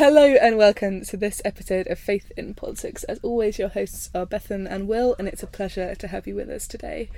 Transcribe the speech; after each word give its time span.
Hello 0.00 0.24
and 0.24 0.56
welcome 0.56 1.02
to 1.02 1.16
this 1.18 1.42
episode 1.44 1.86
of 1.88 1.98
Faith 1.98 2.32
in 2.34 2.54
Politics. 2.54 3.04
As 3.04 3.18
always, 3.18 3.58
your 3.58 3.68
hosts 3.68 4.08
are 4.14 4.24
Bethan 4.24 4.66
and 4.66 4.88
Will, 4.88 5.14
and 5.18 5.28
it's 5.28 5.42
a 5.42 5.46
pleasure 5.46 5.94
to 5.94 6.08
have 6.08 6.26
you 6.26 6.34
with 6.34 6.48
us 6.48 6.66
today. 6.66 7.10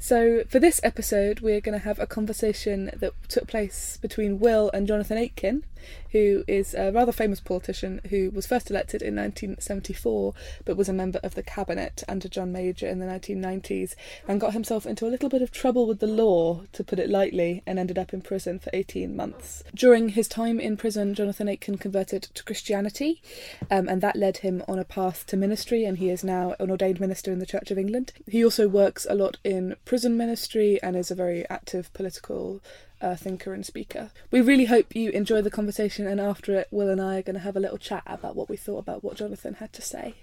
So, 0.00 0.44
for 0.48 0.60
this 0.60 0.80
episode, 0.84 1.40
we're 1.40 1.60
going 1.60 1.76
to 1.76 1.84
have 1.84 1.98
a 1.98 2.06
conversation 2.06 2.90
that 2.96 3.14
took 3.28 3.48
place 3.48 3.98
between 4.00 4.38
Will 4.38 4.70
and 4.72 4.86
Jonathan 4.86 5.18
Aitken, 5.18 5.64
who 6.12 6.44
is 6.46 6.74
a 6.74 6.90
rather 6.90 7.12
famous 7.12 7.40
politician 7.40 8.00
who 8.10 8.30
was 8.30 8.46
first 8.46 8.70
elected 8.70 9.02
in 9.02 9.16
1974 9.16 10.34
but 10.64 10.76
was 10.76 10.88
a 10.88 10.92
member 10.92 11.20
of 11.22 11.34
the 11.34 11.42
cabinet 11.42 12.02
under 12.08 12.28
John 12.28 12.52
Major 12.52 12.86
in 12.86 12.98
the 12.98 13.06
1990s 13.06 13.94
and 14.26 14.40
got 14.40 14.52
himself 14.52 14.86
into 14.86 15.06
a 15.06 15.10
little 15.10 15.28
bit 15.28 15.42
of 15.42 15.50
trouble 15.50 15.86
with 15.86 16.00
the 16.00 16.06
law, 16.06 16.62
to 16.72 16.84
put 16.84 16.98
it 16.98 17.10
lightly, 17.10 17.62
and 17.66 17.78
ended 17.78 17.98
up 17.98 18.12
in 18.12 18.22
prison 18.22 18.58
for 18.58 18.70
18 18.72 19.14
months. 19.14 19.62
During 19.74 20.10
his 20.10 20.28
time 20.28 20.60
in 20.60 20.76
prison, 20.76 21.14
Jonathan 21.14 21.48
Aitken 21.48 21.78
converted 21.78 22.22
to 22.22 22.44
Christianity, 22.44 23.22
um, 23.70 23.88
and 23.88 24.00
that 24.00 24.16
led 24.16 24.38
him 24.38 24.62
on 24.68 24.78
a 24.78 24.84
path 24.84 25.26
to 25.26 25.36
ministry, 25.36 25.84
and 25.84 25.98
he 25.98 26.10
is 26.10 26.24
now 26.24 26.54
an 26.58 26.70
ordained 26.70 27.00
minister 27.00 27.32
in 27.32 27.38
the 27.38 27.46
Church 27.46 27.70
of 27.70 27.78
England. 27.78 28.12
He 28.26 28.44
also 28.44 28.68
works 28.68 29.06
a 29.08 29.14
lot 29.14 29.38
in 29.44 29.74
prison 29.88 30.18
ministry 30.18 30.78
and 30.82 30.94
is 30.94 31.10
a 31.10 31.14
very 31.14 31.48
active 31.48 31.90
political 31.94 32.60
uh, 33.00 33.16
thinker 33.16 33.54
and 33.54 33.64
speaker. 33.64 34.10
We 34.30 34.42
really 34.42 34.66
hope 34.66 34.94
you 34.94 35.08
enjoy 35.12 35.40
the 35.40 35.50
conversation, 35.50 36.06
and 36.06 36.20
after 36.20 36.54
it, 36.56 36.68
Will 36.70 36.90
and 36.90 37.00
I 37.00 37.16
are 37.16 37.22
going 37.22 37.36
to 37.36 37.40
have 37.40 37.56
a 37.56 37.60
little 37.60 37.78
chat 37.78 38.02
about 38.04 38.36
what 38.36 38.50
we 38.50 38.58
thought 38.58 38.80
about 38.80 39.02
what 39.02 39.16
Jonathan 39.16 39.54
had 39.54 39.72
to 39.72 39.80
say. 39.80 40.16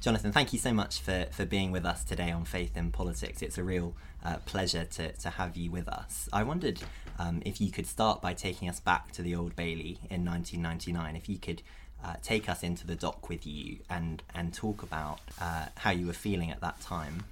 Jonathan, 0.00 0.32
thank 0.32 0.52
you 0.52 0.58
so 0.58 0.72
much 0.72 1.00
for, 1.00 1.26
for 1.32 1.44
being 1.44 1.72
with 1.72 1.84
us 1.84 2.04
today 2.04 2.30
on 2.30 2.44
Faith 2.44 2.76
in 2.76 2.92
Politics. 2.92 3.42
It's 3.42 3.58
a 3.58 3.64
real 3.64 3.96
uh, 4.24 4.36
pleasure 4.46 4.84
to, 4.84 5.12
to 5.12 5.30
have 5.30 5.56
you 5.56 5.72
with 5.72 5.88
us. 5.88 6.28
I 6.32 6.44
wondered 6.44 6.80
um, 7.20 7.42
if 7.44 7.60
you 7.60 7.70
could 7.70 7.86
start 7.86 8.22
by 8.22 8.32
taking 8.32 8.68
us 8.68 8.80
back 8.80 9.12
to 9.12 9.22
the 9.22 9.34
Old 9.34 9.54
Bailey 9.54 9.98
in 10.08 10.24
1999. 10.24 11.16
If 11.16 11.28
you 11.28 11.36
could 11.38 11.62
uh, 12.02 12.14
take 12.22 12.48
us 12.48 12.62
into 12.62 12.86
the 12.86 12.94
dock 12.94 13.28
with 13.28 13.46
you 13.46 13.78
and 13.90 14.22
and 14.34 14.54
talk 14.54 14.82
about 14.82 15.20
uh, 15.40 15.66
how 15.76 15.90
you 15.90 16.06
were 16.06 16.14
feeling 16.14 16.50
at 16.50 16.60
that 16.60 16.80
time. 16.80 17.24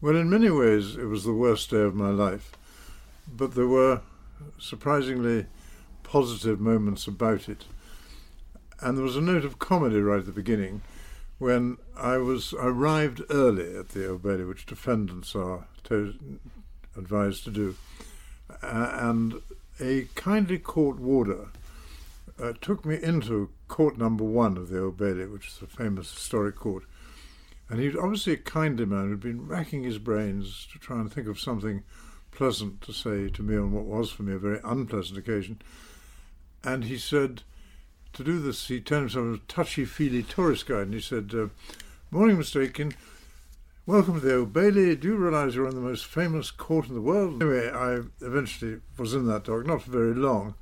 Well, 0.00 0.16
in 0.16 0.30
many 0.30 0.50
ways, 0.50 0.96
it 0.96 1.04
was 1.04 1.24
the 1.24 1.34
worst 1.34 1.70
day 1.70 1.82
of 1.82 1.94
my 1.94 2.08
life, 2.08 2.52
but 3.30 3.54
there 3.54 3.66
were 3.66 4.00
surprisingly 4.58 5.44
positive 6.02 6.58
moments 6.58 7.06
about 7.06 7.48
it. 7.48 7.66
And 8.80 8.96
there 8.96 9.04
was 9.04 9.16
a 9.16 9.20
note 9.20 9.44
of 9.44 9.58
comedy 9.58 10.00
right 10.00 10.20
at 10.20 10.24
the 10.24 10.32
beginning 10.32 10.80
when 11.38 11.76
I 11.98 12.16
was 12.16 12.54
I 12.54 12.68
arrived 12.68 13.20
early 13.28 13.76
at 13.76 13.90
the 13.90 14.08
Old 14.08 14.22
Bailey, 14.22 14.44
which 14.44 14.64
defendants 14.64 15.34
are 15.34 15.66
to, 15.84 16.14
advised 16.96 17.44
to 17.44 17.50
do, 17.50 17.76
uh, 18.62 18.90
and 18.94 19.40
a 19.80 20.06
kindly 20.14 20.58
court 20.58 20.98
warder 20.98 21.48
uh, 22.40 22.52
took 22.60 22.84
me 22.84 22.98
into 23.02 23.50
court 23.68 23.98
number 23.98 24.24
one 24.24 24.56
of 24.56 24.68
the 24.68 24.82
Old 24.82 24.96
Bailey, 24.96 25.26
which 25.26 25.48
is 25.48 25.58
a 25.62 25.66
famous 25.66 26.12
historic 26.12 26.56
court. 26.56 26.84
And 27.68 27.80
he 27.80 27.86
was 27.86 27.96
obviously 27.96 28.32
a 28.32 28.38
kindly 28.38 28.84
man 28.84 29.08
who'd 29.08 29.20
been 29.20 29.46
racking 29.46 29.84
his 29.84 29.98
brains 29.98 30.66
to 30.72 30.78
try 30.78 30.98
and 30.98 31.12
think 31.12 31.28
of 31.28 31.38
something 31.38 31.84
pleasant 32.32 32.80
to 32.82 32.92
say 32.92 33.28
to 33.28 33.42
me 33.42 33.56
on 33.56 33.72
what 33.72 33.84
was 33.84 34.10
for 34.10 34.22
me 34.22 34.34
a 34.34 34.38
very 34.38 34.58
unpleasant 34.64 35.18
occasion. 35.18 35.60
And 36.64 36.84
he 36.84 36.98
said, 36.98 37.42
to 38.14 38.24
do 38.24 38.40
this, 38.40 38.68
he 38.68 38.80
turned 38.80 39.02
himself 39.02 39.24
into 39.24 39.42
a 39.42 39.46
touchy 39.46 39.84
feely 39.84 40.22
tourist 40.22 40.66
guide 40.66 40.86
and 40.86 40.94
he 40.94 41.00
said, 41.00 41.30
uh, 41.34 41.48
Morning, 42.10 42.36
Mr. 42.36 42.62
Aitken. 42.62 42.92
Welcome 43.86 44.20
to 44.20 44.26
the 44.26 44.36
Old 44.36 44.52
Bailey. 44.52 44.94
Do 44.94 45.08
you 45.08 45.16
realise 45.16 45.54
you're 45.54 45.66
in 45.66 45.74
the 45.74 45.80
most 45.80 46.04
famous 46.04 46.50
court 46.50 46.88
in 46.88 46.94
the 46.94 47.00
world? 47.00 47.42
Anyway, 47.42 47.70
I 47.70 48.00
eventually 48.20 48.80
was 48.98 49.14
in 49.14 49.26
that 49.26 49.44
dock, 49.44 49.64
not 49.64 49.82
for 49.82 49.90
very 49.90 50.14
long, 50.14 50.54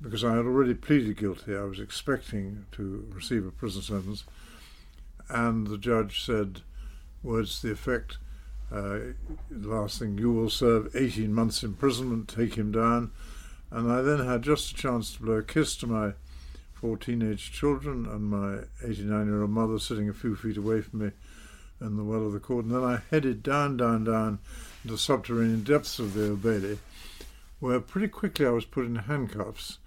because 0.00 0.22
I 0.22 0.36
had 0.36 0.44
already 0.44 0.74
pleaded 0.74 1.16
guilty. 1.16 1.56
I 1.56 1.62
was 1.62 1.80
expecting 1.80 2.66
to 2.72 3.10
receive 3.14 3.46
a 3.46 3.50
prison 3.50 3.80
sentence, 3.80 4.24
and 5.30 5.68
the 5.68 5.78
judge 5.78 6.22
said 6.22 6.60
words 7.22 7.60
to 7.60 7.68
the 7.68 7.72
effect, 7.72 8.18
uh, 8.70 8.98
last 9.50 9.98
thing, 9.98 10.18
you 10.18 10.30
will 10.30 10.50
serve 10.50 10.94
18 10.94 11.32
months 11.32 11.62
imprisonment, 11.62 12.28
take 12.28 12.56
him 12.56 12.72
down. 12.72 13.10
And 13.70 13.90
I 13.90 14.02
then 14.02 14.26
had 14.26 14.42
just 14.42 14.72
a 14.72 14.74
chance 14.74 15.14
to 15.14 15.22
blow 15.22 15.38
a 15.38 15.42
kiss 15.42 15.76
to 15.76 15.86
my 15.86 16.12
four 16.74 16.98
teenage 16.98 17.52
children 17.52 18.06
and 18.06 18.28
my 18.28 18.64
89 18.86 19.26
year 19.26 19.40
old 19.40 19.50
mother 19.50 19.78
sitting 19.78 20.10
a 20.10 20.14
few 20.14 20.36
feet 20.36 20.58
away 20.58 20.82
from 20.82 21.06
me 21.06 21.10
in 21.80 21.96
the 21.96 22.04
well 22.04 22.26
of 22.26 22.32
the 22.32 22.40
court. 22.40 22.64
And 22.64 22.74
then 22.74 22.84
I 22.84 23.00
headed 23.10 23.42
down, 23.42 23.76
down, 23.76 24.04
down 24.04 24.38
the 24.84 24.98
subterranean 24.98 25.62
depths 25.62 25.98
of 25.98 26.14
the 26.14 26.34
Bailey, 26.34 26.78
where 27.58 27.80
pretty 27.80 28.08
quickly 28.08 28.46
I 28.46 28.50
was 28.50 28.64
put 28.64 28.86
in 28.86 28.96
handcuffs 28.96 29.78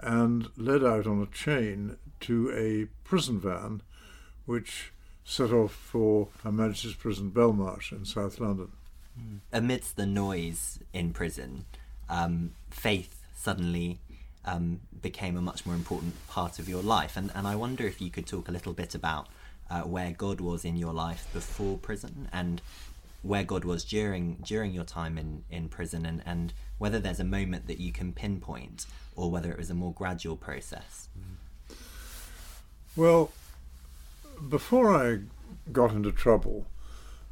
and 0.00 0.48
led 0.56 0.84
out 0.84 1.06
on 1.06 1.22
a 1.22 1.34
chain 1.34 1.96
to 2.20 2.52
a 2.52 2.86
prison 3.06 3.40
van 3.40 3.82
which 4.46 4.92
set 5.24 5.52
off 5.52 5.72
for 5.72 6.28
Her 6.42 6.52
Majesty's 6.52 6.94
Prison 6.94 7.30
Belmarsh 7.30 7.92
in 7.92 8.04
South 8.04 8.40
London. 8.40 8.72
Mm. 9.18 9.40
Amidst 9.52 9.96
the 9.96 10.06
noise 10.06 10.78
in 10.92 11.12
prison, 11.12 11.66
um, 12.08 12.52
faith 12.70 13.22
suddenly 13.36 13.98
um, 14.46 14.80
became 15.02 15.36
a 15.36 15.42
much 15.42 15.66
more 15.66 15.74
important 15.74 16.14
part 16.28 16.58
of 16.58 16.68
your 16.68 16.82
life. 16.82 17.16
And, 17.16 17.30
and 17.34 17.46
I 17.46 17.56
wonder 17.56 17.86
if 17.86 18.00
you 18.00 18.10
could 18.10 18.26
talk 18.26 18.48
a 18.48 18.52
little 18.52 18.72
bit 18.72 18.94
about 18.94 19.28
uh, 19.70 19.82
where 19.82 20.12
God 20.12 20.40
was 20.40 20.64
in 20.64 20.76
your 20.76 20.92
life 20.92 21.26
before 21.32 21.78
prison 21.78 22.28
and 22.32 22.60
where 23.22 23.44
God 23.44 23.64
was 23.64 23.84
during 23.84 24.36
during 24.36 24.72
your 24.72 24.84
time 24.84 25.18
in, 25.18 25.44
in 25.50 25.68
prison 25.68 26.06
and, 26.06 26.22
and 26.24 26.52
whether 26.78 26.98
there's 26.98 27.20
a 27.20 27.24
moment 27.24 27.66
that 27.66 27.78
you 27.78 27.92
can 27.92 28.12
pinpoint 28.12 28.86
or 29.16 29.30
whether 29.30 29.50
it 29.50 29.58
was 29.58 29.70
a 29.70 29.74
more 29.74 29.92
gradual 29.92 30.36
process. 30.36 31.08
Well, 32.96 33.30
before 34.48 34.94
I 34.94 35.18
got 35.72 35.92
into 35.92 36.12
trouble, 36.12 36.66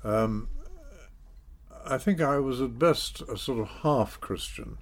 um, 0.05 0.49
I 1.85 1.99
think 1.99 2.21
I 2.21 2.39
was 2.39 2.61
at 2.61 2.79
best 2.79 3.21
a 3.23 3.37
sort 3.37 3.61
of 3.61 3.69
half 3.83 4.21
Christian. 4.21 4.79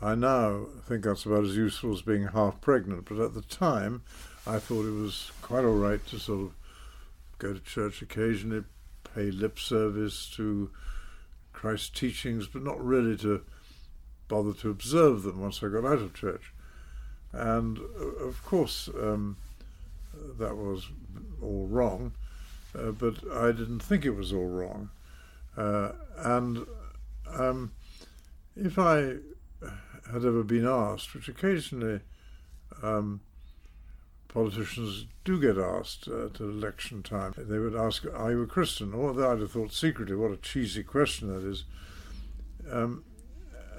I 0.00 0.16
now 0.16 0.66
think 0.88 1.04
that's 1.04 1.24
about 1.24 1.44
as 1.44 1.56
useful 1.56 1.92
as 1.92 2.02
being 2.02 2.26
half 2.28 2.60
pregnant, 2.60 3.04
but 3.08 3.18
at 3.18 3.34
the 3.34 3.42
time 3.42 4.02
I 4.44 4.58
thought 4.58 4.84
it 4.84 5.00
was 5.00 5.30
quite 5.42 5.64
all 5.64 5.76
right 5.76 6.04
to 6.08 6.18
sort 6.18 6.40
of 6.40 6.52
go 7.42 7.52
to 7.52 7.60
church 7.60 8.02
occasionally, 8.02 8.64
pay 9.14 9.30
lip 9.30 9.58
service 9.58 10.30
to 10.36 10.70
Christ's 11.52 11.90
teachings, 11.90 12.46
but 12.46 12.62
not 12.62 12.82
really 12.82 13.16
to 13.18 13.42
bother 14.28 14.52
to 14.52 14.70
observe 14.70 15.22
them 15.22 15.40
once 15.40 15.62
I 15.62 15.68
got 15.68 15.84
out 15.84 15.98
of 15.98 16.14
church. 16.14 16.52
And 17.32 17.78
uh, 17.78 18.24
of 18.24 18.44
course, 18.44 18.88
um, 18.88 19.36
that 20.38 20.56
was 20.56 20.88
all 21.42 21.66
wrong, 21.66 22.12
uh, 22.78 22.92
but 22.92 23.16
I 23.32 23.52
didn't 23.52 23.80
think 23.80 24.04
it 24.04 24.16
was 24.16 24.32
all 24.32 24.46
wrong. 24.46 24.90
Uh, 25.56 25.92
and 26.18 26.64
um, 27.34 27.72
if 28.56 28.78
I 28.78 29.16
had 30.10 30.24
ever 30.24 30.42
been 30.42 30.66
asked, 30.66 31.14
which 31.14 31.28
occasionally 31.28 32.00
um, 32.82 33.20
politicians 34.32 35.06
do 35.24 35.40
get 35.40 35.58
asked 35.58 36.08
at 36.08 36.40
election 36.40 37.02
time, 37.02 37.34
they 37.36 37.58
would 37.58 37.74
ask, 37.74 38.04
Are 38.12 38.30
you 38.30 38.42
a 38.42 38.46
Christian? 38.46 38.94
Or 38.94 39.10
I'd 39.10 39.40
have 39.40 39.52
thought 39.52 39.72
secretly, 39.72 40.16
what 40.16 40.30
a 40.30 40.36
cheesy 40.36 40.82
question 40.82 41.28
that 41.28 41.46
is. 41.46 41.64
Um, 42.70 43.04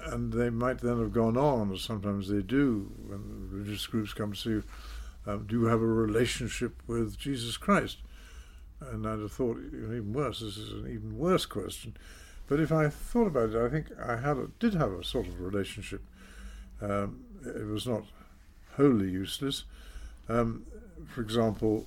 and 0.06 0.32
they 0.32 0.50
might 0.50 0.78
then 0.78 0.98
have 1.00 1.12
gone 1.12 1.36
on, 1.36 1.72
as 1.72 1.80
sometimes 1.80 2.28
they 2.28 2.42
do 2.42 2.92
when 3.06 3.48
religious 3.50 3.86
groups 3.86 4.12
come 4.12 4.32
to 4.32 4.50
you, 4.50 4.64
um, 5.26 5.46
do 5.46 5.60
you 5.60 5.66
have 5.66 5.80
a 5.80 5.86
relationship 5.86 6.82
with 6.86 7.18
Jesus 7.18 7.56
Christ? 7.56 7.98
And 8.80 9.06
I'd 9.06 9.20
have 9.20 9.32
thought, 9.32 9.58
even 9.58 10.12
worse, 10.12 10.40
this 10.40 10.58
is 10.58 10.72
an 10.72 10.90
even 10.90 11.16
worse 11.16 11.46
question. 11.46 11.96
But 12.46 12.60
if 12.60 12.70
I 12.70 12.90
thought 12.90 13.28
about 13.28 13.50
it, 13.50 13.56
I 13.56 13.70
think 13.70 13.86
I 13.98 14.16
had 14.16 14.36
a, 14.36 14.48
did 14.60 14.74
have 14.74 14.92
a 14.92 15.02
sort 15.02 15.26
of 15.26 15.40
relationship. 15.40 16.02
Um, 16.82 17.24
it 17.44 17.66
was 17.66 17.86
not 17.86 18.04
wholly 18.76 19.10
useless. 19.10 19.64
Um, 20.28 20.64
for 21.06 21.20
example, 21.20 21.86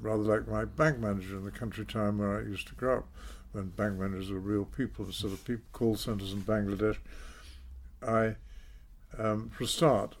rather 0.00 0.22
like 0.22 0.48
my 0.48 0.64
bank 0.64 0.98
manager 0.98 1.36
in 1.36 1.44
the 1.44 1.50
country 1.50 1.84
town 1.84 2.18
where 2.18 2.38
I 2.38 2.42
used 2.42 2.68
to 2.68 2.74
grow 2.74 2.98
up, 2.98 3.08
when 3.52 3.68
bank 3.70 3.98
managers 3.98 4.30
were 4.30 4.38
real 4.38 4.64
people 4.64 5.06
instead 5.06 5.32
of 5.32 5.44
people, 5.44 5.64
call 5.72 5.96
centres 5.96 6.32
in 6.32 6.42
Bangladesh. 6.42 6.98
I, 8.06 8.36
um, 9.18 9.50
for 9.50 9.64
a 9.64 9.66
start, 9.66 10.16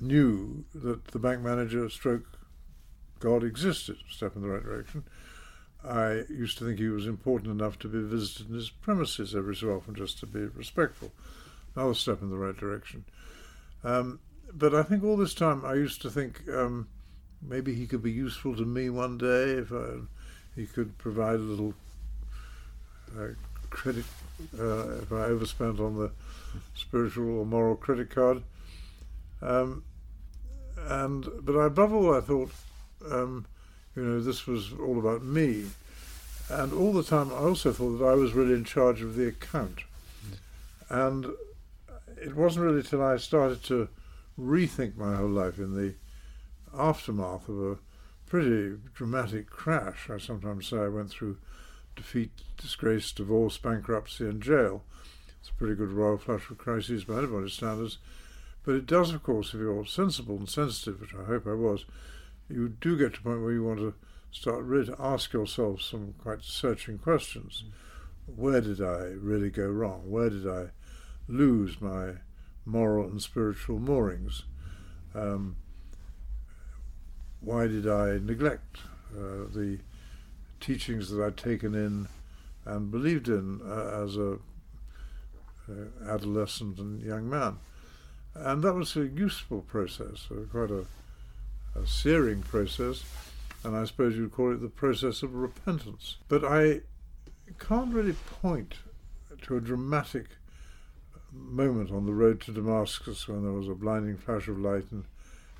knew 0.00 0.64
that 0.74 1.06
the 1.08 1.18
bank 1.18 1.40
manager 1.40 1.88
stroke 1.88 2.38
God 3.20 3.42
existed, 3.42 3.96
step 4.10 4.36
in 4.36 4.42
the 4.42 4.48
right 4.48 4.62
direction. 4.62 5.04
I 5.82 6.24
used 6.28 6.58
to 6.58 6.64
think 6.64 6.78
he 6.78 6.88
was 6.88 7.06
important 7.06 7.50
enough 7.50 7.78
to 7.80 7.88
be 7.88 8.02
visited 8.02 8.48
in 8.48 8.54
his 8.54 8.70
premises 8.70 9.34
every 9.34 9.56
so 9.56 9.70
often 9.70 9.94
just 9.94 10.18
to 10.20 10.26
be 10.26 10.40
respectful. 10.40 11.12
Another 11.74 11.94
step 11.94 12.22
in 12.22 12.30
the 12.30 12.36
right 12.36 12.56
direction. 12.56 13.04
Um, 13.82 14.20
but 14.52 14.74
I 14.74 14.82
think 14.82 15.04
all 15.04 15.16
this 15.16 15.34
time 15.34 15.64
I 15.64 15.74
used 15.74 16.00
to 16.02 16.10
think 16.10 16.42
um, 16.48 16.88
maybe 17.46 17.74
he 17.74 17.86
could 17.86 18.02
be 18.02 18.12
useful 18.12 18.56
to 18.56 18.64
me 18.64 18.90
one 18.90 19.18
day 19.18 19.52
if 19.52 19.72
I, 19.72 20.00
he 20.56 20.66
could 20.66 20.96
provide 20.98 21.36
a 21.36 21.38
little 21.38 21.74
uh, 23.18 23.28
credit 23.70 24.04
uh, 24.58 24.98
if 25.02 25.12
I 25.12 25.24
overspent 25.24 25.80
on 25.80 25.98
the 25.98 26.10
spiritual 26.74 27.38
or 27.38 27.46
moral 27.46 27.76
credit 27.76 28.10
card. 28.10 28.42
Um, 29.42 29.84
and 30.76 31.26
but 31.42 31.52
above 31.52 31.92
all, 31.92 32.14
I 32.14 32.20
thought, 32.20 32.50
um, 33.10 33.46
you 33.94 34.02
know, 34.02 34.20
this 34.20 34.46
was 34.46 34.72
all 34.72 34.98
about 34.98 35.22
me, 35.22 35.66
and 36.50 36.72
all 36.72 36.92
the 36.92 37.02
time 37.02 37.32
I 37.32 37.36
also 37.36 37.72
thought 37.72 37.98
that 37.98 38.04
I 38.04 38.14
was 38.14 38.32
really 38.32 38.54
in 38.54 38.64
charge 38.64 39.02
of 39.02 39.14
the 39.14 39.28
account, 39.28 39.80
and 40.88 41.26
it 42.20 42.34
wasn't 42.34 42.66
really 42.66 42.82
till 42.82 43.02
I 43.02 43.16
started 43.18 43.62
to 43.64 43.88
rethink 44.38 44.96
my 44.96 45.16
whole 45.16 45.28
life 45.28 45.58
in 45.58 45.74
the 45.74 45.94
aftermath 46.78 47.48
of 47.48 47.62
a 47.62 47.78
pretty 48.26 48.76
dramatic 48.94 49.48
crash. 49.48 50.08
I 50.10 50.18
sometimes 50.18 50.68
say 50.68 50.78
I 50.78 50.88
went 50.88 51.10
through 51.10 51.38
defeat, 51.96 52.30
disgrace, 52.56 53.12
divorce, 53.12 53.58
bankruptcy, 53.58 54.24
and 54.24 54.42
jail. 54.42 54.84
It's 55.40 55.50
a 55.50 55.54
pretty 55.54 55.74
good 55.74 55.92
royal 55.92 56.18
flush 56.18 56.50
of 56.50 56.58
crises 56.58 57.04
by 57.04 57.18
anybody's 57.18 57.52
standards. 57.52 57.98
But 58.64 58.76
it 58.76 58.86
does, 58.86 59.12
of 59.12 59.22
course, 59.22 59.48
if 59.48 59.60
you're 59.60 59.84
sensible 59.84 60.36
and 60.36 60.48
sensitive, 60.48 61.00
which 61.00 61.14
I 61.14 61.24
hope 61.24 61.46
I 61.46 61.52
was, 61.52 61.84
you 62.48 62.68
do 62.68 62.96
get 62.96 63.14
to 63.14 63.20
a 63.20 63.22
point 63.22 63.42
where 63.42 63.52
you 63.52 63.62
want 63.62 63.80
to 63.80 63.94
start 64.30 64.64
really 64.64 64.86
to 64.86 64.96
ask 64.98 65.32
yourself 65.32 65.82
some 65.82 66.14
quite 66.18 66.42
searching 66.42 66.98
questions. 66.98 67.64
Where 68.26 68.60
did 68.60 68.80
I 68.80 69.12
really 69.16 69.50
go 69.50 69.68
wrong? 69.68 70.10
Where 70.10 70.30
did 70.30 70.48
I 70.48 70.70
lose 71.28 71.80
my 71.80 72.14
moral 72.64 73.06
and 73.06 73.20
spiritual 73.20 73.78
moorings? 73.78 74.44
Um, 75.14 75.56
why 77.44 77.66
did 77.66 77.86
I 77.88 78.18
neglect 78.22 78.78
uh, 79.14 79.46
the 79.52 79.78
teachings 80.60 81.10
that 81.10 81.22
I'd 81.22 81.36
taken 81.36 81.74
in 81.74 82.08
and 82.64 82.90
believed 82.90 83.28
in 83.28 83.60
uh, 83.64 84.02
as 84.04 84.16
a 84.16 84.38
uh, 85.68 86.08
adolescent 86.08 86.78
and 86.78 87.02
young 87.02 87.28
man? 87.28 87.58
And 88.34 88.62
that 88.62 88.74
was 88.74 88.96
a 88.96 89.06
useful 89.06 89.60
process, 89.62 90.26
uh, 90.30 90.46
quite 90.50 90.70
a, 90.70 90.86
a 91.78 91.86
searing 91.86 92.42
process, 92.42 93.04
and 93.62 93.76
I 93.76 93.84
suppose 93.84 94.16
you'd 94.16 94.32
call 94.32 94.52
it 94.52 94.60
the 94.60 94.68
process 94.68 95.22
of 95.22 95.34
repentance. 95.34 96.16
But 96.28 96.44
I 96.44 96.80
can't 97.58 97.94
really 97.94 98.14
point 98.14 98.74
to 99.42 99.56
a 99.56 99.60
dramatic 99.60 100.26
moment 101.32 101.90
on 101.90 102.06
the 102.06 102.12
road 102.12 102.40
to 102.40 102.52
Damascus 102.52 103.28
when 103.28 103.42
there 103.42 103.52
was 103.52 103.68
a 103.68 103.74
blinding 103.74 104.16
flash 104.16 104.48
of 104.48 104.58
light 104.58 104.84
and 104.90 105.04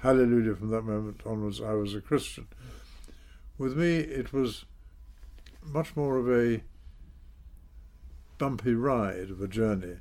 hallelujah 0.05 0.55
from 0.55 0.69
that 0.69 0.83
moment 0.83 1.23
onwards 1.25 1.63
I 1.63 1.73
was 1.73 1.95
a 1.95 2.01
Christian. 2.01 2.47
With 3.57 3.75
me 3.75 3.97
it 3.97 4.35
was 4.35 4.67
much 5.65 5.97
more 5.97 6.19
of 6.19 6.31
a 6.31 6.63
bumpy 8.37 8.75
ride 8.75 9.31
of 9.31 9.41
a 9.41 9.49
journey 9.49 9.97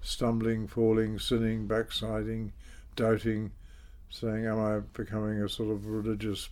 stumbling, 0.00 0.68
falling, 0.68 1.18
sinning, 1.18 1.66
backsliding, 1.66 2.52
doubting, 2.94 3.50
saying, 4.08 4.46
Am 4.46 4.60
I 4.60 4.78
becoming 4.78 5.42
a 5.42 5.48
sort 5.48 5.70
of 5.70 5.86
religious 5.86 6.50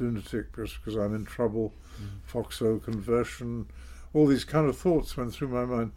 lunatic 0.00 0.56
just 0.56 0.78
because 0.78 0.96
I'm 0.96 1.14
in 1.14 1.24
trouble? 1.24 1.72
Mm. 2.02 2.08
Foxhole 2.24 2.80
conversion. 2.80 3.68
All 4.12 4.26
these 4.26 4.44
kind 4.44 4.68
of 4.68 4.76
thoughts 4.76 5.16
went 5.16 5.32
through 5.32 5.48
my 5.48 5.64
mind. 5.64 5.92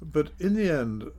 But 0.00 0.32
in 0.40 0.54
the 0.54 0.68
end, 0.68 1.12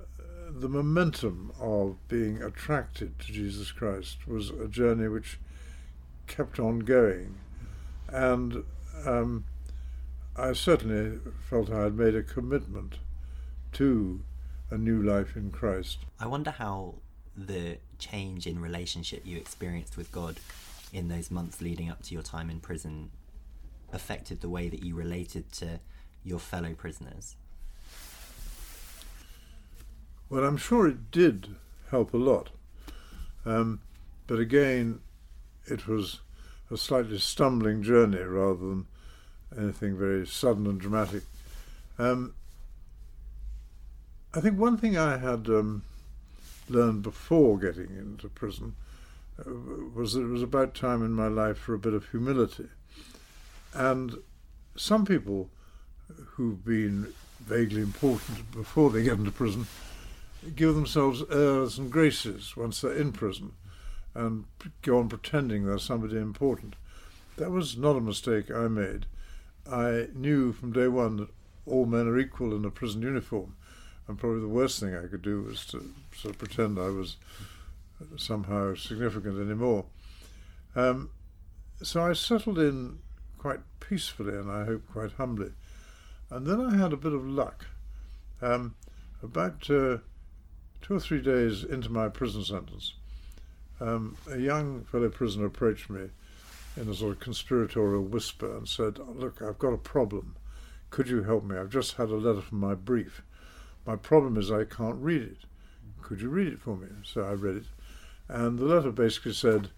the 0.60 0.70
momentum 0.70 1.52
of 1.60 1.96
being 2.08 2.42
attracted 2.42 3.18
to 3.20 3.32
Jesus 3.32 3.72
Christ 3.72 4.28
was 4.28 4.52
a 4.52 4.68
journey 4.68 5.08
which 5.08 5.40
kept 6.28 6.60
on 6.60 6.80
going. 6.80 7.36
And 8.08 8.64
um, 9.06 9.46
I 10.36 10.54
certainly 10.54 11.20
felt 11.50 11.72
I 11.72 11.84
had 11.84 11.96
made 11.96 12.16
a 12.16 12.24
commitment 12.24 13.00
to 13.74 14.22
a 14.70 14.78
new 14.78 15.02
life 15.02 15.36
in 15.36 15.52
Christ. 15.52 16.00
I 16.20 16.28
wonder 16.28 16.52
how 16.52 16.96
the 17.36 17.78
change 17.98 18.46
in 18.46 18.60
relationship 18.60 19.26
you 19.26 19.38
experienced 19.38 19.98
with 19.98 20.12
God 20.12 20.38
in 20.92 21.08
those 21.08 21.32
months 21.32 21.62
leading 21.62 21.90
up 21.90 22.04
to 22.04 22.14
your 22.14 22.22
time 22.22 22.52
in 22.52 22.60
prison 22.60 23.10
affected 23.92 24.42
the 24.42 24.50
way 24.50 24.70
that 24.70 24.84
you 24.84 24.96
related 24.96 25.52
to 25.54 25.80
your 26.24 26.40
fellow 26.40 26.74
prisoners. 26.74 27.36
Well, 30.34 30.46
I'm 30.46 30.58
sure 30.58 30.88
it 30.88 31.12
did 31.12 31.58
help 31.92 32.12
a 32.12 32.18
lot. 32.18 32.50
Um, 33.46 33.82
but 34.26 34.40
again, 34.40 35.02
it 35.68 35.88
was 35.88 36.22
a 36.72 36.76
slightly 36.76 37.20
stumbling 37.20 37.84
journey 37.84 38.18
rather 38.18 38.58
than 38.58 38.88
anything 39.56 39.96
very 39.96 40.26
sudden 40.26 40.66
and 40.66 40.82
dramatic. 40.82 41.22
Um, 42.00 42.34
I 44.34 44.42
think 44.42 44.58
one 44.58 44.76
thing 44.76 44.98
I 44.98 45.18
had 45.18 45.48
um, 45.50 45.84
learned 46.68 47.04
before 47.04 47.60
getting 47.60 47.96
into 47.96 48.28
prison 48.28 48.74
uh, 49.40 49.52
was 49.94 50.14
that 50.14 50.24
it 50.24 50.30
was 50.30 50.42
about 50.42 50.74
time 50.74 51.06
in 51.06 51.14
my 51.14 51.28
life 51.28 51.60
for 51.60 51.76
a 51.76 51.80
bit 51.80 51.94
of 51.94 52.10
humility. 52.10 52.70
And 53.72 54.16
some 54.76 55.06
people 55.06 55.52
who've 56.32 56.66
been 56.66 57.14
vaguely 57.40 57.84
important 57.84 58.52
before 58.52 58.90
they 58.90 59.04
get 59.04 59.20
into 59.20 59.30
prison 59.30 59.68
give 60.56 60.76
themselves 60.76 61.24
airs 61.32 61.78
and 61.78 61.92
graces 61.92 62.56
once 62.56 62.82
they're 62.82 62.94
in 62.94 63.12
prison 63.12 63.54
and 64.14 64.46
go 64.82 65.00
on 65.00 65.10
pretending 65.10 65.66
they're 65.66 65.80
somebody 65.80 66.18
important. 66.18 66.76
That 67.38 67.52
was 67.52 67.78
not 67.78 67.96
a 67.96 68.02
mistake 68.02 68.52
I 68.52 68.68
made. 68.68 69.06
I 69.70 70.08
knew 70.14 70.52
from 70.52 70.74
day 70.74 70.88
one 70.88 71.18
that 71.18 71.30
all 71.66 71.86
men 71.86 72.08
are 72.08 72.20
equal 72.20 72.56
in 72.56 72.66
a 72.66 72.70
prison 72.70 73.02
uniform 73.02 73.56
and 74.08 74.18
probably 74.18 74.42
the 74.42 74.48
worst 74.48 74.80
thing 74.80 74.96
I 74.96 75.08
could 75.08 75.22
do 75.22 75.44
was 75.44 75.66
to 75.68 75.94
sort 76.16 76.36
of 76.36 76.40
pretend 76.40 76.78
I 76.78 76.90
was 76.90 77.18
somehow 78.18 78.76
significant 78.76 79.40
anymore. 79.40 79.86
Um, 80.76 81.12
so 81.82 82.04
I 82.04 82.14
settled 82.14 82.60
in 82.60 83.00
quite 83.38 83.62
peacefully 83.80 84.36
and 84.36 84.52
I 84.52 84.66
hope 84.66 84.84
quite 84.92 85.14
humbly. 85.14 85.52
And 86.30 86.46
then 86.46 86.60
I 86.60 86.76
had 86.76 86.94
a 86.94 86.98
bit 86.98 87.14
of 87.14 87.26
luck. 87.26 87.66
Um, 88.42 88.76
about 89.22 89.70
uh, 89.70 90.00
two 90.84 90.96
or 90.96 91.00
three 91.00 91.22
days 91.22 91.64
into 91.64 91.90
my 91.90 92.10
prison 92.10 92.44
sentence, 92.44 92.94
um, 93.80 94.18
a 94.30 94.38
young 94.38 94.84
fellow 94.84 95.10
prisoner 95.10 95.46
approached 95.46 95.90
me 95.90 96.10
in 96.76 96.90
a 96.90 96.94
sort 96.94 97.14
of 97.14 97.20
conspiratorial 97.20 98.04
whisper 98.04 98.58
and 98.58 98.68
said, 98.68 99.00
Look, 99.00 99.42
I've 99.42 99.58
got 99.58 99.74
a 99.74 99.78
problem. 99.78 100.36
Could 100.90 101.08
you 101.08 101.24
help 101.24 101.46
me? 101.46 101.58
I've 101.58 101.70
just 101.70 101.96
had 101.96 102.10
a 102.10 102.16
letter 102.16 102.42
from 102.42 102.60
my 102.60 102.76
brief. 102.76 103.24
My 103.86 103.96
problem 103.96 104.38
is 104.38 104.52
I 104.52 104.66
can't 104.66 105.02
read 105.02 105.22
it. 105.22 105.38
Could 106.02 106.22
you 106.22 106.30
read 106.30 106.48
it 106.48 106.60
for 106.60 106.76
me? 106.76 106.90
So 107.04 107.22
I 107.22 107.32
read 107.32 107.58
it. 107.58 107.66
And 108.28 108.60
the 108.60 108.66
letter 108.66 108.92
basically 108.92 109.34
said, 109.34 109.70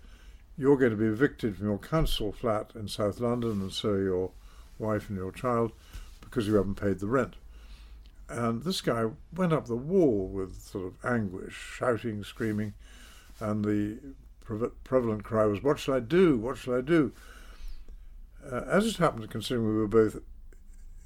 You're 0.58 0.78
going 0.78 0.92
to 0.92 0.98
be 0.98 1.06
evicted 1.06 1.58
from 1.58 1.68
your 1.68 1.78
council 1.78 2.32
flat 2.32 2.72
in 2.74 2.88
South 2.88 3.20
London, 3.20 3.62
and 3.62 3.72
so 3.72 3.96
your 3.96 4.32
wife 4.80 5.10
and 5.10 5.18
your 5.18 5.32
child, 5.32 5.72
because 6.20 6.48
you 6.48 6.56
haven't 6.56 6.76
paid 6.76 7.00
the 7.00 7.08
rent. 7.08 7.36
And 8.28 8.64
this 8.64 8.82
guy 8.82 9.06
went 9.36 9.54
up 9.54 9.68
the 9.68 9.76
wall 9.76 10.28
with 10.28 10.62
sort 10.62 10.88
of 10.88 11.06
anguish, 11.06 11.54
shouting, 11.54 12.24
screaming, 12.24 12.74
and 13.40 13.64
the 13.64 14.00
prevalent 14.84 15.24
cry 15.24 15.46
was, 15.46 15.62
What 15.62 15.80
shall 15.80 15.96
I 15.96 16.00
do? 16.00 16.38
What 16.38 16.58
shall 16.58 16.76
I 16.76 16.82
do? 16.82 17.12
Uh, 18.44 18.62
as 18.68 18.86
it 18.86 18.98
happened, 18.98 19.30
considering 19.30 19.68
we 19.68 19.76
were 19.76 19.88
both 19.88 20.22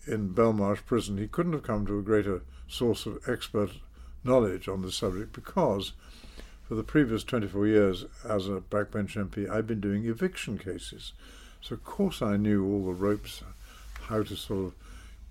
in 0.07 0.33
Belmarsh 0.33 0.85
prison, 0.85 1.17
he 1.17 1.27
couldn't 1.27 1.53
have 1.53 1.63
come 1.63 1.85
to 1.85 1.99
a 1.99 2.03
greater 2.03 2.41
source 2.67 3.05
of 3.05 3.19
expert 3.27 3.71
knowledge 4.23 4.67
on 4.67 4.81
the 4.81 4.91
subject 4.91 5.33
because 5.33 5.93
for 6.67 6.75
the 6.75 6.83
previous 6.83 7.23
24 7.23 7.67
years 7.67 8.05
as 8.27 8.47
a 8.47 8.61
backbench 8.61 9.15
MP, 9.15 9.49
I've 9.49 9.67
been 9.67 9.81
doing 9.81 10.05
eviction 10.05 10.57
cases. 10.57 11.13
So, 11.61 11.75
of 11.75 11.83
course, 11.83 12.21
I 12.21 12.37
knew 12.37 12.65
all 12.65 12.85
the 12.85 12.93
ropes, 12.93 13.43
how 14.01 14.23
to 14.23 14.35
sort 14.35 14.65
of 14.67 14.75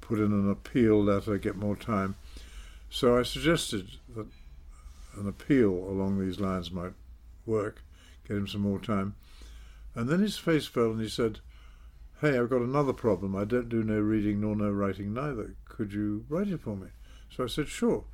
put 0.08 0.18
in 0.18 0.32
an 0.32 0.50
appeal 0.50 1.02
letter, 1.02 1.36
get 1.38 1.56
more 1.56 1.76
time. 1.76 2.16
So, 2.90 3.18
I 3.18 3.22
suggested 3.22 3.86
that 4.16 4.26
an 5.16 5.28
appeal 5.28 5.70
along 5.70 6.18
these 6.18 6.40
lines 6.40 6.70
might 6.70 6.94
work, 7.44 7.82
get 8.26 8.38
him 8.38 8.48
some 8.48 8.62
more 8.62 8.78
time. 8.78 9.14
And 9.94 10.08
then 10.08 10.20
his 10.20 10.38
face 10.38 10.66
fell 10.66 10.92
and 10.92 11.00
he 11.00 11.08
said, 11.08 11.40
Hey, 12.20 12.38
I've 12.38 12.50
got 12.50 12.62
another 12.62 12.92
problem. 12.92 13.36
I 13.36 13.44
don't 13.44 13.68
do 13.68 13.84
no 13.84 14.00
reading 14.00 14.40
nor 14.40 14.56
no 14.56 14.70
writing 14.70 15.14
neither. 15.14 15.54
Could 15.66 15.92
you 15.92 16.24
write 16.28 16.48
it 16.48 16.60
for 16.60 16.76
me? 16.76 16.88
So 17.30 17.44
I 17.44 17.46
said, 17.46 17.68
sure. 17.68 18.04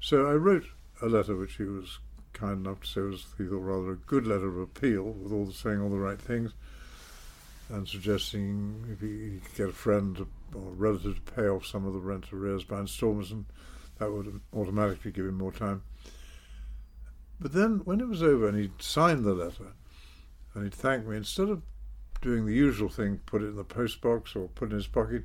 So 0.00 0.26
I 0.26 0.32
wrote 0.32 0.66
a 1.02 1.06
letter 1.06 1.36
which 1.36 1.56
he 1.56 1.64
was 1.64 1.98
kind 2.32 2.64
enough 2.64 2.80
to 2.80 2.86
say 2.86 3.00
was, 3.02 3.26
he 3.36 3.44
thought, 3.44 3.58
rather 3.58 3.92
a 3.92 3.96
good 3.96 4.26
letter 4.26 4.48
of 4.48 4.58
appeal, 4.58 5.04
with 5.04 5.32
all 5.32 5.44
the, 5.44 5.52
saying 5.52 5.80
all 5.80 5.90
the 5.90 5.98
right 5.98 6.20
things, 6.20 6.52
and 7.72 7.88
suggesting 7.88 8.86
if 8.92 9.00
he, 9.00 9.40
could 9.40 9.56
get 9.56 9.68
a 9.68 9.72
friend 9.72 10.26
or 10.54 10.70
relative 10.72 11.24
to 11.24 11.32
pay 11.32 11.48
off 11.48 11.66
some 11.66 11.86
of 11.86 11.92
the 11.92 12.00
rent 12.00 12.32
arrears 12.32 12.64
by 12.64 12.80
instalments, 12.80 13.30
and 13.30 13.46
that 13.98 14.12
would 14.12 14.40
automatically 14.54 15.10
give 15.10 15.26
him 15.26 15.38
more 15.38 15.52
time. 15.52 15.82
But 17.40 17.52
then, 17.52 17.80
when 17.84 18.00
it 18.00 18.08
was 18.08 18.22
over 18.22 18.48
and 18.48 18.58
he'd 18.58 18.80
signed 18.80 19.24
the 19.24 19.34
letter, 19.34 19.72
and 20.54 20.64
he'd 20.64 20.74
thanked 20.74 21.08
me, 21.08 21.16
instead 21.16 21.48
of 21.48 21.62
doing 22.20 22.46
the 22.46 22.54
usual 22.54 22.88
thing, 22.88 23.20
put 23.26 23.42
it 23.42 23.46
in 23.46 23.56
the 23.56 23.64
postbox 23.64 24.36
or 24.36 24.48
put 24.48 24.68
it 24.68 24.72
in 24.72 24.76
his 24.76 24.86
pocket, 24.86 25.24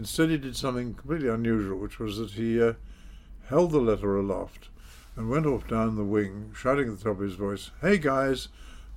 Instead, 0.00 0.30
he 0.30 0.38
did 0.38 0.56
something 0.56 0.94
completely 0.94 1.28
unusual, 1.28 1.76
which 1.76 1.98
was 1.98 2.16
that 2.16 2.30
he 2.30 2.58
uh, 2.58 2.72
held 3.48 3.70
the 3.70 3.78
letter 3.78 4.16
aloft 4.16 4.70
and 5.14 5.28
went 5.28 5.44
off 5.44 5.68
down 5.68 5.94
the 5.94 6.04
wing, 6.04 6.54
shouting 6.56 6.88
at 6.88 6.96
the 6.96 7.04
top 7.04 7.18
of 7.18 7.20
his 7.20 7.34
voice, 7.34 7.70
Hey 7.82 7.98
guys, 7.98 8.48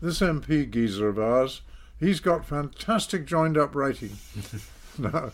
this 0.01 0.21
MP 0.21 0.71
geezer 0.71 1.09
of 1.09 1.19
ours, 1.19 1.61
he's 1.99 2.19
got 2.19 2.45
fantastic 2.45 3.25
joined 3.25 3.57
up 3.57 3.75
writing. 3.75 4.17
now, 4.97 5.31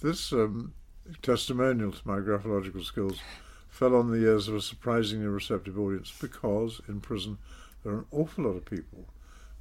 this 0.00 0.32
um, 0.32 0.74
testimonial 1.22 1.92
to 1.92 2.08
my 2.08 2.18
graphological 2.18 2.84
skills 2.84 3.20
fell 3.68 3.94
on 3.94 4.10
the 4.10 4.18
ears 4.18 4.48
of 4.48 4.54
a 4.54 4.60
surprisingly 4.60 5.26
receptive 5.26 5.78
audience 5.78 6.12
because 6.20 6.80
in 6.88 7.00
prison 7.00 7.38
there 7.82 7.92
are 7.92 7.98
an 7.98 8.06
awful 8.10 8.44
lot 8.44 8.56
of 8.56 8.64
people, 8.64 9.06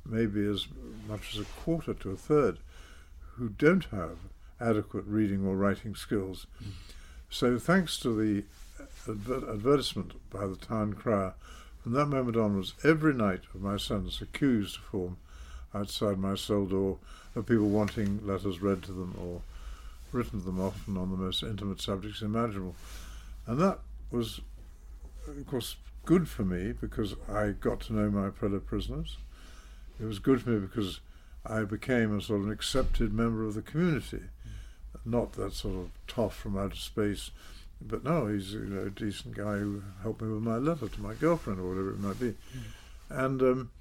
maybe 0.05 0.45
as 0.45 0.67
much 1.07 1.33
as 1.33 1.41
a 1.41 1.45
quarter 1.63 1.93
to 1.93 2.11
a 2.11 2.17
third, 2.17 2.59
who 3.35 3.49
don't 3.49 3.85
have 3.85 4.17
adequate 4.59 5.05
reading 5.05 5.45
or 5.45 5.55
writing 5.55 5.95
skills. 5.95 6.47
Mm. 6.61 6.71
So, 7.29 7.57
thanks 7.57 7.97
to 7.99 8.13
the 8.13 8.43
adver- 9.07 9.49
advertisement 9.51 10.13
by 10.29 10.47
the 10.47 10.57
town 10.57 10.93
crier, 10.93 11.33
from 11.81 11.93
that 11.93 12.07
moment 12.07 12.35
onwards, 12.35 12.73
every 12.83 13.13
night 13.13 13.41
of 13.53 13.61
my 13.61 13.77
sentence, 13.77 14.21
accused 14.21 14.75
to 14.75 14.81
form 14.81 15.17
outside 15.73 16.17
my 16.17 16.35
cell 16.35 16.65
door 16.65 16.97
of 17.35 17.45
people 17.45 17.69
wanting 17.69 18.25
letters 18.25 18.61
read 18.61 18.83
to 18.83 18.91
them 18.91 19.15
or 19.21 19.41
written 20.11 20.39
to 20.39 20.45
them, 20.45 20.59
often 20.59 20.97
on 20.97 21.11
the 21.11 21.17
most 21.17 21.43
intimate 21.43 21.81
subjects 21.81 22.21
imaginable. 22.21 22.75
And 23.45 23.59
that 23.59 23.79
was, 24.11 24.41
of 25.27 25.47
course, 25.47 25.75
good 26.05 26.27
for 26.27 26.43
me 26.43 26.71
because 26.71 27.15
I 27.31 27.49
got 27.49 27.81
to 27.81 27.93
know 27.93 28.09
my 28.09 28.31
fellow 28.31 28.59
prisoners. 28.59 29.17
It 29.99 30.05
was 30.05 30.19
good 30.19 30.41
for 30.41 30.51
me 30.51 30.59
because 30.59 31.01
I 31.45 31.63
became 31.63 32.17
a 32.17 32.21
sort 32.21 32.41
of 32.41 32.47
an 32.47 32.51
accepted 32.51 33.13
member 33.13 33.45
of 33.45 33.53
the 33.53 33.61
community, 33.61 34.23
not 35.05 35.33
that 35.33 35.53
sort 35.53 35.75
of 35.75 35.91
toff 36.07 36.35
from 36.35 36.57
outer 36.57 36.75
space. 36.75 37.31
But 37.81 38.03
no, 38.03 38.27
he's 38.27 38.53
you 38.53 38.65
know, 38.65 38.87
a 38.87 38.89
decent 38.89 39.35
guy 39.35 39.57
who 39.57 39.83
helped 40.01 40.21
me 40.21 40.29
with 40.29 40.43
my 40.43 40.57
letter 40.57 40.89
to 40.89 41.01
my 41.01 41.13
girlfriend 41.13 41.59
or 41.59 41.69
whatever 41.69 41.91
it 41.91 41.99
might 41.99 42.19
be. 42.19 42.31
Mm. 42.31 42.61
And 43.09 43.41
um, 43.41 43.71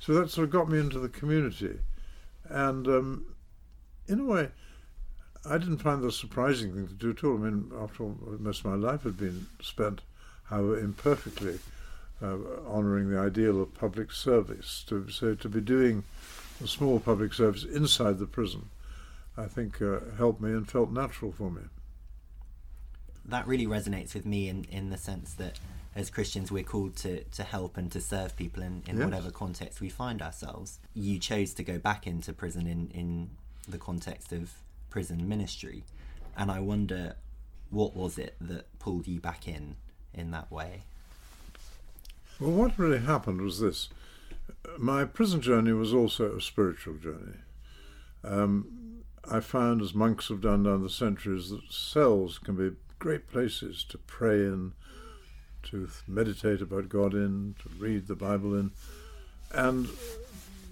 so 0.00 0.14
that 0.14 0.30
sort 0.30 0.46
of 0.46 0.50
got 0.50 0.68
me 0.68 0.78
into 0.78 0.98
the 0.98 1.08
community. 1.08 1.78
And 2.48 2.88
um, 2.88 3.26
in 4.08 4.20
a 4.20 4.24
way, 4.24 4.48
I 5.48 5.58
didn't 5.58 5.78
find 5.78 6.02
a 6.04 6.10
surprising 6.10 6.74
thing 6.74 6.88
to 6.88 6.94
do 6.94 7.10
at 7.10 7.22
all. 7.22 7.36
I 7.36 7.50
mean, 7.50 7.70
after 7.80 8.04
all, 8.04 8.16
most 8.38 8.64
of 8.64 8.66
my 8.66 8.74
life 8.74 9.02
had 9.04 9.16
been 9.16 9.46
spent, 9.62 10.00
however 10.44 10.78
imperfectly, 10.78 11.58
uh, 12.22 12.36
honouring 12.66 13.10
the 13.10 13.18
ideal 13.18 13.62
of 13.62 13.74
public 13.74 14.10
service. 14.10 14.84
To, 14.88 15.08
so 15.10 15.34
to 15.34 15.48
be 15.48 15.60
doing 15.60 16.04
a 16.62 16.66
small 16.66 16.98
public 16.98 17.32
service 17.32 17.64
inside 17.64 18.18
the 18.18 18.26
prison, 18.26 18.70
I 19.36 19.46
think 19.46 19.80
uh, 19.80 20.00
helped 20.18 20.40
me 20.40 20.50
and 20.50 20.68
felt 20.68 20.90
natural 20.90 21.32
for 21.32 21.50
me. 21.50 21.62
That 23.24 23.46
really 23.46 23.66
resonates 23.66 24.14
with 24.14 24.26
me 24.26 24.48
in, 24.48 24.64
in 24.64 24.90
the 24.90 24.98
sense 24.98 25.34
that 25.34 25.58
as 25.94 26.10
Christians 26.10 26.52
we're 26.52 26.62
called 26.62 26.96
to, 26.96 27.24
to 27.24 27.42
help 27.42 27.76
and 27.76 27.90
to 27.92 28.00
serve 28.00 28.36
people 28.36 28.62
in, 28.62 28.82
in 28.86 28.96
yes. 28.96 29.04
whatever 29.04 29.30
context 29.30 29.80
we 29.80 29.88
find 29.88 30.22
ourselves. 30.22 30.78
You 30.94 31.18
chose 31.18 31.54
to 31.54 31.64
go 31.64 31.78
back 31.78 32.06
into 32.06 32.32
prison 32.32 32.66
in, 32.66 32.90
in 32.94 33.30
the 33.68 33.78
context 33.78 34.32
of 34.32 34.52
prison 34.88 35.28
ministry. 35.28 35.84
And 36.36 36.50
I 36.50 36.60
wonder 36.60 37.16
what 37.70 37.96
was 37.96 38.18
it 38.18 38.36
that 38.40 38.78
pulled 38.78 39.06
you 39.06 39.20
back 39.20 39.48
in 39.48 39.76
in 40.14 40.30
that 40.30 40.50
way? 40.50 40.82
Well, 42.38 42.52
what 42.52 42.78
really 42.78 43.00
happened 43.00 43.40
was 43.40 43.60
this. 43.60 43.88
My 44.78 45.04
prison 45.04 45.40
journey 45.40 45.72
was 45.72 45.92
also 45.92 46.36
a 46.36 46.40
spiritual 46.40 46.94
journey. 46.94 47.36
Um, 48.24 49.02
I 49.30 49.40
found, 49.40 49.82
as 49.82 49.94
monks 49.94 50.28
have 50.28 50.40
done 50.40 50.62
down 50.64 50.82
the 50.82 50.90
centuries, 50.90 51.50
that 51.50 51.70
cells 51.70 52.38
can 52.38 52.56
be 52.56 52.76
great 52.98 53.28
places 53.28 53.84
to 53.84 53.98
pray 53.98 54.36
in, 54.36 54.72
to 55.64 55.88
meditate 56.06 56.60
about 56.60 56.88
God 56.88 57.14
in, 57.14 57.54
to 57.62 57.68
read 57.78 58.06
the 58.06 58.14
Bible 58.14 58.58
in. 58.58 58.70
And 59.52 59.88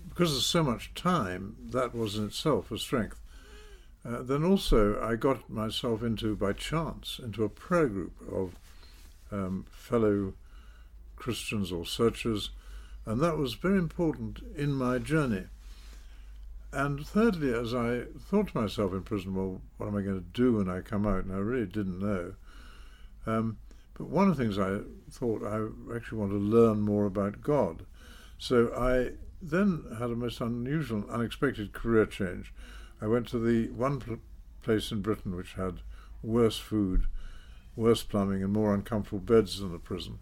because 0.08 0.32
there's 0.32 0.46
so 0.46 0.62
much 0.62 0.94
time, 0.94 1.56
that 1.70 1.94
was 1.94 2.16
in 2.16 2.26
itself 2.26 2.70
a 2.70 2.78
strength. 2.78 3.20
Uh, 4.04 4.22
then 4.22 4.44
also, 4.44 5.00
I 5.02 5.16
got 5.16 5.50
myself 5.50 6.02
into, 6.02 6.34
by 6.36 6.52
chance, 6.52 7.20
into 7.22 7.44
a 7.44 7.48
prayer 7.48 7.88
group 7.88 8.12
of 8.32 8.54
um, 9.30 9.66
fellow 9.70 10.34
Christians 11.16 11.72
or 11.72 11.84
searchers, 11.84 12.50
and 13.04 13.20
that 13.20 13.36
was 13.36 13.54
very 13.54 13.78
important 13.78 14.40
in 14.56 14.72
my 14.72 14.98
journey. 14.98 15.44
And 16.72 17.06
thirdly, 17.06 17.52
as 17.52 17.74
I 17.74 18.02
thought 18.18 18.48
to 18.48 18.60
myself 18.60 18.92
in 18.92 19.02
prison, 19.02 19.34
well, 19.34 19.60
what 19.78 19.86
am 19.86 19.96
I 19.96 20.02
going 20.02 20.20
to 20.20 20.40
do 20.40 20.54
when 20.54 20.68
I 20.68 20.80
come 20.80 21.06
out? 21.06 21.24
And 21.24 21.32
I 21.32 21.38
really 21.38 21.66
didn't 21.66 21.98
know. 21.98 22.34
Um, 23.26 23.58
but 23.98 24.08
one 24.08 24.28
of 24.28 24.36
the 24.36 24.42
things 24.42 24.58
I 24.58 24.78
thought 25.10 25.44
I 25.44 25.94
actually 25.94 26.18
want 26.18 26.30
to 26.30 26.38
learn 26.38 26.80
more 26.80 27.04
about 27.04 27.42
God. 27.42 27.84
So 28.38 28.72
I 28.74 29.12
then 29.42 29.84
had 29.98 30.10
a 30.10 30.16
most 30.16 30.40
unusual, 30.40 31.04
unexpected 31.10 31.72
career 31.72 32.06
change. 32.06 32.52
I 33.00 33.08
went 33.08 33.28
to 33.28 33.38
the 33.38 33.70
one 33.72 33.98
pl- 33.98 34.18
place 34.62 34.92
in 34.92 35.02
Britain 35.02 35.36
which 35.36 35.54
had 35.54 35.80
worse 36.22 36.58
food, 36.58 37.06
worse 37.74 38.02
plumbing, 38.02 38.42
and 38.42 38.52
more 38.52 38.74
uncomfortable 38.74 39.20
beds 39.20 39.58
than 39.58 39.72
the 39.72 39.78
prison. 39.78 40.18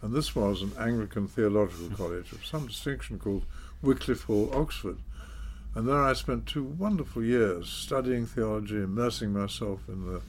And 0.00 0.14
this 0.14 0.34
was 0.34 0.62
an 0.62 0.72
Anglican 0.78 1.28
theological 1.28 1.90
college 1.96 2.32
of 2.32 2.46
some 2.46 2.66
distinction 2.66 3.18
called 3.18 3.44
Wycliffe 3.82 4.24
Hall, 4.24 4.50
Oxford. 4.54 4.98
And 5.74 5.86
there 5.86 6.02
I 6.02 6.14
spent 6.14 6.46
two 6.46 6.64
wonderful 6.64 7.22
years 7.22 7.68
studying 7.68 8.26
theology, 8.26 8.76
immersing 8.76 9.32
myself 9.32 9.80
in 9.88 10.06
the 10.06 10.22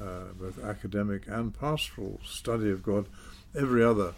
uh, 0.00 0.32
both 0.38 0.62
academic 0.62 1.26
and 1.26 1.58
pastoral 1.58 2.20
study 2.24 2.70
of 2.70 2.82
God. 2.82 3.06
Every 3.58 3.82
other 3.82 4.14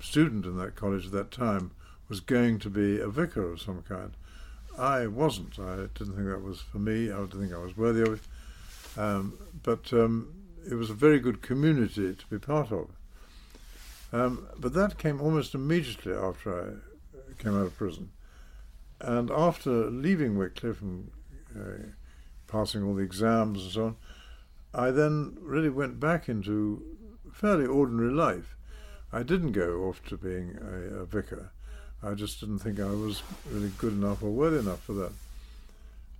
student 0.00 0.46
in 0.46 0.56
that 0.58 0.76
college 0.76 1.06
at 1.06 1.12
that 1.12 1.30
time 1.30 1.72
was 2.08 2.20
going 2.20 2.58
to 2.60 2.70
be 2.70 2.98
a 2.98 3.08
vicar 3.08 3.52
of 3.52 3.60
some 3.60 3.82
kind. 3.82 4.12
I 4.78 5.06
wasn't. 5.06 5.58
I 5.58 5.88
didn't 5.94 6.14
think 6.14 6.28
that 6.28 6.42
was 6.42 6.60
for 6.60 6.78
me. 6.78 7.10
I 7.10 7.16
didn't 7.20 7.40
think 7.40 7.52
I 7.52 7.58
was 7.58 7.76
worthy 7.76 8.02
of 8.02 8.14
it. 8.14 9.00
Um, 9.00 9.38
but 9.62 9.92
um, 9.92 10.32
it 10.68 10.74
was 10.74 10.90
a 10.90 10.94
very 10.94 11.20
good 11.20 11.42
community 11.42 12.14
to 12.14 12.26
be 12.28 12.38
part 12.38 12.72
of. 12.72 12.88
Um, 14.12 14.48
but 14.58 14.72
that 14.74 14.98
came 14.98 15.20
almost 15.20 15.54
immediately 15.54 16.12
after 16.12 16.80
I 17.38 17.42
came 17.42 17.56
out 17.58 17.66
of 17.66 17.76
prison. 17.76 18.10
And 19.00 19.30
after 19.30 19.90
leaving 19.90 20.36
Wycliffe 20.36 20.82
and 20.82 21.10
uh, 21.56 21.90
passing 22.48 22.82
all 22.82 22.94
the 22.94 23.02
exams 23.02 23.62
and 23.62 23.72
so 23.72 23.84
on, 23.84 23.96
I 24.72 24.90
then 24.90 25.36
really 25.40 25.68
went 25.68 25.98
back 25.98 26.28
into 26.28 26.82
fairly 27.32 27.66
ordinary 27.66 28.12
life. 28.12 28.56
I 29.12 29.22
didn't 29.22 29.52
go 29.52 29.88
off 29.88 30.04
to 30.04 30.16
being 30.16 30.56
a, 30.60 31.00
a 31.00 31.04
vicar. 31.04 31.50
I 32.02 32.14
just 32.14 32.40
didn't 32.40 32.60
think 32.60 32.80
I 32.80 32.90
was 32.90 33.22
really 33.50 33.72
good 33.76 33.92
enough 33.92 34.22
or 34.22 34.30
worthy 34.30 34.58
enough 34.58 34.82
for 34.82 34.92
that. 34.94 35.12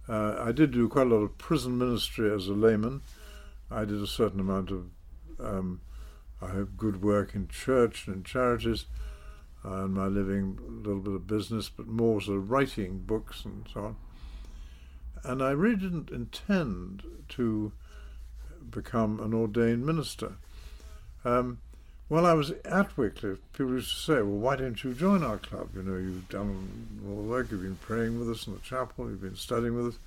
Uh, 0.08 0.42
I 0.44 0.52
did 0.52 0.72
do 0.72 0.88
quite 0.88 1.06
a 1.06 1.10
lot 1.10 1.22
of 1.22 1.38
prison 1.38 1.78
ministry 1.78 2.34
as 2.34 2.48
a 2.48 2.52
layman. 2.52 3.00
I 3.70 3.84
did 3.84 4.02
a 4.02 4.06
certain 4.06 4.40
amount 4.40 4.70
of, 4.70 4.86
um, 5.38 5.80
I 6.42 6.48
hope, 6.48 6.76
good 6.76 7.02
work 7.02 7.34
in 7.34 7.46
church 7.46 8.08
and 8.08 8.16
in 8.16 8.24
charities, 8.24 8.86
uh, 9.64 9.84
and 9.84 9.94
my 9.94 10.06
living, 10.06 10.58
a 10.66 10.88
little 10.88 11.00
bit 11.00 11.14
of 11.14 11.26
business, 11.28 11.68
but 11.68 11.86
more 11.86 12.20
sort 12.20 12.38
of 12.38 12.50
writing 12.50 12.98
books 12.98 13.44
and 13.44 13.68
so 13.72 13.84
on. 13.84 13.96
And 15.22 15.42
I 15.42 15.50
really 15.50 15.76
didn't 15.76 16.10
intend 16.10 17.04
to 17.30 17.72
become 18.70 19.20
an 19.20 19.34
ordained 19.34 19.84
minister. 19.84 20.34
Um, 21.24 21.58
while 22.08 22.26
I 22.26 22.32
was 22.32 22.50
at 22.64 22.96
Wycliffe, 22.96 23.38
people 23.52 23.74
used 23.74 23.90
to 23.90 24.00
say, 24.00 24.14
well, 24.14 24.24
why 24.24 24.56
don't 24.56 24.82
you 24.82 24.94
join 24.94 25.22
our 25.22 25.38
club? 25.38 25.70
You 25.76 25.82
know, 25.82 25.96
you've 25.96 26.28
done 26.28 27.00
all 27.06 27.16
the 27.16 27.28
work, 27.28 27.50
you've 27.50 27.62
been 27.62 27.76
praying 27.76 28.18
with 28.18 28.28
us 28.28 28.46
in 28.46 28.54
the 28.54 28.60
chapel, 28.60 29.08
you've 29.08 29.20
been 29.20 29.36
studying 29.36 29.76
with 29.76 29.94
us. 29.94 29.98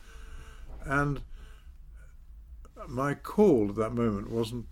And 0.86 1.22
my 2.88 3.14
call 3.14 3.70
at 3.70 3.76
that 3.76 3.94
moment 3.94 4.30
wasn't 4.30 4.66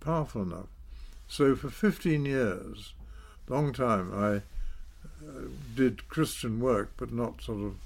powerful 0.00 0.42
enough. 0.42 0.66
So 1.28 1.56
for 1.56 1.70
15 1.70 2.26
years, 2.26 2.92
long 3.48 3.72
time, 3.72 4.12
I 4.14 4.36
uh, 5.26 5.48
did 5.74 6.08
Christian 6.08 6.60
work, 6.60 6.92
but 6.96 7.12
not 7.12 7.42
sort 7.42 7.62
of 7.62 7.76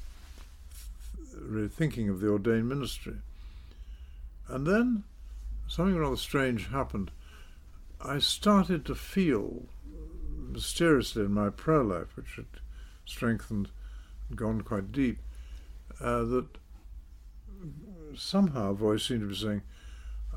really 1.40 1.68
thinking 1.68 2.08
of 2.08 2.20
the 2.20 2.28
ordained 2.28 2.68
ministry. 2.68 3.16
And 4.48 4.66
then 4.66 5.04
something 5.70 5.96
rather 5.96 6.16
strange 6.16 6.68
happened. 6.68 7.12
I 8.00 8.18
started 8.18 8.84
to 8.86 8.94
feel 8.94 9.66
mysteriously 10.50 11.24
in 11.24 11.32
my 11.32 11.48
prayer 11.48 11.84
life, 11.84 12.16
which 12.16 12.34
had 12.34 12.46
strengthened 13.06 13.70
and 14.28 14.36
gone 14.36 14.62
quite 14.62 14.90
deep, 14.90 15.20
uh, 16.00 16.24
that 16.24 16.46
somehow 18.16 18.70
a 18.70 18.74
voice 18.74 19.06
seemed 19.06 19.20
to 19.20 19.28
be 19.28 19.36
saying, 19.36 19.62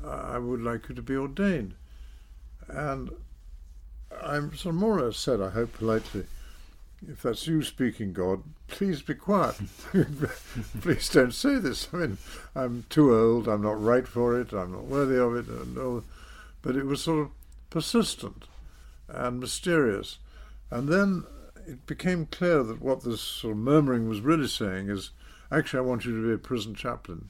I 0.04 0.38
would 0.38 0.60
like 0.60 0.88
you 0.88 0.94
to 0.94 1.02
be 1.02 1.16
ordained. 1.16 1.74
And 2.68 3.10
I'm 4.22 4.54
sort 4.54 4.74
of 4.74 4.80
more 4.80 4.98
or 4.98 5.06
less 5.06 5.16
said, 5.16 5.40
I 5.40 5.50
hope 5.50 5.72
politely, 5.72 6.26
if 7.08 7.22
that's 7.22 7.46
you 7.46 7.62
speaking, 7.62 8.12
God, 8.12 8.42
please 8.68 9.02
be 9.02 9.14
quiet. 9.14 9.56
please 10.80 11.08
don't 11.08 11.34
say 11.34 11.58
this. 11.58 11.88
I 11.92 11.96
mean, 11.96 12.18
I'm 12.54 12.84
too 12.88 13.14
old. 13.14 13.48
I'm 13.48 13.62
not 13.62 13.82
right 13.82 14.06
for 14.06 14.40
it. 14.40 14.52
I'm 14.52 14.72
not 14.72 14.84
worthy 14.84 15.18
of 15.18 15.36
it. 15.36 15.46
And 15.46 15.78
all. 15.78 16.04
But 16.62 16.76
it 16.76 16.86
was 16.86 17.02
sort 17.02 17.20
of 17.20 17.30
persistent 17.70 18.44
and 19.08 19.40
mysterious. 19.40 20.18
And 20.70 20.88
then 20.88 21.24
it 21.66 21.86
became 21.86 22.26
clear 22.26 22.62
that 22.62 22.80
what 22.82 23.04
this 23.04 23.20
sort 23.20 23.52
of 23.52 23.58
murmuring 23.58 24.08
was 24.08 24.20
really 24.20 24.48
saying 24.48 24.88
is, 24.88 25.10
actually, 25.50 25.80
I 25.80 25.82
want 25.82 26.04
you 26.04 26.14
to 26.20 26.28
be 26.28 26.34
a 26.34 26.38
prison 26.38 26.74
chaplain. 26.74 27.28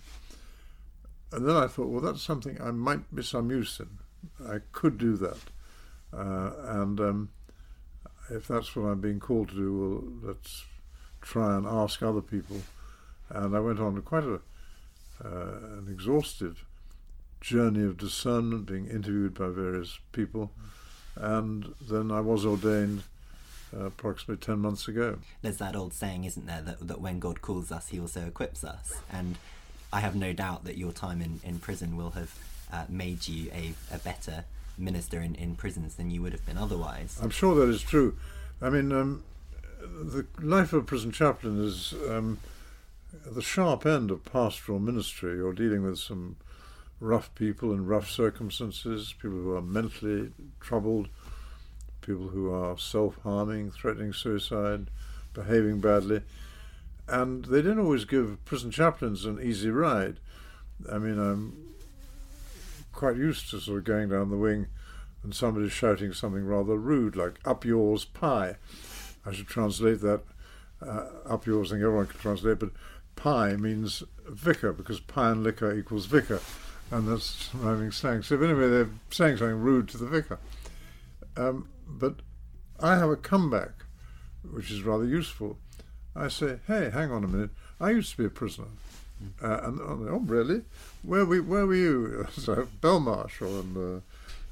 And 1.33 1.49
then 1.49 1.57
I 1.57 1.67
thought, 1.67 1.89
well, 1.89 2.01
that's 2.01 2.23
something 2.23 2.61
I 2.61 2.71
might 2.71 3.15
be 3.15 3.23
some 3.23 3.51
use 3.51 3.81
in. 3.81 3.99
I 4.47 4.61
could 4.73 4.99
do 4.99 5.17
that. 5.17 5.39
Uh, 6.13 6.53
and 6.81 7.01
um, 7.01 7.29
if 8.31 8.49
that's 8.49 8.75
what 8.75 8.85
I'm 8.85 9.01
being 9.01 9.21
called 9.21 9.49
to 9.51 9.55
do, 9.55 9.73
well, 10.23 10.31
let's 10.31 10.65
try 11.21 11.57
and 11.57 11.67
ask 11.67 12.03
other 12.03 12.21
people. 12.21 12.61
And 13.29 13.57
I 13.57 13.61
went 13.61 13.81
on 13.81 14.01
quite 14.03 14.25
a 14.25 14.41
uh, 15.25 15.79
an 15.79 15.89
exhaustive 15.91 16.65
journey 17.41 17.85
of 17.85 17.97
discernment, 17.97 18.67
being 18.67 18.87
interviewed 18.87 19.35
by 19.35 19.49
various 19.49 19.99
people, 20.13 20.51
and 21.15 21.75
then 21.81 22.11
I 22.11 22.21
was 22.21 22.45
ordained 22.45 23.03
uh, 23.75 23.87
approximately 23.87 24.45
ten 24.45 24.59
months 24.59 24.89
ago. 24.89 25.19
There's 25.43 25.59
that 25.59 25.77
old 25.77 25.93
saying, 25.93 26.25
isn't 26.25 26.47
there, 26.47 26.63
that 26.63 26.87
that 26.89 27.01
when 27.01 27.21
God 27.21 27.43
calls 27.43 27.71
us, 27.71 27.89
He 27.89 28.01
also 28.01 28.27
equips 28.27 28.65
us, 28.65 29.01
and 29.11 29.39
I 29.93 30.01
have 30.01 30.17
no 30.17 30.33
doubt 30.33 30.65
that 30.65 30.77
your 30.77 30.93
time 30.93 31.23
in, 31.23 31.41
in 31.45 31.61
prison 31.61 31.97
will 31.97 32.11
have 32.11 32.37
uh, 32.73 32.85
made 32.89 33.29
you 33.29 33.51
a, 33.53 33.75
a 33.93 33.99
better 33.99 34.45
minister 34.77 35.21
in, 35.21 35.35
in 35.35 35.57
prisons 35.57 35.95
than 35.95 36.11
you 36.11 36.23
would 36.23 36.33
have 36.33 36.45
been 36.47 36.59
otherwise. 36.59 37.19
I'm 37.23 37.31
sure 37.31 37.55
that 37.55 37.69
is 37.69 37.83
true. 37.83 38.17
I 38.61 38.71
mean, 38.71 38.93
um, 38.93 39.25
the 39.81 40.27
life 40.41 40.73
of 40.73 40.83
a 40.83 40.87
prison 40.87 41.13
chaplain 41.13 41.65
is 41.65 41.95
um, 42.09 42.39
the 43.27 43.43
sharp 43.43 43.87
end 43.87 44.11
of 44.11 44.25
pastoral 44.25 44.79
ministry. 44.79 45.37
You're 45.37 45.53
dealing 45.53 45.83
with 45.83 45.99
some 45.99 46.37
rough 47.01 47.35
people 47.35 47.73
in 47.73 47.87
rough 47.87 48.11
circumstances, 48.11 49.15
people 49.21 49.39
who 49.39 49.55
are 49.55 49.63
mentally 49.63 50.33
troubled, 50.61 51.09
people 52.01 52.29
who 52.29 52.53
are 52.53 52.79
self 52.79 53.19
harming, 53.23 53.71
threatening 53.71 54.13
suicide, 54.13 54.89
behaving 55.33 55.81
badly. 55.81 56.23
And 57.07 57.45
they 57.45 57.61
don't 57.61 57.79
always 57.79 58.07
give 58.07 58.43
prison 58.45 58.71
chaplains 58.71 59.27
an 59.27 59.41
easy 59.43 59.71
ride. 59.71 60.19
I 60.91 60.99
mean, 60.99 61.19
I'm 61.19 61.64
quite 62.95 63.17
used 63.17 63.51
to 63.51 63.61
sort 63.61 63.79
of 63.79 63.85
going 63.85 64.09
down 64.09 64.31
the 64.31 64.37
wing 64.37 64.69
and 65.23 65.35
somebody 65.35 65.69
shouting 65.69 66.13
something 66.13 66.45
rather 66.45 66.77
rude, 66.77 67.17
like 67.17 67.41
"up 67.45 67.65
yours, 67.65 68.05
pie." 68.05 68.57
I 69.27 69.33
should 69.33 69.49
translate 69.49 70.01
that. 70.01 70.23
Uh, 70.83 71.07
up 71.27 71.47
yours, 71.47 71.71
think 71.71 71.83
everyone 71.83 72.07
can 72.07 72.21
translate, 72.21 72.59
but 72.59 72.71
pie 73.17 73.57
means 73.57 74.03
vicar 74.29 74.73
because 74.73 75.01
pie 75.01 75.31
and 75.31 75.43
liquor 75.43 75.73
equals 75.73 76.07
vicar, 76.07 76.41
and 76.91 77.09
that's 77.09 77.55
rhyming 77.55 77.91
slang. 77.91 78.23
So 78.23 78.41
anyway, 78.41 78.69
they're 78.69 78.91
saying 79.11 79.39
something 79.39 79.61
rude 79.61 79.89
to 79.91 79.99
the 79.99 80.07
vicar. 80.07 80.39
Um, 81.37 81.69
but 81.87 82.17
I 82.81 82.97
have 82.97 83.11
a 83.11 83.17
comeback, 83.17 83.85
which 84.43 84.71
is 84.71 84.83
rather 84.83 85.07
useful. 85.07 85.59
I 86.15 86.29
say, 86.29 86.61
"Hey, 86.67 86.91
hang 86.91 87.11
on 87.11 87.25
a 87.25 87.29
minute. 87.29 87.51
I 87.81 87.91
used 87.91 88.11
to 88.13 88.19
be 88.19 88.25
a 88.27 88.31
prisoner." 88.31 88.67
Uh, 89.43 89.61
and 89.63 89.81
oh, 89.81 90.23
really? 90.25 90.63
Where 91.03 91.25
we 91.25 91.41
where 91.41 91.67
were 91.67 91.75
you? 91.75 92.27
so 92.33 92.69
Belmarsh 92.81 93.41
or 93.41 93.61
in 93.61 93.97
uh, 93.97 94.01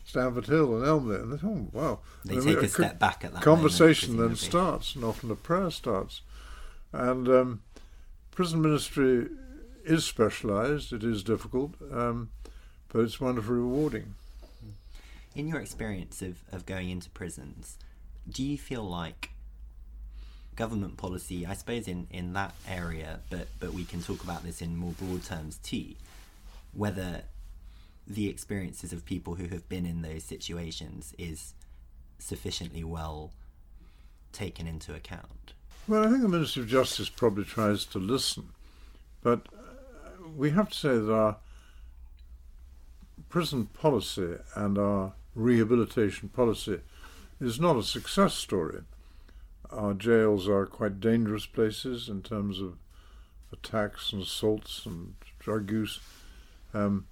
Standford 0.07 0.47
Hill 0.47 0.77
and 0.77 0.87
Elmley, 0.87 1.17
and 1.17 1.33
they, 1.33 1.47
oh 1.47 1.69
wow! 1.73 1.99
They 2.25 2.37
and 2.37 2.45
take 2.45 2.61
we, 2.61 2.67
a 2.67 2.69
step 2.69 2.99
back 2.99 3.25
at 3.25 3.33
that. 3.33 3.43
Conversation 3.43 4.15
moment, 4.15 4.31
then 4.31 4.37
starts, 4.37 4.95
and 4.95 5.05
often 5.05 5.31
a 5.31 5.35
prayer 5.35 5.71
starts, 5.71 6.23
and 6.93 7.29
um, 7.29 7.63
prison 8.31 8.63
ministry 8.63 9.29
is 9.85 10.05
specialised. 10.05 10.93
It 10.93 11.05
is 11.05 11.23
difficult, 11.23 11.75
um, 11.93 12.31
but 12.89 13.01
it's 13.01 13.21
wonderfully 13.21 13.57
rewarding. 13.57 14.15
In 15.35 15.49
your 15.49 15.61
experience 15.61 16.21
of, 16.21 16.43
of 16.53 16.67
going 16.67 16.91
into 16.91 17.09
prisons, 17.09 17.79
do 18.31 18.43
you 18.43 18.59
feel 18.59 18.83
like 18.83 19.31
government 20.57 20.97
policy, 20.97 21.47
I 21.47 21.55
suppose, 21.55 21.89
in, 21.89 22.07
in 22.11 22.35
that 22.35 22.55
area, 22.69 23.21
but, 23.31 23.49
but 23.59 23.73
we 23.73 23.85
can 23.85 24.03
talk 24.03 24.23
about 24.23 24.45
this 24.45 24.61
in 24.61 24.77
more 24.77 24.93
broad 24.93 25.25
terms 25.25 25.59
too, 25.59 25.95
whether 26.75 27.23
the 28.07 28.29
experiences 28.29 28.93
of 28.93 29.05
people 29.05 29.37
who 29.37 29.49
have 29.49 29.69
been 29.69 29.87
in 29.87 30.03
those 30.03 30.25
situations 30.25 31.15
is 31.19 31.55
sufficiently 32.19 32.85
well 32.85 33.33
taken 34.33 34.67
into 34.67 34.95
account? 34.95 35.55
Well, 35.89 36.07
I 36.07 36.11
think 36.11 36.23
the 36.23 36.29
Ministry 36.29 36.63
of 36.63 36.69
Justice 36.69 37.09
probably 37.09 37.45
tries 37.45 37.85
to 37.87 37.99
listen, 37.99 38.51
but 39.23 39.47
uh, 39.53 40.29
we 40.37 40.51
have 40.51 40.71
to 40.71 40.79
say 40.79 40.89
that 40.91 41.13
our 41.13 41.37
prison 43.29 43.67
policy 43.67 44.37
and 44.55 44.79
our 44.79 45.13
rehabilitation 45.35 46.29
policy 46.29 46.81
is 47.41 47.59
not 47.59 47.77
a 47.77 47.83
success 47.83 48.35
story. 48.35 48.81
Our 49.73 49.95
jails 49.95 50.49
are 50.49 50.67
quite 50.67 51.01
dangerous 51.01 51.47
places 51.47 52.09
in 52.09 52.23
terms 52.23 52.61
of 52.61 52.77
attacks 53.53 54.13
and 54.13 54.23
assaults 54.23 54.85
and 54.85 55.15
drug 55.39 55.71
use. 55.71 56.01
Um, 56.75 57.07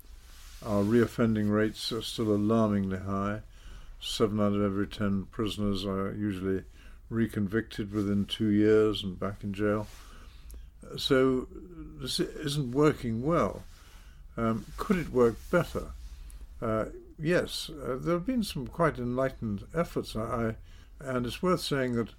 our 0.64 0.82
reoffending 0.82 1.50
rates 1.50 1.90
are 1.90 2.02
still 2.02 2.34
alarmingly 2.34 2.98
high. 2.98 3.40
Seven 4.00 4.40
out 4.40 4.52
of 4.52 4.62
every 4.62 4.86
ten 4.86 5.24
prisoners 5.26 5.86
are 5.86 6.12
usually 6.12 6.64
reconvicted 7.10 7.92
within 7.92 8.26
two 8.26 8.48
years 8.48 9.02
and 9.02 9.18
back 9.18 9.42
in 9.42 9.52
jail. 9.52 9.86
So 10.96 11.48
this 12.00 12.20
isn't 12.20 12.72
working 12.72 13.22
well. 13.22 13.62
Um, 14.36 14.66
could 14.76 14.96
it 14.96 15.10
work 15.10 15.36
better? 15.50 15.88
Uh, 16.60 16.86
yes, 17.18 17.70
uh, 17.70 17.96
there 17.98 18.14
have 18.14 18.26
been 18.26 18.42
some 18.42 18.66
quite 18.66 18.98
enlightened 18.98 19.64
efforts, 19.74 20.14
I, 20.14 20.20
I 20.20 20.54
and 21.02 21.24
it's 21.26 21.42
worth 21.42 21.60
saying 21.60 21.94
that 21.94 22.10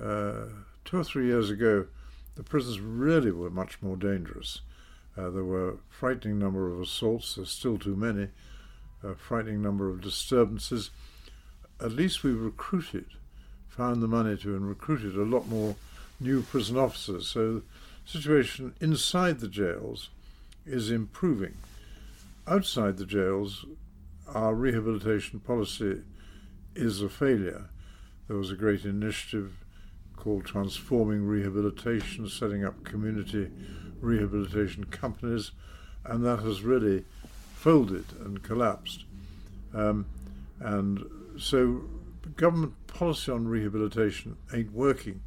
uh, 0.00 0.46
two 0.84 0.98
or 0.98 1.04
three 1.04 1.26
years 1.26 1.50
ago, 1.50 1.86
the 2.36 2.42
prisons 2.42 2.80
really 2.80 3.30
were 3.30 3.50
much 3.50 3.80
more 3.80 3.96
dangerous. 3.96 4.60
Uh, 5.16 5.30
there 5.30 5.44
were 5.44 5.68
a 5.68 5.76
frightening 5.88 6.38
number 6.38 6.72
of 6.72 6.80
assaults, 6.80 7.36
there's 7.36 7.50
still 7.50 7.78
too 7.78 7.94
many, 7.94 8.28
a 9.02 9.14
frightening 9.14 9.62
number 9.62 9.88
of 9.88 10.00
disturbances. 10.00 10.90
At 11.80 11.92
least 11.92 12.24
we 12.24 12.32
recruited, 12.32 13.06
found 13.68 14.02
the 14.02 14.08
money 14.08 14.36
to, 14.38 14.56
and 14.56 14.68
recruited 14.68 15.16
a 15.16 15.22
lot 15.22 15.46
more 15.48 15.76
new 16.18 16.42
prison 16.42 16.76
officers. 16.76 17.28
So 17.28 17.54
the 17.54 17.62
situation 18.06 18.74
inside 18.80 19.40
the 19.40 19.48
jails 19.48 20.10
is 20.66 20.90
improving. 20.90 21.54
Outside 22.46 22.96
the 22.96 23.06
jails, 23.06 23.64
our 24.26 24.54
rehabilitation 24.54 25.40
policy 25.40 26.02
is 26.74 27.02
a 27.02 27.08
failure. 27.08 27.66
There 28.26 28.36
was 28.36 28.50
a 28.50 28.56
great 28.56 28.84
initiative 28.84 29.63
called 30.24 30.46
Transforming 30.46 31.26
Rehabilitation, 31.26 32.26
setting 32.30 32.64
up 32.64 32.82
community 32.82 33.50
rehabilitation 34.00 34.84
companies, 34.84 35.50
and 36.02 36.24
that 36.24 36.38
has 36.38 36.62
really 36.62 37.04
folded 37.54 38.06
and 38.24 38.42
collapsed. 38.42 39.04
Um, 39.74 40.06
and 40.60 41.04
so 41.38 41.82
government 42.36 42.72
policy 42.86 43.30
on 43.32 43.46
rehabilitation 43.46 44.38
ain't 44.54 44.72
working. 44.72 45.20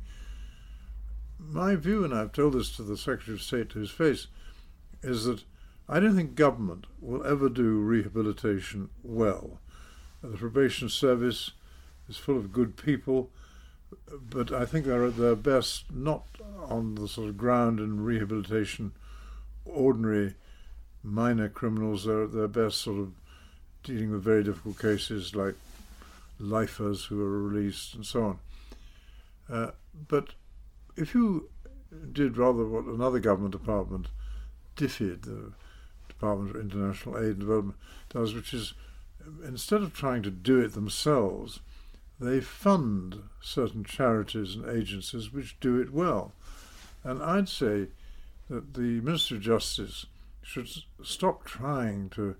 My 1.37 1.75
view, 1.75 2.03
and 2.03 2.11
I've 2.11 2.31
told 2.31 2.53
this 2.53 2.75
to 2.77 2.81
the 2.81 2.97
Secretary 2.97 3.35
of 3.35 3.43
State 3.43 3.69
to 3.69 3.79
his 3.79 3.91
face, 3.91 4.25
is 5.03 5.25
that 5.25 5.43
I 5.87 5.99
don't 5.99 6.15
think 6.15 6.33
government 6.33 6.87
will 6.99 7.23
ever 7.23 7.49
do 7.49 7.81
rehabilitation 7.81 8.89
well. 9.03 9.59
The 10.23 10.37
probation 10.37 10.89
service 10.89 11.51
is 12.09 12.17
full 12.17 12.37
of 12.37 12.51
good 12.51 12.77
people, 12.77 13.29
but 14.29 14.51
I 14.51 14.65
think 14.65 14.85
they're 14.85 15.05
at 15.05 15.17
their 15.17 15.35
best 15.35 15.85
not 15.91 16.25
on 16.67 16.95
the 16.95 17.07
sort 17.07 17.29
of 17.29 17.37
ground 17.37 17.79
in 17.79 18.03
rehabilitation. 18.03 18.93
Ordinary 19.65 20.35
minor 21.03 21.49
criminals 21.49 22.07
are 22.07 22.23
at 22.23 22.33
their 22.33 22.47
best 22.47 22.81
sort 22.81 22.99
of 22.99 23.13
dealing 23.83 24.11
with 24.11 24.23
very 24.23 24.43
difficult 24.43 24.79
cases 24.79 25.35
like 25.35 25.55
lifers 26.39 27.05
who 27.05 27.21
are 27.21 27.41
released 27.41 27.95
and 27.95 28.05
so 28.05 28.23
on. 28.23 28.39
Uh, 29.49 29.71
but 30.07 30.29
if 30.95 31.15
you 31.15 31.49
did 32.11 32.37
rather 32.37 32.65
what 32.65 32.85
another 32.85 33.19
government 33.19 33.53
department, 33.53 34.07
DFID, 34.75 35.21
the 35.23 35.53
Department 36.09 36.55
of 36.55 36.61
International 36.61 37.17
Aid 37.17 37.23
and 37.23 37.39
Development, 37.39 37.77
does, 38.09 38.33
which 38.33 38.53
is 38.53 38.73
instead 39.45 39.81
of 39.81 39.93
trying 39.93 40.23
to 40.23 40.31
do 40.31 40.59
it 40.59 40.73
themselves, 40.73 41.59
they 42.19 42.41
fund 42.41 43.23
certain 43.41 43.83
charities 43.83 44.55
and 44.55 44.67
agencies 44.69 45.31
which 45.31 45.59
do 45.59 45.79
it 45.79 45.91
well. 45.91 46.33
And 47.03 47.21
I'd 47.21 47.49
say 47.49 47.87
that 48.49 48.73
the 48.73 49.01
Minister 49.01 49.35
of 49.35 49.41
Justice 49.41 50.05
should 50.41 50.67
stop 51.03 51.43
trying 51.43 52.09
to 52.09 52.35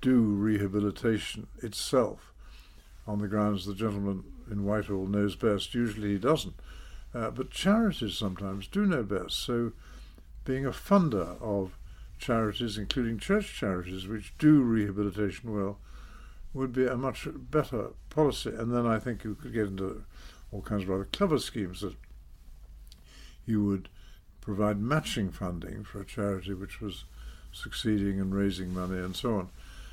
do 0.00 0.20
rehabilitation 0.20 1.46
itself 1.62 2.32
on 3.06 3.20
the 3.20 3.28
grounds 3.28 3.64
the 3.64 3.74
gentleman 3.74 4.24
in 4.50 4.64
Whitehall 4.64 5.06
knows 5.06 5.36
best. 5.36 5.74
Usually 5.74 6.12
he 6.12 6.18
doesn't. 6.18 6.54
Uh, 7.14 7.30
but 7.30 7.50
charities 7.50 8.16
sometimes 8.16 8.66
do 8.66 8.84
know 8.84 9.02
best. 9.02 9.38
So 9.38 9.72
being 10.44 10.66
a 10.66 10.70
funder 10.70 11.40
of 11.40 11.78
charities, 12.18 12.78
including 12.78 13.18
church 13.18 13.54
charities, 13.54 14.06
which 14.06 14.36
do 14.38 14.62
rehabilitation 14.62 15.54
well, 15.54 15.78
would 16.56 16.72
be 16.72 16.86
a 16.86 16.96
much 16.96 17.28
better 17.32 17.90
policy. 18.10 18.50
And 18.50 18.72
then 18.72 18.86
I 18.86 18.98
think 18.98 19.24
you 19.24 19.34
could 19.34 19.52
get 19.52 19.66
into 19.66 20.04
all 20.50 20.62
kinds 20.62 20.82
of 20.82 20.88
rather 20.88 21.04
clever 21.04 21.38
schemes 21.38 21.82
that 21.82 21.94
you 23.44 23.62
would 23.64 23.88
provide 24.40 24.80
matching 24.80 25.30
funding 25.30 25.84
for 25.84 26.00
a 26.00 26.04
charity 26.04 26.54
which 26.54 26.80
was 26.80 27.04
succeeding 27.52 28.20
and 28.20 28.34
raising 28.34 28.72
money 28.72 28.98
and 28.98 29.14
so 29.14 29.34
on. 29.34 29.50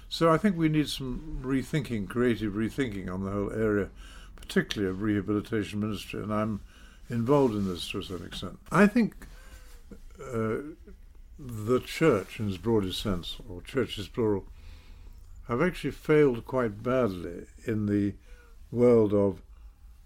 So 0.09 0.31
I 0.31 0.37
think 0.37 0.55
we 0.55 0.69
need 0.69 0.89
some 0.89 1.39
rethinking, 1.43 2.07
creative 2.07 2.53
rethinking 2.53 3.11
on 3.11 3.23
the 3.23 3.31
whole 3.31 3.51
area, 3.51 3.89
particularly 4.35 4.89
of 4.89 5.01
rehabilitation 5.01 5.79
ministry, 5.79 6.21
and 6.21 6.33
I'm 6.33 6.61
involved 7.09 7.55
in 7.55 7.67
this 7.67 7.89
to 7.89 7.99
a 7.99 8.03
certain 8.03 8.27
extent. 8.27 8.59
I 8.71 8.85
think 8.85 9.15
uh, 10.21 10.57
the 11.39 11.79
church, 11.83 12.39
in 12.39 12.47
its 12.47 12.57
broadest 12.57 13.01
sense, 13.01 13.37
or 13.49 13.61
churches 13.61 14.07
plural, 14.07 14.45
have 15.53 15.61
actually 15.61 15.91
failed 15.91 16.45
quite 16.45 16.83
badly 16.83 17.45
in 17.65 17.85
the 17.85 18.13
world 18.71 19.13
of 19.13 19.41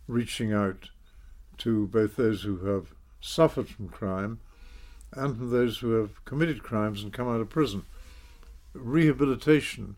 reaching 0.07 0.53
out 0.53 0.89
to 1.57 1.87
both 1.87 2.15
those 2.15 2.43
who 2.43 2.65
have 2.65 2.93
suffered 3.19 3.67
from 3.67 3.89
crime 3.89 4.39
and 5.13 5.37
from 5.37 5.49
those 5.49 5.79
who 5.79 5.91
have 5.93 6.23
committed 6.25 6.63
crimes 6.63 7.01
and 7.01 7.13
come 7.13 7.27
out 7.27 7.41
of 7.41 7.49
prison. 7.49 7.85
Rehabilitation 8.73 9.95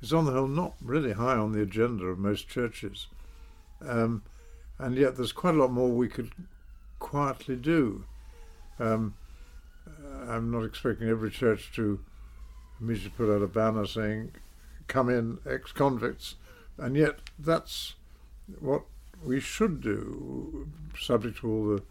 is, 0.00 0.12
on 0.12 0.26
the 0.26 0.32
whole, 0.32 0.46
not 0.46 0.74
really 0.80 1.12
high 1.12 1.36
on 1.36 1.52
the 1.52 1.62
agenda 1.62 2.04
of 2.04 2.18
most 2.18 2.48
churches. 2.48 3.06
Um, 3.80 4.22
and 4.78 4.96
yet 4.96 5.16
there's 5.16 5.32
quite 5.32 5.54
a 5.54 5.58
lot 5.58 5.72
more 5.72 5.88
we 5.88 6.08
could 6.08 6.32
quietly 6.98 7.56
do. 7.56 8.04
Um, 8.78 9.14
I'm 10.28 10.50
not 10.50 10.64
expecting 10.64 11.08
every 11.08 11.30
church 11.30 11.72
to 11.74 12.00
immediately 12.80 13.12
put 13.16 13.34
out 13.34 13.42
a 13.42 13.46
banner 13.46 13.86
saying, 13.86 14.32
come 14.90 15.08
in, 15.08 15.38
ex 15.48 15.72
convicts, 15.72 16.34
and 16.76 16.96
yet 16.96 17.20
that's 17.38 17.94
what 18.58 18.82
we 19.24 19.38
should 19.38 19.80
do, 19.80 20.68
subject 20.98 21.38
to 21.38 21.48
all 21.48 21.66
the 21.76 21.82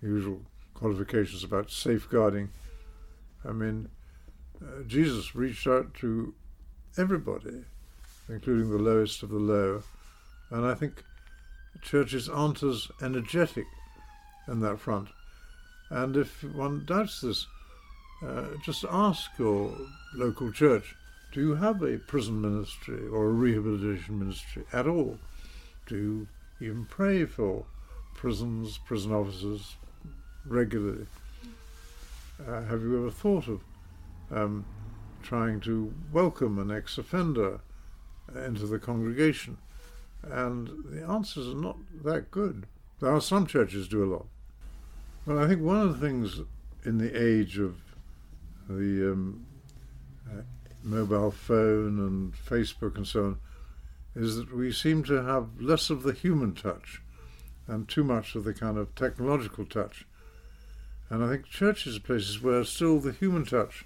usual 0.00 0.40
qualifications 0.74 1.44
about 1.44 1.70
safeguarding. 1.70 2.48
I 3.44 3.52
mean, 3.52 3.88
uh, 4.60 4.82
Jesus 4.86 5.34
reached 5.34 5.66
out 5.66 5.94
to 5.94 6.34
everybody, 6.96 7.64
including 8.28 8.70
the 8.70 8.78
lowest 8.78 9.22
of 9.22 9.28
the 9.28 9.36
low, 9.36 9.82
and 10.50 10.64
I 10.64 10.74
think 10.74 11.04
churches 11.82 12.28
aren't 12.28 12.62
as 12.62 12.88
energetic 13.02 13.66
in 14.48 14.60
that 14.60 14.80
front. 14.80 15.08
And 15.90 16.16
if 16.16 16.42
one 16.42 16.84
doubts 16.86 17.20
this, 17.20 17.46
uh, 18.26 18.46
just 18.64 18.84
ask 18.90 19.30
your 19.38 19.76
local 20.14 20.50
church 20.50 20.96
do 21.36 21.42
you 21.42 21.54
have 21.56 21.82
a 21.82 21.98
prison 21.98 22.40
ministry 22.40 23.06
or 23.08 23.26
a 23.26 23.30
rehabilitation 23.30 24.18
ministry 24.18 24.64
at 24.72 24.86
all? 24.86 25.18
Do 25.84 25.94
you 25.94 26.28
even 26.66 26.86
pray 26.86 27.26
for 27.26 27.66
prisons, 28.14 28.78
prison 28.78 29.12
officers 29.12 29.76
regularly? 30.46 31.04
Uh, 32.40 32.62
have 32.62 32.80
you 32.80 32.96
ever 32.96 33.10
thought 33.10 33.48
of 33.48 33.60
um, 34.30 34.64
trying 35.22 35.60
to 35.60 35.92
welcome 36.10 36.58
an 36.58 36.70
ex 36.74 36.96
offender 36.96 37.60
into 38.34 38.66
the 38.66 38.78
congregation? 38.78 39.58
And 40.22 40.70
the 40.86 41.06
answers 41.06 41.48
are 41.48 41.60
not 41.60 41.76
that 42.02 42.30
good. 42.30 42.66
There 43.00 43.12
are 43.12 43.20
some 43.20 43.46
churches 43.46 43.88
do 43.88 44.02
a 44.02 44.08
lot. 44.10 44.26
Well, 45.26 45.38
I 45.38 45.46
think 45.46 45.60
one 45.60 45.82
of 45.82 46.00
the 46.00 46.08
things 46.08 46.40
in 46.86 46.96
the 46.96 47.14
age 47.14 47.58
of 47.58 47.76
the 48.70 49.12
um, 49.12 49.44
uh, 50.26 50.40
mobile 50.86 51.30
phone 51.30 51.98
and 51.98 52.32
Facebook 52.34 52.96
and 52.96 53.06
so 53.06 53.24
on 53.24 53.38
is 54.14 54.36
that 54.36 54.54
we 54.54 54.72
seem 54.72 55.02
to 55.04 55.22
have 55.22 55.60
less 55.60 55.90
of 55.90 56.02
the 56.02 56.12
human 56.12 56.54
touch 56.54 57.02
and 57.66 57.88
too 57.88 58.04
much 58.04 58.34
of 58.34 58.44
the 58.44 58.54
kind 58.54 58.78
of 58.78 58.94
technological 58.94 59.66
touch. 59.66 60.06
And 61.10 61.22
I 61.22 61.28
think 61.28 61.46
churches 61.46 61.96
are 61.96 62.00
places 62.00 62.42
where 62.42 62.64
still 62.64 62.98
the 62.98 63.12
human 63.12 63.44
touch 63.44 63.84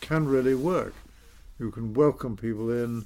can 0.00 0.26
really 0.26 0.54
work. 0.54 0.94
You 1.58 1.70
can 1.70 1.92
welcome 1.92 2.36
people 2.36 2.70
in, 2.70 3.04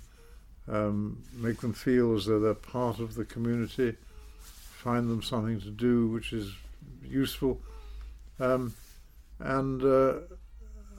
um, 0.69 1.23
make 1.35 1.61
them 1.61 1.73
feel 1.73 2.15
as 2.15 2.27
though 2.27 2.39
they're 2.39 2.55
part 2.55 2.99
of 3.01 3.15
the 3.15 3.25
community, 3.25 3.97
find 4.41 5.11
them 5.11 5.23
something 5.23 5.61
to 5.63 5.71
do 5.71 6.07
which 6.09 6.33
is 6.33 6.53
useful. 7.03 7.61
Um, 8.39 8.75
and 9.39 9.83
uh, 9.83 10.15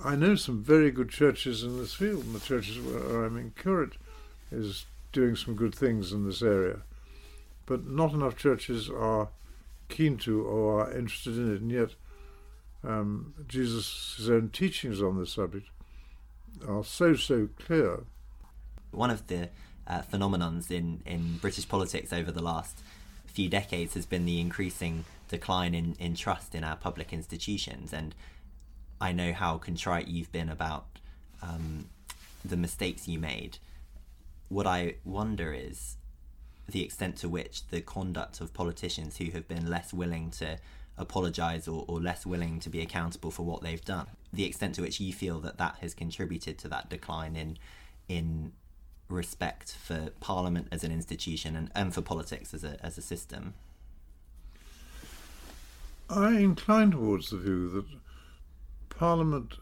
I 0.04 0.16
know 0.16 0.36
some 0.36 0.62
very 0.62 0.92
good 0.92 1.10
churches 1.10 1.64
in 1.64 1.78
this 1.78 1.94
field, 1.94 2.26
and 2.26 2.36
the 2.36 2.40
churches 2.40 2.80
where 2.80 3.26
I'm 3.26 3.38
in 3.38 3.52
curate 3.52 3.94
is 4.52 4.86
doing 5.12 5.36
some 5.36 5.56
good 5.56 5.74
things 5.74 6.12
in 6.12 6.26
this 6.26 6.42
area. 6.42 6.82
But 7.66 7.88
not 7.88 8.14
enough 8.14 8.36
churches 8.36 8.90
are 8.90 9.30
keen 9.88 10.18
to 10.18 10.44
or 10.44 10.82
are 10.82 10.92
interested 10.92 11.38
in 11.38 11.56
it, 11.56 11.62
and 11.62 11.72
yet 11.72 11.90
um, 12.84 13.34
Jesus' 13.48 14.28
own 14.30 14.50
teachings 14.50 15.02
on 15.02 15.18
this 15.18 15.32
subject 15.32 15.68
are 16.68 16.84
so, 16.84 17.16
so 17.16 17.48
clear. 17.58 18.02
One 18.92 19.10
of 19.10 19.28
the 19.28 19.50
uh, 19.88 20.02
phenomenons 20.02 20.70
in, 20.70 21.02
in 21.06 21.38
British 21.38 21.68
politics 21.68 22.12
over 22.12 22.32
the 22.32 22.44
last 22.44 22.80
few 23.26 23.50
decades 23.50 23.94
has 23.94 24.06
been 24.06 24.26
the 24.26 24.40
increasing 24.40 25.06
decline 25.30 25.74
in, 25.74 25.96
in 25.98 26.16
trust 26.16 26.54
in 26.54 26.64
our 26.64 26.76
public 26.76 27.14
institutions. 27.14 27.94
And 27.94 28.14
I 29.04 29.12
know 29.12 29.34
how 29.34 29.58
contrite 29.58 30.08
you've 30.08 30.32
been 30.32 30.48
about 30.48 30.86
um, 31.42 31.90
the 32.46 32.56
mistakes 32.56 33.06
you 33.06 33.20
made. 33.20 33.58
What 34.48 34.66
I 34.66 34.96
wonder 35.04 35.52
is 35.52 35.98
the 36.70 36.82
extent 36.82 37.18
to 37.18 37.28
which 37.28 37.68
the 37.68 37.82
conduct 37.82 38.40
of 38.40 38.54
politicians 38.54 39.18
who 39.18 39.26
have 39.32 39.46
been 39.46 39.70
less 39.70 39.94
willing 39.94 40.32
to 40.32 40.58
apologize 40.98 41.68
or, 41.68 41.84
or 41.90 42.00
less 42.00 42.26
willing 42.26 42.62
to 42.62 42.70
be 42.70 42.80
accountable 42.80 43.30
for 43.30 43.44
what 43.44 43.62
they've 43.64 43.84
done 43.84 44.06
the 44.32 44.46
extent 44.46 44.76
to 44.76 44.82
which 44.82 45.00
you 45.00 45.12
feel 45.12 45.40
that 45.40 45.58
that 45.58 45.76
has 45.82 45.96
contributed 45.96 46.56
to 46.60 46.68
that 46.68 46.88
decline 46.88 47.36
in 47.36 47.58
in 48.08 48.52
respect 49.10 49.72
for 49.72 50.12
parliament 50.20 50.68
as 50.72 50.84
an 50.84 50.92
institution 50.92 51.56
and, 51.56 51.72
and 51.74 51.96
for 51.96 52.02
politics 52.02 52.54
as 52.54 52.64
a 52.64 52.78
as 52.86 52.96
a 53.00 53.02
system 53.02 53.56
I 56.12 56.34
incline 56.34 56.92
towards 56.92 57.32
the 57.32 57.38
view 57.38 57.70
that 57.72 57.86
Parliament 59.04 59.56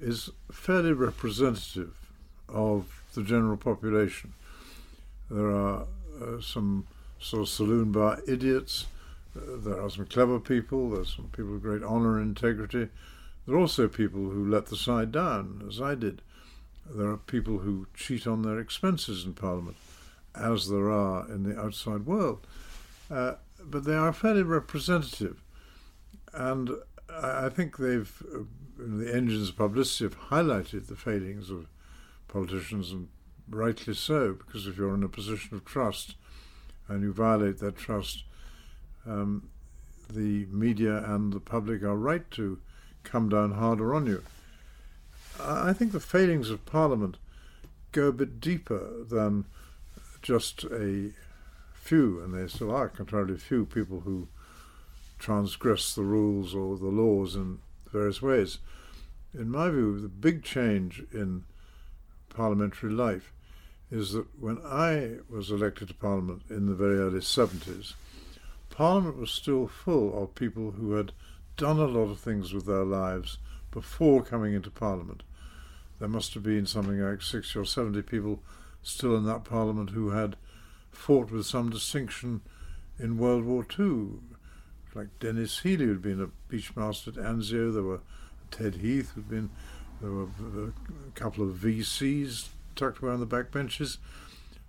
is 0.00 0.30
fairly 0.50 0.94
representative 0.94 1.92
of 2.48 3.02
the 3.12 3.22
general 3.22 3.58
population. 3.58 4.32
There 5.30 5.50
are 5.50 5.82
uh, 6.18 6.40
some 6.40 6.86
sort 7.20 7.42
of 7.42 7.48
saloon 7.50 7.92
bar 7.92 8.20
idiots, 8.26 8.86
uh, 9.36 9.58
there 9.58 9.78
are 9.78 9.90
some 9.90 10.06
clever 10.06 10.40
people, 10.40 10.88
there's 10.88 11.14
some 11.14 11.28
people 11.36 11.56
of 11.56 11.60
great 11.60 11.82
honour 11.82 12.18
and 12.18 12.28
integrity. 12.28 12.88
There 13.46 13.56
are 13.56 13.58
also 13.58 13.88
people 13.88 14.30
who 14.30 14.48
let 14.48 14.68
the 14.68 14.76
side 14.76 15.12
down, 15.12 15.66
as 15.68 15.78
I 15.78 15.94
did. 15.94 16.22
There 16.90 17.08
are 17.08 17.18
people 17.18 17.58
who 17.58 17.88
cheat 17.94 18.26
on 18.26 18.40
their 18.40 18.58
expenses 18.58 19.26
in 19.26 19.34
Parliament, 19.34 19.76
as 20.34 20.70
there 20.70 20.90
are 20.90 21.30
in 21.30 21.42
the 21.42 21.60
outside 21.60 22.06
world. 22.06 22.46
Uh, 23.10 23.34
but 23.62 23.84
they 23.84 23.96
are 23.96 24.14
fairly 24.14 24.42
representative. 24.42 25.42
And 26.32 26.70
I 27.14 27.48
think 27.50 27.76
they've, 27.76 28.10
uh, 28.34 28.44
the 28.82 29.14
engines 29.14 29.50
of 29.50 29.56
publicity 29.56 30.04
have 30.04 30.28
highlighted 30.28 30.86
the 30.86 30.96
failings 30.96 31.50
of 31.50 31.66
politicians, 32.28 32.90
and 32.90 33.08
rightly 33.48 33.94
so, 33.94 34.32
because 34.32 34.66
if 34.66 34.76
you're 34.76 34.94
in 34.94 35.02
a 35.02 35.08
position 35.08 35.56
of 35.56 35.64
trust 35.64 36.14
and 36.88 37.02
you 37.02 37.12
violate 37.12 37.58
that 37.58 37.76
trust, 37.76 38.24
um, 39.06 39.48
the 40.10 40.46
media 40.50 41.02
and 41.04 41.32
the 41.32 41.40
public 41.40 41.82
are 41.82 41.96
right 41.96 42.30
to 42.32 42.58
come 43.02 43.28
down 43.28 43.52
harder 43.52 43.94
on 43.94 44.06
you. 44.06 44.22
I 45.40 45.72
think 45.72 45.92
the 45.92 46.00
failings 46.00 46.50
of 46.50 46.66
Parliament 46.66 47.16
go 47.92 48.08
a 48.08 48.12
bit 48.12 48.40
deeper 48.40 49.04
than 49.08 49.44
just 50.20 50.64
a 50.64 51.12
few, 51.74 52.20
and 52.20 52.34
there 52.34 52.48
still 52.48 52.70
are 52.70 52.88
comparatively 52.88 53.40
few 53.40 53.64
people 53.64 54.00
who 54.00 54.28
transgress 55.18 55.94
the 55.94 56.02
rules 56.02 56.54
or 56.54 56.76
the 56.76 56.86
laws 56.86 57.34
in 57.34 57.58
various 57.92 58.22
ways. 58.22 58.58
In 59.34 59.50
my 59.50 59.70
view, 59.70 60.00
the 60.00 60.08
big 60.08 60.42
change 60.42 61.04
in 61.12 61.44
parliamentary 62.28 62.90
life 62.90 63.32
is 63.90 64.12
that 64.12 64.26
when 64.40 64.58
I 64.64 65.18
was 65.28 65.50
elected 65.50 65.88
to 65.88 65.94
Parliament 65.94 66.42
in 66.48 66.66
the 66.66 66.74
very 66.74 66.98
early 66.98 67.20
70s, 67.20 67.94
Parliament 68.70 69.18
was 69.18 69.30
still 69.30 69.66
full 69.66 70.22
of 70.22 70.34
people 70.34 70.72
who 70.72 70.92
had 70.94 71.12
done 71.58 71.78
a 71.78 71.84
lot 71.84 72.10
of 72.10 72.18
things 72.18 72.54
with 72.54 72.64
their 72.64 72.84
lives 72.84 73.36
before 73.70 74.22
coming 74.22 74.54
into 74.54 74.70
Parliament. 74.70 75.22
There 75.98 76.08
must 76.08 76.32
have 76.34 76.42
been 76.42 76.66
something 76.66 76.98
like 76.98 77.22
60 77.22 77.58
or 77.58 77.64
70 77.64 78.02
people 78.02 78.42
still 78.82 79.14
in 79.14 79.24
that 79.26 79.44
Parliament 79.44 79.90
who 79.90 80.10
had 80.10 80.36
fought 80.90 81.30
with 81.30 81.46
some 81.46 81.70
distinction 81.70 82.40
in 82.98 83.18
World 83.18 83.44
War 83.44 83.66
II, 83.78 84.20
like 84.94 85.18
Denis 85.20 85.60
Healey, 85.60 85.86
who'd 85.86 86.02
been 86.02 86.22
a 86.22 86.52
beachmaster 86.52 87.08
at 87.08 87.14
Anzio. 87.14 87.72
There 87.72 87.82
were 87.82 88.00
Ted 88.50 88.76
Heath, 88.76 89.12
who'd 89.14 89.28
been 89.28 89.50
there 90.00 90.10
were 90.10 90.24
a 90.24 91.10
couple 91.14 91.48
of 91.48 91.56
VCs 91.56 92.48
tucked 92.74 93.02
away 93.02 93.12
on 93.12 93.20
the 93.20 93.26
back 93.26 93.52
benches. 93.52 93.98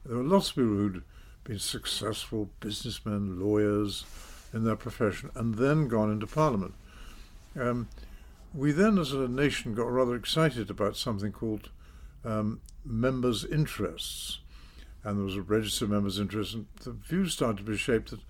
There 0.06 0.18
were 0.18 0.24
lots 0.24 0.50
of 0.50 0.56
people 0.56 0.72
who'd 0.72 1.04
been 1.44 1.60
successful 1.60 2.50
businessmen, 2.60 3.40
lawyers 3.40 4.06
in 4.54 4.64
their 4.64 4.76
profession, 4.76 5.32
and 5.36 5.56
then 5.56 5.88
gone 5.88 6.12
into 6.12 6.28
Parliament. 6.28 6.76
Um, 7.60 7.90
we 8.54 8.72
then, 8.72 9.00
as 9.00 9.12
a 9.12 9.28
nation, 9.28 9.74
got 9.74 9.92
rather 9.92 10.16
excited 10.16 10.70
about 10.70 10.96
something 10.96 11.32
called 11.32 11.70
um, 12.24 12.62
members' 12.86 13.44
interests. 13.44 14.40
And 15.04 15.18
there 15.18 15.26
was 15.26 15.36
a 15.36 15.42
register 15.42 15.86
of 15.86 15.92
members' 15.92 16.20
interests, 16.20 16.54
and 16.54 16.68
the 16.84 16.92
view 16.92 17.28
started 17.28 17.58
to 17.58 17.72
be 17.72 17.78
shaped 17.78 18.12
that 18.12 18.22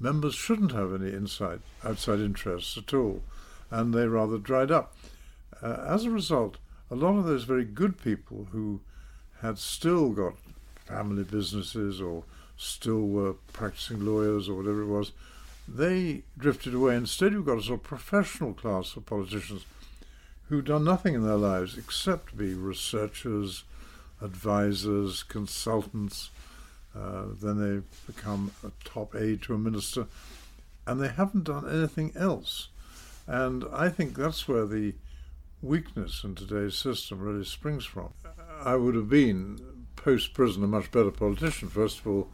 members 0.00 0.34
shouldn't 0.34 0.72
have 0.72 1.00
any 1.00 1.12
inside, 1.12 1.60
outside 1.84 2.20
interests 2.20 2.76
at 2.76 2.94
all, 2.94 3.22
and 3.70 3.92
they 3.92 4.06
rather 4.06 4.38
dried 4.38 4.70
up. 4.70 4.94
Uh, 5.62 5.84
as 5.88 6.04
a 6.04 6.10
result, 6.10 6.56
a 6.90 6.94
lot 6.94 7.18
of 7.18 7.24
those 7.24 7.44
very 7.44 7.64
good 7.64 8.00
people 8.02 8.48
who 8.52 8.80
had 9.42 9.58
still 9.58 10.10
got 10.10 10.34
family 10.86 11.24
businesses 11.24 12.00
or 12.00 12.24
still 12.56 13.06
were 13.06 13.34
practicing 13.52 14.04
lawyers 14.04 14.48
or 14.48 14.56
whatever 14.56 14.82
it 14.82 14.86
was, 14.86 15.12
they 15.66 16.22
drifted 16.36 16.74
away. 16.74 16.96
Instead, 16.96 17.32
you've 17.32 17.46
got 17.46 17.58
a 17.58 17.62
sort 17.62 17.80
of 17.80 17.84
professional 17.84 18.54
class 18.54 18.96
of 18.96 19.06
politicians 19.06 19.64
who've 20.48 20.64
done 20.64 20.84
nothing 20.84 21.14
in 21.14 21.24
their 21.24 21.36
lives 21.36 21.76
except 21.76 22.36
be 22.36 22.54
researchers, 22.54 23.64
advisors, 24.20 25.22
consultants. 25.22 26.30
Uh, 26.98 27.26
then 27.40 27.58
they 27.58 27.82
become 28.12 28.50
a 28.64 28.70
top 28.84 29.14
aide 29.14 29.42
to 29.42 29.54
a 29.54 29.58
minister, 29.58 30.06
and 30.86 31.00
they 31.00 31.08
haven't 31.08 31.44
done 31.44 31.68
anything 31.68 32.12
else. 32.16 32.68
And 33.26 33.64
I 33.72 33.88
think 33.88 34.16
that's 34.16 34.48
where 34.48 34.66
the 34.66 34.94
weakness 35.62 36.24
in 36.24 36.34
today's 36.34 36.76
system 36.76 37.20
really 37.20 37.44
springs 37.44 37.84
from. 37.84 38.14
I 38.64 38.76
would 38.76 38.94
have 38.94 39.08
been 39.08 39.86
post 39.96 40.32
prison 40.32 40.64
a 40.64 40.66
much 40.66 40.90
better 40.90 41.10
politician. 41.10 41.68
First 41.68 42.00
of 42.00 42.06
all, 42.06 42.30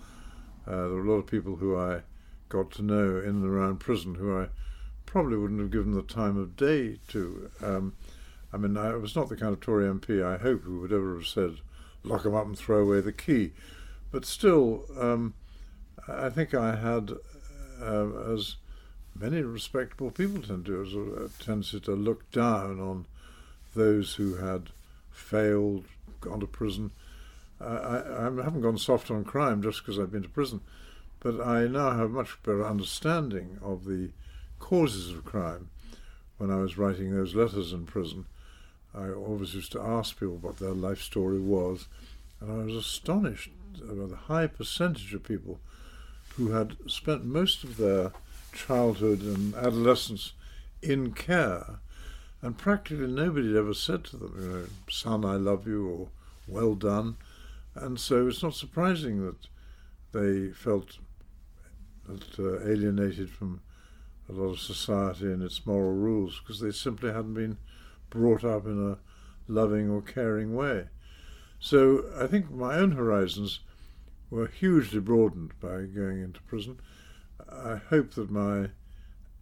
uh, 0.67 0.71
there 0.71 0.89
were 0.89 1.05
a 1.05 1.11
lot 1.11 1.19
of 1.19 1.27
people 1.27 1.57
who 1.57 1.77
I 1.77 2.03
got 2.49 2.71
to 2.73 2.83
know 2.83 3.19
in 3.19 3.31
and 3.31 3.45
around 3.45 3.81
prison 3.81 4.15
who 4.15 4.39
I 4.39 4.49
probably 5.07 5.37
wouldn't 5.37 5.61
have 5.61 5.71
given 5.71 5.93
the 5.93 6.03
time 6.03 6.37
of 6.37 6.57
day 6.57 6.99
to. 7.09 7.51
Um, 7.63 7.95
I 8.53 8.57
mean, 8.57 8.77
I 8.77 8.95
was 8.95 9.17
not 9.17 9.29
the 9.29 9.37
kind 9.37 9.53
of 9.53 9.61
Tory 9.61 9.87
MP 9.87 10.25
I 10.25 10.39
hope 10.39 10.63
who 10.63 10.81
would 10.81 10.93
ever 10.93 11.17
have 11.17 11.27
said, 11.27 11.57
lock 12.05 12.25
him 12.25 12.35
up 12.35 12.47
and 12.47 12.57
throw 12.57 12.79
away 12.79 13.01
the 13.01 13.13
key. 13.13 13.53
But 14.15 14.25
still, 14.25 14.85
um, 14.97 15.35
I 16.07 16.31
think 16.31 16.55
I 16.55 16.77
had, 16.77 17.15
uh, 17.83 18.33
as 18.33 18.55
many 19.13 19.43
respectable 19.43 20.13
people 20.13 20.41
tend 20.41 20.67
to 20.67 20.87
do, 20.87 21.25
a 21.25 21.43
tendency 21.43 21.81
to 21.81 21.97
look 21.97 22.31
down 22.31 22.79
on 22.79 23.07
those 23.75 24.15
who 24.15 24.37
had 24.37 24.71
failed, 25.11 25.87
gone 26.21 26.39
to 26.39 26.47
prison. 26.47 26.93
I, 27.61 27.65
I, 27.65 28.21
I 28.21 28.45
haven't 28.45 28.61
gone 28.61 28.79
soft 28.79 29.11
on 29.11 29.25
crime 29.25 29.61
just 29.63 29.81
because 29.81 29.99
I've 29.99 30.13
been 30.13 30.23
to 30.23 30.29
prison, 30.29 30.61
but 31.19 31.45
I 31.45 31.67
now 31.67 31.91
have 31.91 32.13
much 32.13 32.41
better 32.45 32.65
understanding 32.65 33.59
of 33.63 33.85
the 33.85 34.11
causes 34.61 35.11
of 35.11 35.25
crime. 35.25 35.71
When 36.39 36.53
I 36.53 36.59
was 36.59 36.79
writing 36.79 37.11
those 37.11 37.35
letters 37.35 37.73
in 37.73 37.85
prison, 37.85 38.27
I 38.95 39.09
always 39.09 39.57
used 39.57 39.73
to 39.73 39.83
ask 39.83 40.21
people 40.21 40.37
what 40.37 40.61
their 40.61 40.71
life 40.71 41.03
story 41.03 41.41
was, 41.41 41.89
and 42.41 42.53
I 42.53 42.65
was 42.65 42.77
astonished 42.77 43.51
about 43.81 44.11
the 44.11 44.17
high 44.17 44.47
percentage 44.47 45.15
of 45.15 45.23
people 45.25 45.61
who 46.37 46.51
had 46.51 46.77
spent 46.87 47.25
most 47.25 47.65
of 47.65 47.77
their 47.77 48.13
childhood 48.53 49.21
and 49.23 49.55
adolescence 49.55 50.33
in 50.83 51.13
care 51.13 51.79
and 52.45 52.59
practically 52.59 53.07
nobody 53.07 53.49
had 53.49 53.57
ever 53.57 53.73
said 53.73 54.05
to 54.05 54.19
them, 54.19 54.35
you 54.39 54.49
know, 54.49 54.67
son, 54.91 55.25
I 55.25 55.37
love 55.37 55.67
you, 55.67 55.89
or 55.89 56.09
well 56.47 56.75
done. 56.75 57.17
And 57.75 57.99
so 57.99 58.29
it's 58.29 58.43
not 58.43 58.55
surprising 58.55 59.25
that 59.25 59.49
they 60.13 60.53
felt 60.53 60.99
that, 62.07 62.39
uh, 62.39 62.69
alienated 62.69 63.31
from 63.31 63.63
a 64.29 64.33
lot 64.33 64.53
of 64.53 64.61
society 64.61 65.25
and 65.25 65.43
its 65.43 65.65
moral 65.65 65.95
rules 65.95 66.39
because 66.39 66.61
they 66.61 66.71
simply 66.71 67.11
hadn't 67.11 67.33
been 67.33 67.57
brought 68.11 68.45
up 68.45 68.67
in 68.67 68.91
a 68.93 68.99
loving 69.51 69.89
or 69.89 70.03
caring 70.03 70.55
way. 70.55 70.89
So 71.65 72.05
I 72.21 72.27
think 72.27 72.51
my 72.51 72.75
own 72.75 72.93
horizons 72.93 73.61
were 74.29 74.49
hugely 74.49 75.01
broadened 75.01 75.59
by 75.61 75.87
going 75.87 76.21
into 76.21 76.43
prison. 76.43 76.79
I 77.51 77.77
hope 77.89 78.11
that 78.17 78.31
my 78.31 78.69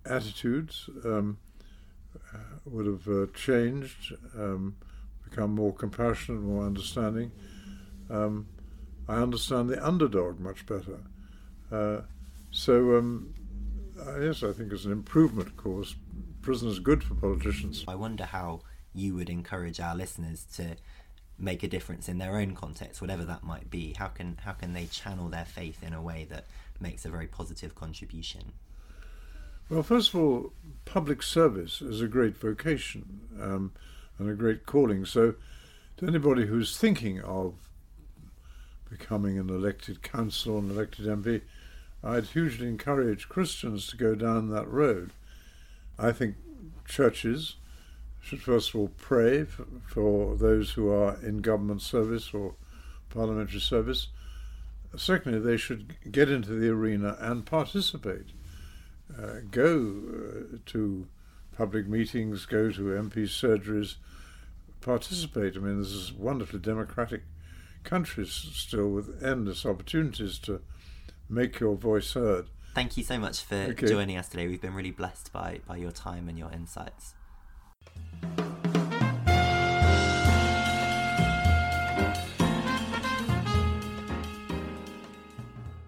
attitudes 0.04 0.88
um, 1.04 1.38
uh, 2.14 2.38
would 2.64 2.86
have 2.86 3.08
uh, 3.08 3.26
changed, 3.34 4.14
um, 4.38 4.76
become 5.28 5.52
more 5.56 5.74
compassionate, 5.74 6.42
more 6.42 6.64
understanding. 6.64 7.32
Um, 8.08 8.46
I 9.08 9.16
understand 9.16 9.68
the 9.68 9.84
underdog 9.84 10.38
much 10.38 10.64
better. 10.64 11.00
Uh, 11.72 12.02
so, 12.52 12.98
um, 12.98 13.34
yes, 14.20 14.44
I 14.44 14.52
think 14.52 14.72
it's 14.72 14.84
an 14.84 14.92
improvement, 14.92 15.48
of 15.48 15.56
course. 15.56 15.96
Prison 16.40 16.68
is 16.68 16.78
good 16.78 17.02
for 17.02 17.16
politicians. 17.16 17.84
I 17.88 17.96
wonder 17.96 18.26
how 18.26 18.60
you 18.94 19.16
would 19.16 19.28
encourage 19.30 19.80
our 19.80 19.96
listeners 19.96 20.46
to 20.54 20.76
make 21.38 21.62
a 21.62 21.68
difference 21.68 22.08
in 22.08 22.18
their 22.18 22.36
own 22.36 22.54
context, 22.54 23.00
whatever 23.00 23.24
that 23.24 23.42
might 23.42 23.70
be. 23.70 23.94
How 23.98 24.08
can 24.08 24.38
how 24.44 24.52
can 24.52 24.72
they 24.72 24.86
channel 24.86 25.28
their 25.28 25.44
faith 25.44 25.82
in 25.82 25.92
a 25.92 26.02
way 26.02 26.26
that 26.30 26.46
makes 26.80 27.04
a 27.04 27.10
very 27.10 27.26
positive 27.26 27.74
contribution? 27.74 28.52
Well, 29.68 29.82
first 29.82 30.12
of 30.12 30.20
all, 30.20 30.52
public 30.84 31.22
service 31.22 31.80
is 31.80 32.00
a 32.00 32.06
great 32.06 32.36
vocation 32.36 33.20
um, 33.40 33.72
and 34.18 34.28
a 34.28 34.34
great 34.34 34.66
calling. 34.66 35.06
So, 35.06 35.34
to 35.96 36.06
anybody 36.06 36.46
who's 36.46 36.76
thinking 36.76 37.20
of 37.22 37.54
becoming 38.90 39.38
an 39.38 39.48
elected 39.48 40.02
councillor, 40.02 40.58
an 40.58 40.70
elected 40.70 41.06
MP, 41.06 41.40
I'd 42.04 42.26
hugely 42.26 42.68
encourage 42.68 43.28
Christians 43.28 43.86
to 43.88 43.96
go 43.96 44.14
down 44.14 44.50
that 44.50 44.68
road. 44.68 45.12
I 45.98 46.12
think 46.12 46.34
churches 46.86 47.56
should 48.22 48.40
first 48.40 48.70
of 48.70 48.76
all 48.76 48.90
pray 48.96 49.44
for, 49.44 49.66
for 49.86 50.36
those 50.36 50.70
who 50.72 50.90
are 50.90 51.18
in 51.22 51.42
government 51.42 51.82
service 51.82 52.32
or 52.32 52.54
parliamentary 53.10 53.60
service. 53.60 54.08
Secondly, 54.96 55.38
they 55.38 55.56
should 55.56 55.96
get 56.10 56.30
into 56.30 56.50
the 56.50 56.68
arena 56.68 57.16
and 57.20 57.44
participate 57.44 58.28
uh, 59.18 59.40
go 59.50 60.02
uh, 60.08 60.56
to 60.66 61.06
public 61.56 61.86
meetings, 61.86 62.46
go 62.46 62.70
to 62.70 62.80
MP 62.82 63.24
surgeries, 63.24 63.96
participate. 64.80 65.56
I 65.56 65.60
mean, 65.60 65.78
this 65.78 65.90
is 65.90 66.12
wonderfully 66.12 66.60
democratic 66.60 67.22
countries 67.84 68.30
still 68.30 68.88
with 68.88 69.22
endless 69.22 69.66
opportunities 69.66 70.38
to 70.40 70.60
make 71.28 71.60
your 71.60 71.74
voice 71.74 72.14
heard. 72.14 72.46
Thank 72.74 72.96
you 72.96 73.04
so 73.04 73.18
much 73.18 73.42
for 73.42 73.54
okay. 73.54 73.86
joining 73.86 74.16
us 74.16 74.28
today. 74.28 74.46
We've 74.46 74.60
been 74.60 74.74
really 74.74 74.92
blessed 74.92 75.32
by, 75.32 75.60
by 75.66 75.76
your 75.76 75.90
time 75.90 76.28
and 76.28 76.38
your 76.38 76.50
insights. 76.50 77.14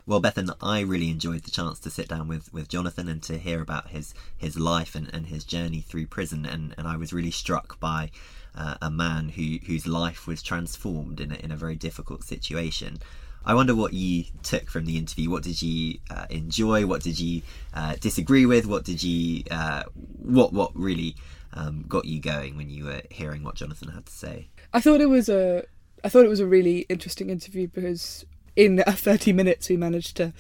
Well, 0.07 0.21
Bethan, 0.21 0.55
I 0.63 0.81
really 0.81 1.11
enjoyed 1.11 1.43
the 1.43 1.51
chance 1.51 1.81
to 1.81 1.91
sit 1.91 2.09
down 2.09 2.29
with, 2.29 2.53
with 2.53 2.69
Jonathan 2.69 3.09
and 3.09 3.23
to 3.25 3.39
hear 3.39 3.61
about 3.61 3.89
his 3.89 4.15
his 4.37 4.59
life 4.59 4.95
and, 4.95 5.11
and 5.13 5.27
his 5.27 5.45
journey 5.45 5.81
through 5.81 6.07
prison. 6.07 6.47
And, 6.47 6.75
and 6.79 6.87
I 6.87 6.97
was 6.97 7.13
really 7.13 7.31
struck 7.31 7.81
by 7.81 8.11
uh, 8.55 8.77
a 8.81 8.91
man 8.91 9.31
who 9.31 9.59
whose 9.67 9.87
life 9.87 10.27
was 10.27 10.43
transformed 10.43 11.21
in 11.21 11.33
a, 11.33 11.37
in 11.37 11.51
a 11.51 11.57
very 11.57 11.75
difficult 11.75 12.23
situation. 12.23 12.99
I 13.47 13.55
wonder 13.55 13.75
what 13.75 13.93
you 13.93 14.25
took 14.43 14.71
from 14.71 14.85
the 14.85 14.99
interview. 14.99 15.31
What 15.31 15.43
did 15.43 15.61
you 15.61 15.99
uh, 16.11 16.27
enjoy? 16.31 16.87
What 16.87 17.03
did 17.03 17.19
you 17.19 17.43
uh, 17.73 17.97
disagree 18.01 18.47
with? 18.47 18.67
What 18.67 18.85
did 18.85 19.03
you 19.03 19.43
uh, 19.51 19.85
what 19.95 20.53
what 20.53 20.71
really 20.77 21.17
um, 21.55 21.85
got 21.89 22.05
you 22.05 22.21
going 22.21 22.57
when 22.57 22.69
you 22.69 22.85
were 22.85 23.03
hearing 23.11 23.43
what 23.43 23.55
Jonathan 23.55 23.89
had 23.89 24.07
to 24.07 24.13
say? 24.13 24.49
I 24.73 24.81
thought 24.81 25.01
it 25.01 25.09
was 25.09 25.29
a 25.29 25.65
I 26.03 26.09
thought 26.09 26.25
it 26.25 26.29
was 26.29 26.41
a 26.41 26.47
really 26.47 26.81
interesting 26.91 27.31
interview 27.31 27.67
because 27.67 28.27
in 28.57 28.83
30 28.87 29.33
minutes 29.33 29.69
we 29.69 29.77
managed 29.77 30.17
to 30.19 30.33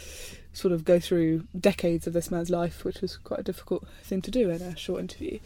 sort 0.52 0.72
of 0.72 0.84
go 0.84 1.00
through 1.00 1.46
decades 1.58 2.06
of 2.06 2.12
this 2.12 2.30
man's 2.30 2.50
life, 2.50 2.84
which 2.84 3.00
was 3.00 3.16
quite 3.16 3.40
a 3.40 3.42
difficult 3.42 3.86
thing 4.02 4.22
to 4.22 4.30
do 4.30 4.50
in 4.50 4.62
a 4.62 4.76
short 4.76 5.00
interview. 5.00 5.38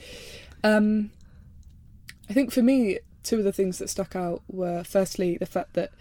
Um, 0.65 1.11
I 2.29 2.33
think 2.35 2.53
for 2.53 2.63
me, 2.63 2.99
two 3.23 3.39
of 3.39 3.45
the 3.45 3.53
things 3.53 3.79
that 3.79 3.89
stuck 3.89 4.15
out 4.15 4.43
were 4.49 4.85
firstly 4.85 5.39
the 5.39 5.47
fact 5.47 5.75
that 5.75 5.93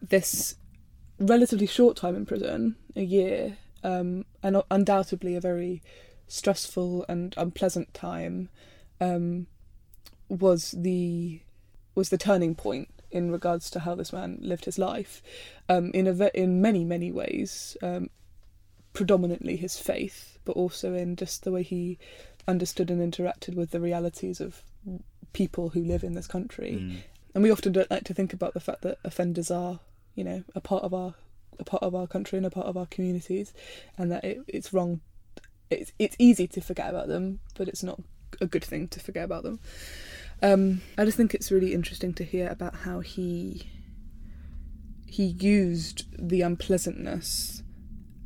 this 0.00 0.56
relatively 1.18 1.66
short 1.66 1.96
time 1.96 2.14
in 2.14 2.26
prison, 2.26 2.76
a 2.94 3.02
year, 3.02 3.56
um, 3.82 4.24
and 4.42 4.62
undoubtedly 4.70 5.34
a 5.34 5.40
very 5.40 5.82
stressful 6.28 7.04
and 7.08 7.34
unpleasant 7.36 7.92
time, 7.94 8.50
um, 9.00 9.46
was 10.28 10.72
the 10.76 11.40
was 11.94 12.10
the 12.10 12.18
turning 12.18 12.54
point 12.54 12.88
in 13.10 13.30
regards 13.30 13.70
to 13.70 13.80
how 13.80 13.94
this 13.94 14.12
man 14.12 14.38
lived 14.40 14.66
his 14.66 14.78
life 14.78 15.22
um, 15.68 15.90
in 15.94 16.06
a 16.06 16.12
ve- 16.12 16.30
in 16.34 16.60
many 16.60 16.84
many 16.84 17.10
ways. 17.10 17.76
Um, 17.82 18.10
predominantly 18.92 19.56
his 19.56 19.78
faith, 19.78 20.38
but 20.44 20.56
also 20.56 20.92
in 20.92 21.14
just 21.14 21.44
the 21.44 21.52
way 21.52 21.62
he 21.62 21.98
understood 22.48 22.90
and 22.90 23.00
interacted 23.00 23.54
with 23.54 23.70
the 23.70 23.80
realities 23.80 24.40
of 24.40 24.62
people 25.32 25.68
who 25.68 25.84
live 25.84 26.02
in 26.02 26.14
this 26.14 26.26
country. 26.26 26.72
Mm. 26.80 26.96
And 27.34 27.44
we 27.44 27.50
often 27.52 27.72
don't 27.72 27.90
like 27.90 28.04
to 28.04 28.14
think 28.14 28.32
about 28.32 28.54
the 28.54 28.60
fact 28.60 28.82
that 28.82 28.98
offenders 29.04 29.52
are, 29.52 29.78
you 30.16 30.24
know, 30.24 30.42
a 30.54 30.60
part 30.60 30.82
of 30.82 30.92
our 30.92 31.14
a 31.60 31.64
part 31.64 31.82
of 31.82 31.94
our 31.94 32.06
country 32.06 32.36
and 32.36 32.46
a 32.46 32.50
part 32.50 32.66
of 32.66 32.76
our 32.76 32.86
communities, 32.86 33.52
and 33.96 34.10
that 34.10 34.24
it, 34.24 34.38
it's 34.48 34.72
wrong. 34.72 35.00
It's 35.70 35.92
it's 35.98 36.16
easy 36.18 36.48
to 36.48 36.60
forget 36.60 36.90
about 36.90 37.06
them, 37.06 37.40
but 37.54 37.68
it's 37.68 37.82
not 37.82 38.00
a 38.40 38.46
good 38.46 38.64
thing 38.64 38.88
to 38.88 39.00
forget 39.00 39.24
about 39.24 39.42
them. 39.42 39.60
Um, 40.42 40.82
I 40.96 41.04
just 41.04 41.16
think 41.16 41.34
it's 41.34 41.50
really 41.50 41.74
interesting 41.74 42.14
to 42.14 42.24
hear 42.24 42.48
about 42.48 42.76
how 42.76 43.00
he 43.00 43.68
he 45.06 45.24
used 45.24 46.04
the 46.18 46.42
unpleasantness 46.42 47.62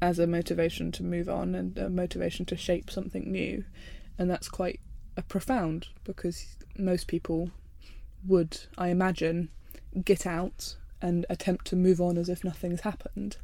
as 0.01 0.19
a 0.19 0.27
motivation 0.27 0.91
to 0.91 1.05
move 1.05 1.29
on 1.29 1.55
and 1.55 1.79
a 1.79 1.89
motivation 1.89 2.45
to 2.47 2.57
shape 2.57 2.91
something 2.91 3.31
new, 3.31 3.65
and 4.19 4.29
that's 4.29 4.49
quite 4.49 4.81
a 5.17 5.23
profound 5.23 5.89
because 6.05 6.57
most 6.77 7.07
people 7.07 7.51
would, 8.27 8.59
I 8.77 8.89
imagine, 8.89 9.51
get 10.05 10.27
out 10.27 10.77
and 11.01 11.27
attempt 11.29 11.67
to 11.67 11.77
move 11.77 12.01
on 12.01 12.17
as 12.19 12.29
if 12.29 12.45
nothing's 12.45 12.81
happened, 12.81 13.37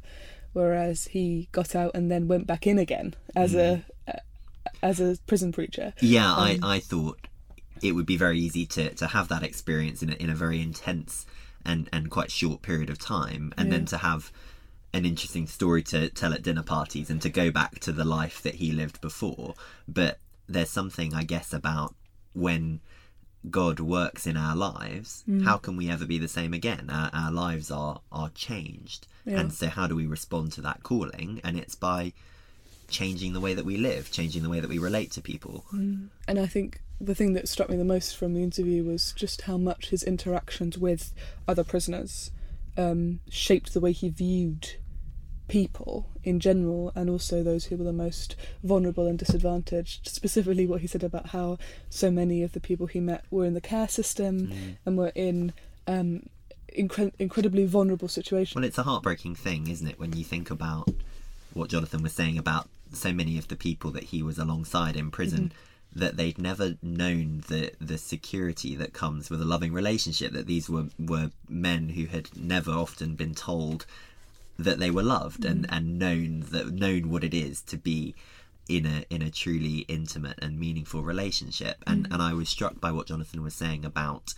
whereas 0.53 1.05
he 1.07 1.47
got 1.51 1.75
out 1.75 1.91
and 1.93 2.11
then 2.11 2.27
went 2.27 2.47
back 2.47 2.67
in 2.67 2.77
again 2.77 3.15
as 3.35 3.55
a 3.55 3.83
as 4.81 4.99
a 4.99 5.17
prison 5.27 5.51
preacher. 5.51 5.93
Yeah, 6.01 6.31
Um, 6.33 6.39
I, 6.39 6.59
I 6.75 6.79
thought 6.79 7.19
it 7.81 7.93
would 7.93 8.05
be 8.05 8.17
very 8.17 8.39
easy 8.39 8.65
to, 8.65 8.93
to 8.95 9.07
have 9.07 9.27
that 9.29 9.43
experience 9.43 10.03
in 10.03 10.09
a, 10.11 10.15
in 10.15 10.29
a 10.29 10.35
very 10.35 10.61
intense 10.61 11.25
and, 11.65 11.89
and 11.93 12.09
quite 12.09 12.31
short 12.31 12.61
period 12.61 12.89
of 12.89 12.99
time, 12.99 13.53
and 13.57 13.71
then 13.71 13.85
to 13.85 13.97
have 13.97 14.31
an 14.93 15.05
interesting 15.05 15.45
story 15.47 15.83
to 15.83 16.09
tell 16.09 16.33
at 16.33 16.41
dinner 16.41 16.63
parties 16.63 17.09
and 17.09 17.21
to 17.21 17.29
go 17.29 17.51
back 17.51 17.79
to 17.79 17.91
the 17.91 18.05
life 18.05 18.41
that 18.41 18.55
he 18.55 18.71
lived 18.71 18.99
before. 19.01 19.53
But 19.87 20.19
there's 20.47 20.69
something, 20.69 21.13
I 21.13 21.23
guess, 21.23 21.53
about 21.53 21.95
when 22.33 22.79
God 23.49 23.79
works 23.79 24.25
in 24.27 24.35
our 24.35 24.55
lives, 24.55 25.23
Mm. 25.29 25.45
how 25.45 25.57
can 25.57 25.77
we 25.77 25.89
ever 25.89 26.05
be 26.05 26.17
the 26.17 26.27
same 26.27 26.53
again? 26.53 26.89
Our, 26.89 27.09
our 27.13 27.31
lives 27.31 27.71
are 27.71 28.01
are 28.11 28.29
changed, 28.31 29.07
Yeah. 29.25 29.39
and 29.39 29.53
so 29.53 29.67
how 29.67 29.87
do 29.87 29.95
we 29.95 30.07
respond 30.07 30.51
to 30.53 30.61
that 30.61 30.83
calling? 30.83 31.39
And 31.43 31.57
it's 31.57 31.75
by 31.75 32.13
changing 32.89 33.33
the 33.33 33.39
way 33.39 33.53
that 33.53 33.65
we 33.65 33.77
live, 33.77 34.11
changing 34.11 34.43
the 34.43 34.49
way 34.49 34.59
that 34.59 34.69
we 34.69 34.77
relate 34.77 35.11
to 35.11 35.21
people. 35.21 35.65
And 35.71 36.39
I 36.39 36.45
think 36.45 36.81
the 36.99 37.15
thing 37.15 37.33
that 37.33 37.47
struck 37.47 37.69
me 37.69 37.77
the 37.77 37.83
most 37.85 38.17
from 38.17 38.33
the 38.33 38.43
interview 38.43 38.83
was 38.83 39.13
just 39.13 39.43
how 39.43 39.57
much 39.57 39.89
his 39.89 40.03
interactions 40.03 40.77
with 40.77 41.13
other 41.47 41.63
prisoners 41.63 42.31
um, 42.77 43.21
shaped 43.29 43.73
the 43.73 43.79
way 43.79 43.91
he 43.91 44.09
viewed 44.09 44.75
people 45.47 46.09
in 46.23 46.39
general 46.39 46.91
and 46.95 47.09
also 47.09 47.41
those 47.41 47.65
who 47.65 47.77
were 47.77 47.83
the 47.83 47.91
most 47.91 48.35
vulnerable 48.63 49.07
and 49.07 49.17
disadvantaged. 49.17 50.07
Specifically, 50.07 50.67
what 50.67 50.81
he 50.81 50.87
said 50.87 51.03
about 51.03 51.27
how 51.27 51.57
so 51.89 52.11
many 52.11 52.43
of 52.43 52.51
the 52.51 52.59
people 52.59 52.85
he 52.85 52.99
met 52.99 53.25
were 53.31 53.45
in 53.45 53.55
the 53.55 53.61
care 53.61 53.87
system 53.87 54.77
and 54.85 54.97
were 54.97 55.11
in 55.15 55.53
um, 55.87 56.29
incre- 56.77 57.13
incredibly 57.19 57.65
vulnerable 57.65 58.07
situations. 58.07 58.55
Well, 58.55 58.63
it's 58.63 58.77
a 58.77 58.83
heartbreaking 58.83 59.35
thing, 59.35 59.67
isn't 59.67 59.87
it, 59.87 59.99
when 59.99 60.13
you 60.13 60.23
think 60.23 60.51
about 60.51 60.89
what 61.53 61.69
Jonathan 61.69 62.03
was 62.03 62.13
saying 62.13 62.37
about 62.37 62.69
so 62.91 63.13
many 63.13 63.37
of 63.37 63.47
the 63.47 63.55
people 63.55 63.91
that 63.91 64.05
he 64.05 64.23
was 64.23 64.37
alongside 64.37 64.95
in 64.95 65.11
prison. 65.11 65.45
Mm-hmm. 65.45 65.65
That 65.91 66.17
they'd 66.17 66.37
never 66.37 66.75
known 66.83 67.43
the 67.47 67.71
the 67.81 67.97
security 67.97 68.75
that 68.75 68.93
comes 68.93 69.31
with 69.31 69.41
a 69.41 69.45
loving 69.45 69.73
relationship. 69.73 70.33
That 70.33 70.45
these 70.45 70.69
were 70.69 70.85
were 70.99 71.31
men 71.47 71.89
who 71.89 72.05
had 72.05 72.29
never 72.37 72.69
often 72.69 73.15
been 73.15 73.33
told 73.33 73.87
that 74.59 74.77
they 74.77 74.91
were 74.91 75.01
loved 75.01 75.45
and, 75.45 75.63
mm-hmm. 75.63 75.73
and 75.73 75.97
known 75.97 76.41
that 76.51 76.71
known 76.71 77.09
what 77.09 77.23
it 77.23 77.33
is 77.33 77.61
to 77.63 77.77
be 77.77 78.13
in 78.67 78.85
a 78.85 79.03
in 79.09 79.23
a 79.23 79.31
truly 79.31 79.79
intimate 79.87 80.37
and 80.41 80.59
meaningful 80.59 81.01
relationship. 81.01 81.83
And 81.87 82.03
mm-hmm. 82.03 82.13
and 82.13 82.21
I 82.21 82.33
was 82.33 82.49
struck 82.49 82.79
by 82.79 82.91
what 82.91 83.07
Jonathan 83.07 83.41
was 83.41 83.55
saying 83.55 83.83
about 83.83 84.35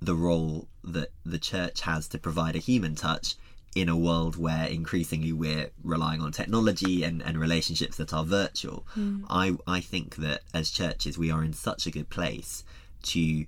the 0.00 0.14
role 0.14 0.68
that 0.82 1.10
the 1.24 1.38
church 1.38 1.82
has 1.82 2.08
to 2.08 2.18
provide 2.18 2.56
a 2.56 2.60
human 2.60 2.94
touch 2.94 3.36
in 3.74 3.88
a 3.88 3.96
world 3.96 4.36
where 4.36 4.66
increasingly 4.66 5.32
we're 5.32 5.70
relying 5.82 6.20
on 6.20 6.32
technology 6.32 7.04
and, 7.04 7.22
and 7.22 7.38
relationships 7.38 7.96
that 7.96 8.12
are 8.12 8.24
virtual. 8.24 8.86
I 9.28 9.56
I 9.66 9.80
think 9.80 10.16
that 10.16 10.42
as 10.54 10.70
churches 10.70 11.18
we 11.18 11.30
are 11.30 11.44
in 11.44 11.52
such 11.52 11.86
a 11.86 11.90
good 11.90 12.08
place 12.08 12.64
to 13.04 13.46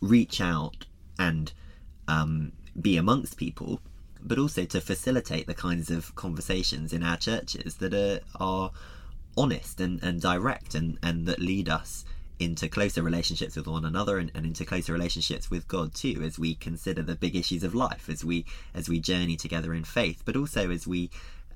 reach 0.00 0.40
out 0.40 0.86
and 1.18 1.52
um, 2.08 2.52
be 2.80 2.96
amongst 2.96 3.36
people, 3.36 3.80
but 4.20 4.38
also 4.38 4.64
to 4.64 4.80
facilitate 4.80 5.46
the 5.46 5.54
kinds 5.54 5.90
of 5.90 6.14
conversations 6.16 6.92
in 6.92 7.02
our 7.02 7.16
churches 7.16 7.76
that 7.76 7.94
are 7.94 8.20
are 8.38 8.70
honest 9.36 9.80
and, 9.80 10.02
and 10.02 10.20
direct 10.20 10.74
and, 10.74 10.98
and 11.02 11.26
that 11.26 11.38
lead 11.38 11.68
us 11.68 12.04
into 12.42 12.68
closer 12.68 13.02
relationships 13.02 13.56
with 13.56 13.66
one 13.66 13.84
another 13.84 14.18
and, 14.18 14.30
and 14.34 14.44
into 14.44 14.64
closer 14.64 14.92
relationships 14.92 15.50
with 15.50 15.68
God 15.68 15.94
too 15.94 16.22
as 16.24 16.38
we 16.38 16.54
consider 16.54 17.02
the 17.02 17.14
big 17.14 17.36
issues 17.36 17.62
of 17.62 17.74
life 17.74 18.08
as 18.08 18.24
we 18.24 18.44
as 18.74 18.88
we 18.88 19.00
journey 19.00 19.36
together 19.36 19.72
in 19.72 19.84
faith 19.84 20.22
but 20.24 20.36
also 20.36 20.70
as 20.70 20.86
we 20.86 21.10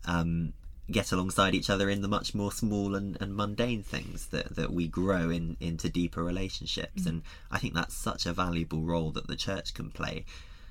um, 0.07 0.53
get 0.90 1.11
alongside 1.11 1.55
each 1.55 1.68
other 1.68 1.90
in 1.90 2.01
the 2.01 2.09
much 2.09 2.35
more 2.35 2.53
small 2.53 2.94
and, 2.94 3.20
and 3.20 3.35
mundane 3.35 3.83
things 3.83 4.29
that, 4.29 4.55
that 4.55 4.72
we 4.72 4.87
grow 4.87 5.31
in 5.31 5.57
into 5.61 5.88
deeper 5.88 6.22
relationships. 6.22 7.07
And 7.07 7.22
I 7.51 7.59
think 7.59 7.75
that's 7.75 7.94
such 7.94 8.25
a 8.27 8.33
valuable 8.33 8.83
role 8.83 9.11
that 9.12 9.27
the 9.27 9.37
church 9.37 9.75
can 9.75 9.90
play. 9.90 10.25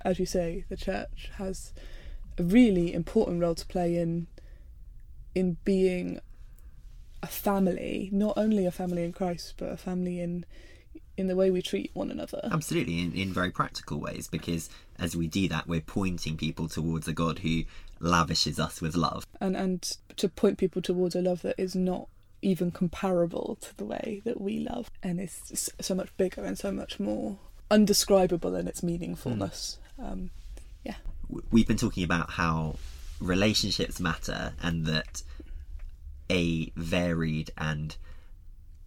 As 0.03 0.19
you 0.19 0.25
say, 0.25 0.63
the 0.69 0.77
church 0.77 1.31
has 1.37 1.73
a 2.37 2.43
really 2.43 2.93
important 2.93 3.41
role 3.41 3.55
to 3.55 3.65
play 3.65 3.97
in 3.97 4.27
in 5.33 5.57
being 5.65 6.19
a 7.25 7.27
family, 7.27 8.09
not 8.11 8.33
only 8.37 8.65
a 8.65 8.71
family 8.71 9.03
in 9.03 9.11
Christ, 9.11 9.55
but 9.57 9.69
a 9.71 9.77
family 9.77 10.19
in 10.19 10.45
in 11.17 11.27
the 11.27 11.35
way 11.35 11.49
we 11.49 11.61
treat 11.61 11.91
one 11.93 12.11
another. 12.11 12.41
Absolutely, 12.51 12.99
in, 12.99 13.13
in 13.13 13.33
very 13.33 13.49
practical 13.49 13.99
ways, 13.99 14.27
because 14.27 14.69
as 14.99 15.15
we 15.15 15.27
do 15.27 15.47
that, 15.47 15.65
we're 15.65 15.79
pointing 15.81 16.35
people 16.37 16.67
towards 16.67 17.07
a 17.07 17.13
God 17.13 17.39
who 17.39 17.63
lavishes 18.01 18.59
us 18.59 18.81
with 18.81 18.95
love. 18.95 19.25
and 19.41 19.55
and 19.55 19.97
to 20.17 20.27
point 20.29 20.57
people 20.57 20.81
towards 20.81 21.15
a 21.15 21.21
love 21.21 21.41
that 21.41 21.55
is 21.57 21.73
not 21.75 22.07
even 22.41 22.69
comparable 22.71 23.57
to 23.61 23.75
the 23.77 23.85
way 23.85 24.21
that 24.25 24.39
we 24.39 24.59
love 24.59 24.91
and 25.01 25.19
is 25.19 25.71
so 25.81 25.95
much 25.95 26.09
bigger 26.17 26.43
and 26.43 26.57
so 26.59 26.71
much 26.71 26.99
more 26.99 27.37
undescribable 27.71 28.53
in 28.55 28.67
its 28.67 28.81
meaningfulness 28.81 29.77
um, 29.97 30.29
yeah 30.83 30.97
We've 31.51 31.67
been 31.67 31.77
talking 31.85 32.03
about 32.03 32.29
how 32.29 32.75
relationships 33.19 33.99
matter 33.99 34.53
and 34.61 34.85
that 34.85 35.23
a 36.29 36.71
varied 36.75 37.51
and 37.57 37.97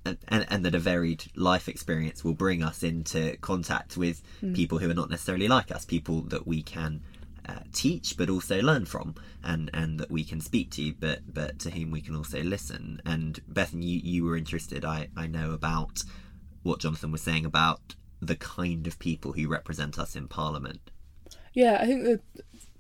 and, 0.05 0.46
and 0.48 0.64
that 0.64 0.74
a 0.74 0.79
varied 0.79 1.24
life 1.37 1.68
experience 1.68 2.24
will 2.24 2.33
bring 2.33 2.62
us 2.62 2.83
into 2.83 3.37
contact 3.38 3.96
with 3.96 4.22
people 4.55 4.79
who 4.79 4.90
are 4.90 4.94
not 4.94 5.11
necessarily 5.11 5.48
like 5.48 5.70
us, 5.70 5.85
people 5.85 6.22
that 6.22 6.46
we 6.46 6.62
can 6.62 7.03
uh, 7.46 7.61
teach 7.74 8.16
but 8.16 8.31
also 8.31 8.62
learn 8.62 8.87
from, 8.87 9.14
and 9.44 9.70
and 9.74 10.01
that 10.01 10.11
we 10.11 10.24
can 10.24 10.40
speak 10.40 10.70
to, 10.70 10.94
but 10.94 11.20
but 11.33 11.59
to 11.59 11.70
whom 11.70 11.90
we 11.90 12.01
can 12.01 12.16
also 12.16 12.42
listen. 12.42 13.03
And 13.05 13.40
Bethan, 13.53 13.83
you 13.83 14.01
you 14.03 14.24
were 14.24 14.37
interested, 14.37 14.85
I 14.85 15.09
I 15.16 15.27
know 15.27 15.53
about 15.53 16.03
what 16.62 16.81
Jonathan 16.81 17.12
was 17.12 17.22
saying 17.22 17.44
about 17.44 17.94
the 18.20 18.37
kind 18.37 18.87
of 18.87 18.98
people 18.98 19.33
who 19.33 19.48
represent 19.48 19.98
us 19.98 20.16
in 20.16 20.27
Parliament. 20.29 20.90
yeah 21.55 21.79
i 21.81 21.87
think 21.87 22.05
the 22.05 22.20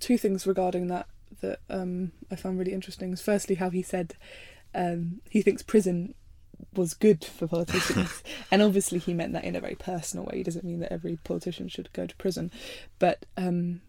two 0.00 0.18
things 0.18 0.46
regarding 0.46 0.88
that 0.88 1.06
that 1.40 1.60
um, 1.70 2.12
i 2.30 2.36
found 2.36 2.58
really 2.58 2.72
interesting 2.72 3.12
is 3.12 3.20
firstly 3.20 3.56
how 3.56 3.70
he 3.70 3.82
said 3.82 4.14
um, 4.74 5.20
he 5.30 5.42
thinks 5.42 5.62
prison 5.62 6.14
was 6.74 6.94
good 6.94 7.24
for 7.24 7.46
politicians. 7.46 8.22
And 8.50 8.62
obviously 8.62 8.98
he 8.98 9.14
meant 9.14 9.32
that 9.34 9.44
in 9.44 9.56
a 9.56 9.60
very 9.60 9.74
personal 9.74 10.24
way. 10.26 10.38
He 10.38 10.42
doesn't 10.42 10.64
mean 10.64 10.80
that 10.80 10.92
every 10.92 11.16
politician 11.16 11.68
should 11.68 11.92
go 11.92 12.06
to 12.06 12.16
prison. 12.16 12.50
But 12.98 13.26
um, 13.36 13.82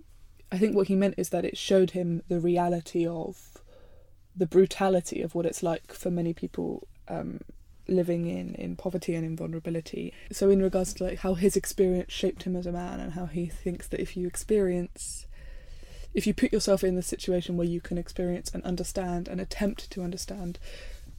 i 0.51 0.57
think 0.57 0.75
what 0.75 0.87
he 0.87 0.95
meant 0.95 1.15
is 1.17 1.29
that 1.29 1.45
it 1.45 1.57
showed 1.57 1.91
him 1.91 2.23
the 2.27 2.39
reality 2.39 3.05
of 3.07 3.59
the 4.35 4.47
brutality 4.47 5.21
of 5.21 5.35
what 5.35 5.45
it's 5.45 5.61
like 5.61 5.93
for 5.93 6.09
many 6.09 6.33
people 6.33 6.87
um, 7.07 7.41
living 7.87 8.27
in, 8.27 8.55
in 8.55 8.75
poverty 8.75 9.15
and 9.15 9.25
in 9.25 9.35
vulnerability. 9.35 10.13
So 10.31 10.49
in 10.49 10.61
regards 10.61 10.93
to 10.95 11.03
like 11.03 11.19
how 11.19 11.33
his 11.33 11.55
experience 11.55 12.13
shaped 12.13 12.43
him 12.43 12.55
as 12.55 12.65
a 12.65 12.71
man 12.71 12.99
and 12.99 13.13
how 13.13 13.25
he 13.25 13.47
thinks 13.47 13.87
that 13.87 13.99
if 13.99 14.15
you 14.15 14.27
experience 14.27 15.25
if 16.13 16.25
you 16.25 16.33
put 16.33 16.51
yourself 16.51 16.83
in 16.83 16.95
the 16.95 17.01
situation 17.01 17.57
where 17.57 17.67
you 17.67 17.81
can 17.81 17.97
experience 17.97 18.51
and 18.53 18.63
understand 18.63 19.27
and 19.27 19.39
attempt 19.39 19.89
to 19.91 20.01
understand 20.01 20.59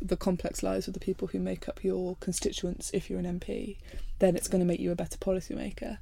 the 0.02 0.16
complex 0.16 0.62
lives 0.62 0.88
of 0.88 0.94
the 0.94 1.00
people 1.00 1.28
who 1.28 1.38
make 1.38 1.68
up 1.68 1.84
your 1.84 2.16
constituents 2.20 2.90
if 2.92 3.08
you're 3.08 3.18
an 3.18 3.40
MP, 3.40 3.76
then 4.18 4.34
it's 4.34 4.48
going 4.48 4.60
to 4.60 4.66
make 4.66 4.80
you 4.80 4.90
a 4.90 4.96
better 4.96 5.18
policymaker. 5.18 5.98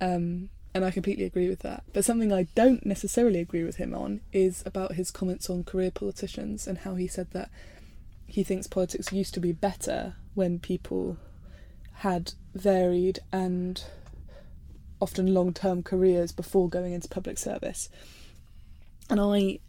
Um, 0.00 0.50
and 0.74 0.84
I 0.84 0.90
completely 0.90 1.24
agree 1.24 1.48
with 1.48 1.60
that. 1.60 1.84
But 1.92 2.04
something 2.04 2.32
I 2.32 2.44
don't 2.54 2.84
necessarily 2.86 3.40
agree 3.40 3.64
with 3.64 3.76
him 3.76 3.94
on 3.94 4.20
is 4.32 4.62
about 4.66 4.92
his 4.92 5.10
comments 5.10 5.50
on 5.50 5.64
career 5.64 5.90
politicians 5.90 6.66
and 6.66 6.78
how 6.78 6.94
he 6.94 7.06
said 7.06 7.30
that 7.32 7.50
he 8.26 8.44
thinks 8.44 8.66
politics 8.66 9.12
used 9.12 9.34
to 9.34 9.40
be 9.40 9.52
better 9.52 10.16
when 10.34 10.58
people 10.58 11.16
had 12.00 12.34
varied 12.54 13.20
and 13.32 13.84
often 15.00 15.32
long 15.34 15.52
term 15.52 15.82
careers 15.82 16.32
before 16.32 16.68
going 16.68 16.92
into 16.92 17.08
public 17.08 17.38
service. 17.38 17.88
And 19.08 19.20
I 19.20 19.60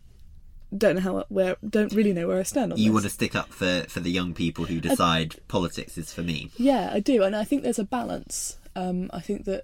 don't 0.75 0.95
know 0.95 1.01
how 1.01 1.25
where 1.30 1.55
don't 1.67 1.93
really 1.93 2.11
know 2.13 2.28
where 2.28 2.39
I 2.39 2.43
stand 2.43 2.73
on 2.73 2.80
You 2.80 2.86
this. 2.86 2.93
want 2.93 3.03
to 3.05 3.09
stick 3.09 3.36
up 3.36 3.49
for, 3.49 3.86
for 3.88 3.99
the 3.99 4.11
young 4.11 4.34
people 4.34 4.65
who 4.65 4.80
decide 4.82 5.36
politics 5.47 5.97
is 5.97 6.11
for 6.13 6.23
me. 6.23 6.51
Yeah, 6.57 6.89
I 6.91 6.99
do, 6.99 7.23
and 7.23 7.36
I 7.36 7.43
think 7.43 7.63
there's 7.63 7.80
a 7.80 7.86
balance. 7.86 8.57
Um, 8.75 9.09
I 9.13 9.21
think 9.21 9.45
that 9.45 9.63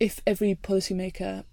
if 0.00 0.20
every 0.26 0.54
policymaker 0.54 1.44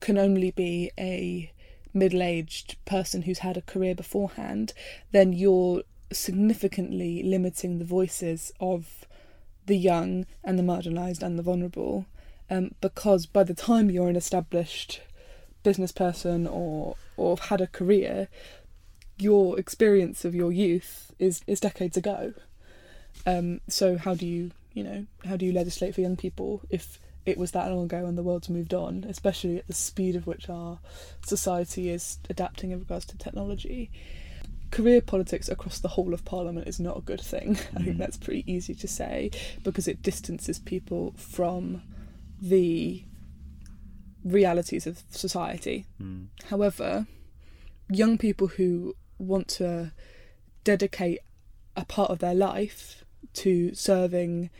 can 0.00 0.18
only 0.18 0.50
be 0.50 0.90
a 0.98 1.50
middle-aged 1.92 2.76
person 2.84 3.22
who's 3.22 3.40
had 3.40 3.56
a 3.56 3.62
career 3.62 3.94
beforehand, 3.94 4.72
then 5.12 5.32
you're 5.32 5.82
significantly 6.12 7.22
limiting 7.22 7.78
the 7.78 7.84
voices 7.84 8.52
of 8.60 9.06
the 9.66 9.76
young 9.76 10.26
and 10.44 10.58
the 10.58 10.62
marginalised 10.62 11.22
and 11.22 11.38
the 11.38 11.42
vulnerable. 11.42 12.06
Um, 12.50 12.72
because 12.80 13.26
by 13.26 13.44
the 13.44 13.54
time 13.54 13.90
you're 13.90 14.08
an 14.08 14.16
established 14.16 15.00
business 15.62 15.92
person 15.92 16.46
or 16.46 16.96
or 17.16 17.36
have 17.36 17.48
had 17.48 17.60
a 17.60 17.66
career, 17.66 18.28
your 19.18 19.58
experience 19.58 20.24
of 20.24 20.34
your 20.34 20.50
youth 20.50 21.12
is 21.18 21.42
is 21.46 21.60
decades 21.60 21.96
ago. 21.96 22.34
Um, 23.26 23.60
so 23.68 23.98
how 23.98 24.14
do 24.14 24.26
you, 24.26 24.50
you 24.72 24.82
know, 24.82 25.06
how 25.24 25.36
do 25.36 25.44
you 25.44 25.52
legislate 25.52 25.94
for 25.94 26.00
young 26.00 26.16
people 26.16 26.62
if 26.70 26.98
it 27.26 27.36
was 27.36 27.50
that 27.50 27.70
long 27.70 27.84
ago 27.84 28.06
and 28.06 28.16
the 28.16 28.22
world's 28.22 28.48
moved 28.48 28.72
on, 28.72 29.04
especially 29.08 29.58
at 29.58 29.66
the 29.66 29.74
speed 29.74 30.16
of 30.16 30.26
which 30.26 30.48
our 30.48 30.78
society 31.24 31.90
is 31.90 32.18
adapting 32.30 32.70
in 32.70 32.78
regards 32.78 33.04
to 33.06 33.18
technology? 33.18 33.90
Career 34.70 35.00
politics 35.00 35.48
across 35.48 35.80
the 35.80 35.88
whole 35.88 36.14
of 36.14 36.24
Parliament 36.24 36.68
is 36.68 36.80
not 36.80 36.96
a 36.96 37.02
good 37.02 37.20
thing. 37.20 37.58
I 37.76 37.82
think 37.82 37.98
that's 37.98 38.16
pretty 38.16 38.50
easy 38.50 38.74
to 38.74 38.88
say 38.88 39.30
because 39.62 39.86
it 39.86 40.02
distances 40.02 40.58
people 40.58 41.12
from 41.16 41.82
the 42.40 43.04
realities 44.24 44.86
of 44.86 45.02
society. 45.10 45.86
Hmm. 45.98 46.24
However, 46.48 47.06
young 47.88 48.18
people 48.18 48.48
who 48.48 48.94
want 49.18 49.48
to 49.48 49.92
dedicate 50.64 51.20
a 51.76 51.84
part 51.84 52.10
of 52.10 52.18
their 52.18 52.34
life 52.34 53.04
to 53.32 53.74
serving 53.74 54.50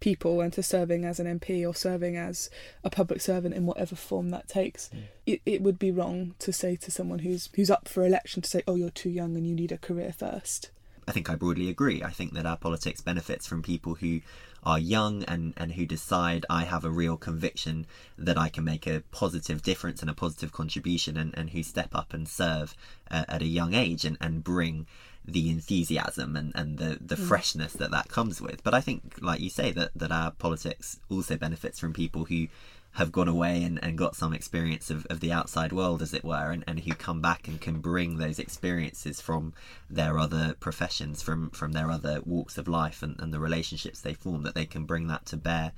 people 0.00 0.40
and 0.40 0.52
to 0.54 0.62
serving 0.62 1.04
as 1.04 1.20
an 1.20 1.38
MP 1.38 1.66
or 1.68 1.74
serving 1.74 2.16
as 2.16 2.48
a 2.82 2.90
public 2.90 3.20
servant 3.20 3.54
in 3.54 3.66
whatever 3.66 3.94
form 3.94 4.30
that 4.30 4.48
takes, 4.48 4.88
hmm. 4.88 5.00
it, 5.26 5.40
it 5.44 5.62
would 5.62 5.78
be 5.78 5.90
wrong 5.90 6.34
to 6.38 6.52
say 6.52 6.76
to 6.76 6.90
someone 6.90 7.20
who's 7.20 7.48
who's 7.54 7.70
up 7.70 7.88
for 7.88 8.04
election 8.04 8.42
to 8.42 8.48
say, 8.48 8.62
"Oh, 8.66 8.76
you're 8.76 8.90
too 8.90 9.10
young 9.10 9.36
and 9.36 9.46
you 9.46 9.54
need 9.54 9.72
a 9.72 9.78
career 9.78 10.12
first. 10.12 10.70
I 11.06 11.12
think 11.12 11.28
I 11.28 11.34
broadly 11.34 11.68
agree. 11.68 12.02
I 12.02 12.10
think 12.10 12.34
that 12.34 12.46
our 12.46 12.56
politics 12.56 13.00
benefits 13.00 13.46
from 13.46 13.62
people 13.62 13.96
who 13.96 14.20
are 14.62 14.78
young 14.78 15.24
and, 15.24 15.54
and 15.56 15.72
who 15.72 15.86
decide 15.86 16.44
I 16.50 16.64
have 16.64 16.84
a 16.84 16.90
real 16.90 17.16
conviction 17.16 17.86
that 18.18 18.38
I 18.38 18.48
can 18.48 18.64
make 18.64 18.86
a 18.86 19.02
positive 19.10 19.62
difference 19.62 20.00
and 20.00 20.10
a 20.10 20.14
positive 20.14 20.52
contribution 20.52 21.16
and, 21.16 21.36
and 21.36 21.50
who 21.50 21.62
step 21.62 21.94
up 21.94 22.12
and 22.12 22.28
serve 22.28 22.76
uh, 23.10 23.24
at 23.28 23.42
a 23.42 23.46
young 23.46 23.74
age 23.74 24.04
and, 24.04 24.16
and 24.20 24.44
bring 24.44 24.86
the 25.24 25.50
enthusiasm 25.50 26.36
and, 26.36 26.52
and 26.54 26.78
the, 26.78 26.98
the 27.00 27.16
freshness 27.16 27.74
that 27.74 27.90
that 27.90 28.08
comes 28.08 28.40
with. 28.40 28.62
But 28.62 28.74
I 28.74 28.80
think, 28.80 29.16
like 29.20 29.40
you 29.40 29.50
say, 29.50 29.70
that, 29.72 29.90
that 29.94 30.10
our 30.10 30.30
politics 30.30 30.98
also 31.10 31.36
benefits 31.36 31.78
from 31.78 31.92
people 31.92 32.24
who 32.24 32.48
have 32.92 33.12
gone 33.12 33.28
away 33.28 33.62
and, 33.62 33.82
and 33.84 33.96
got 33.96 34.16
some 34.16 34.34
experience 34.34 34.90
of, 34.90 35.06
of 35.06 35.20
the 35.20 35.32
outside 35.32 35.72
world, 35.72 36.02
as 36.02 36.12
it 36.12 36.24
were, 36.24 36.50
and, 36.50 36.64
and 36.66 36.80
who 36.80 36.92
come 36.94 37.20
back 37.20 37.46
and 37.46 37.60
can 37.60 37.80
bring 37.80 38.18
those 38.18 38.38
experiences 38.38 39.20
from 39.20 39.52
their 39.88 40.18
other 40.18 40.54
professions, 40.58 41.22
from, 41.22 41.50
from 41.50 41.72
their 41.72 41.90
other 41.90 42.20
walks 42.24 42.58
of 42.58 42.66
life 42.66 43.02
and, 43.02 43.16
and 43.20 43.32
the 43.32 43.38
relationships 43.40 44.00
they 44.00 44.14
form, 44.14 44.42
that 44.42 44.54
they 44.54 44.66
can 44.66 44.84
bring 44.84 45.06
that 45.06 45.24
to 45.26 45.36
bear 45.36 45.72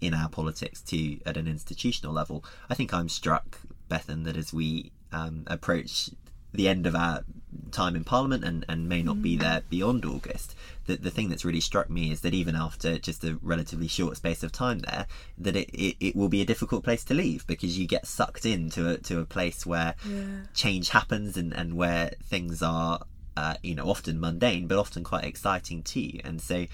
in 0.00 0.14
our 0.14 0.28
politics 0.28 0.80
too 0.80 1.18
at 1.26 1.36
an 1.36 1.46
institutional 1.46 2.12
level. 2.12 2.44
I 2.70 2.74
think 2.74 2.92
I'm 2.94 3.08
struck, 3.08 3.58
Bethan, 3.88 4.24
that 4.24 4.36
as 4.36 4.52
we 4.52 4.92
um, 5.12 5.44
approach 5.46 6.10
the 6.52 6.68
end 6.68 6.86
of 6.86 6.94
our 6.94 7.24
time 7.70 7.96
in 7.96 8.04
Parliament 8.04 8.44
and, 8.44 8.64
and 8.68 8.88
may 8.88 9.02
not 9.02 9.22
be 9.22 9.36
there 9.36 9.62
beyond 9.70 10.04
August. 10.04 10.54
The, 10.86 10.96
the 10.96 11.10
thing 11.10 11.28
that's 11.28 11.44
really 11.44 11.60
struck 11.60 11.88
me 11.88 12.10
is 12.10 12.20
that 12.22 12.34
even 12.34 12.54
after 12.54 12.98
just 12.98 13.24
a 13.24 13.38
relatively 13.42 13.88
short 13.88 14.16
space 14.16 14.42
of 14.42 14.52
time 14.52 14.80
there, 14.80 15.06
that 15.38 15.56
it, 15.56 15.70
it, 15.70 15.96
it 16.00 16.16
will 16.16 16.28
be 16.28 16.40
a 16.42 16.46
difficult 16.46 16.84
place 16.84 17.04
to 17.04 17.14
leave 17.14 17.46
because 17.46 17.78
you 17.78 17.86
get 17.86 18.06
sucked 18.06 18.44
into 18.46 18.88
a, 18.88 18.98
to 18.98 19.20
a 19.20 19.24
place 19.24 19.64
where 19.64 19.94
change 20.54 20.90
happens 20.90 21.36
and, 21.36 21.52
and 21.54 21.76
where 21.76 22.12
things 22.24 22.62
are, 22.62 23.00
uh, 23.36 23.54
you 23.62 23.74
know, 23.74 23.88
often 23.88 24.20
mundane 24.20 24.66
but 24.66 24.78
often 24.78 25.04
quite 25.04 25.24
exciting 25.24 25.82
too. 25.82 26.20
And 26.24 26.40
so 26.40 26.66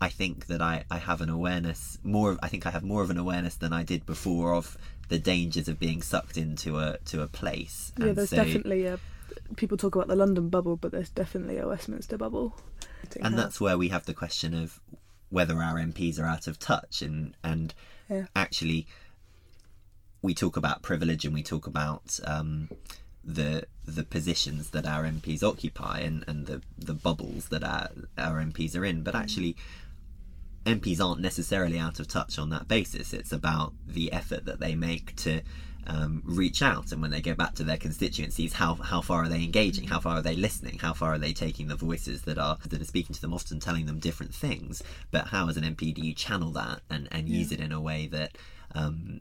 I 0.00 0.08
think 0.08 0.46
that 0.46 0.60
I, 0.60 0.84
I 0.90 0.98
have 0.98 1.20
an 1.20 1.28
awareness 1.30 1.98
more. 2.02 2.32
Of, 2.32 2.38
I 2.42 2.48
think 2.48 2.66
I 2.66 2.70
have 2.70 2.82
more 2.84 3.02
of 3.02 3.10
an 3.10 3.18
awareness 3.18 3.54
than 3.56 3.72
I 3.72 3.82
did 3.82 4.04
before 4.06 4.54
of 4.54 4.76
the 5.08 5.18
dangers 5.18 5.68
of 5.68 5.78
being 5.78 6.02
sucked 6.02 6.36
into 6.36 6.78
a 6.78 6.98
to 7.06 7.22
a 7.22 7.28
place. 7.28 7.92
Yeah, 7.98 8.06
And 8.06 8.16
there's 8.16 8.30
so- 8.30 8.36
definitely 8.36 8.86
a. 8.86 8.98
People 9.56 9.76
talk 9.76 9.94
about 9.94 10.08
the 10.08 10.16
London 10.16 10.48
bubble, 10.48 10.76
but 10.76 10.92
there's 10.92 11.10
definitely 11.10 11.58
a 11.58 11.68
Westminster 11.68 12.16
bubble. 12.16 12.56
and 13.20 13.38
that's 13.38 13.60
where 13.60 13.76
we 13.78 13.88
have 13.88 14.06
the 14.06 14.14
question 14.14 14.54
of 14.54 14.80
whether 15.30 15.56
our 15.62 15.74
MPs 15.74 16.18
are 16.18 16.26
out 16.26 16.46
of 16.46 16.58
touch 16.58 17.02
and 17.02 17.36
and 17.42 17.74
Yeah. 18.08 18.26
actually 18.36 18.86
we 20.22 20.32
talk 20.34 20.56
about 20.56 20.82
privilege 20.82 21.24
and 21.24 21.34
we 21.34 21.42
talk 21.42 21.66
about 21.66 22.18
um, 22.24 22.70
the 23.22 23.66
the 23.84 24.04
positions 24.04 24.70
that 24.70 24.86
our 24.86 25.04
MPs 25.04 25.42
occupy 25.42 25.98
and, 26.00 26.24
and 26.26 26.46
the 26.46 26.62
the 26.78 26.94
bubbles 26.94 27.48
that 27.48 27.62
our 27.64 27.90
our 28.16 28.40
MPs 28.42 28.76
are 28.76 28.84
in 28.84 29.02
but 29.02 29.14
actually 29.14 29.56
MPs 30.64 30.98
aren't 31.00 31.20
necessarily 31.20 31.78
out 31.78 32.00
of 32.00 32.08
touch 32.08 32.38
on 32.38 32.48
that 32.50 32.66
basis 32.68 33.12
it's 33.12 33.32
about 33.32 33.74
the 33.86 34.12
effort 34.12 34.46
that 34.46 34.60
they 34.60 34.74
make 34.74 35.14
to 35.16 35.42
um, 35.86 36.22
reach 36.24 36.62
out 36.62 36.92
and 36.92 37.02
when 37.02 37.10
they 37.10 37.20
go 37.20 37.34
back 37.34 37.54
to 37.54 37.64
their 37.64 37.76
constituencies 37.76 38.54
how 38.54 38.74
how 38.74 39.00
far 39.00 39.24
are 39.24 39.28
they 39.28 39.42
engaging? 39.42 39.86
How 39.88 40.00
far 40.00 40.16
are 40.16 40.22
they 40.22 40.36
listening? 40.36 40.78
How 40.78 40.92
far 40.92 41.14
are 41.14 41.18
they 41.18 41.32
taking 41.32 41.68
the 41.68 41.76
voices 41.76 42.22
that 42.22 42.38
are 42.38 42.58
that 42.68 42.80
are 42.80 42.84
speaking 42.84 43.14
to 43.14 43.20
them 43.20 43.34
often 43.34 43.60
telling 43.60 43.86
them 43.86 43.98
different 43.98 44.34
things? 44.34 44.82
But 45.10 45.28
how 45.28 45.48
as 45.48 45.56
an 45.56 45.64
MP 45.64 45.94
do 45.94 46.02
you 46.02 46.14
channel 46.14 46.50
that 46.52 46.80
and 46.90 47.08
and 47.10 47.28
use 47.28 47.52
it 47.52 47.60
in 47.60 47.72
a 47.72 47.80
way 47.80 48.06
that 48.08 48.36
um, 48.74 49.20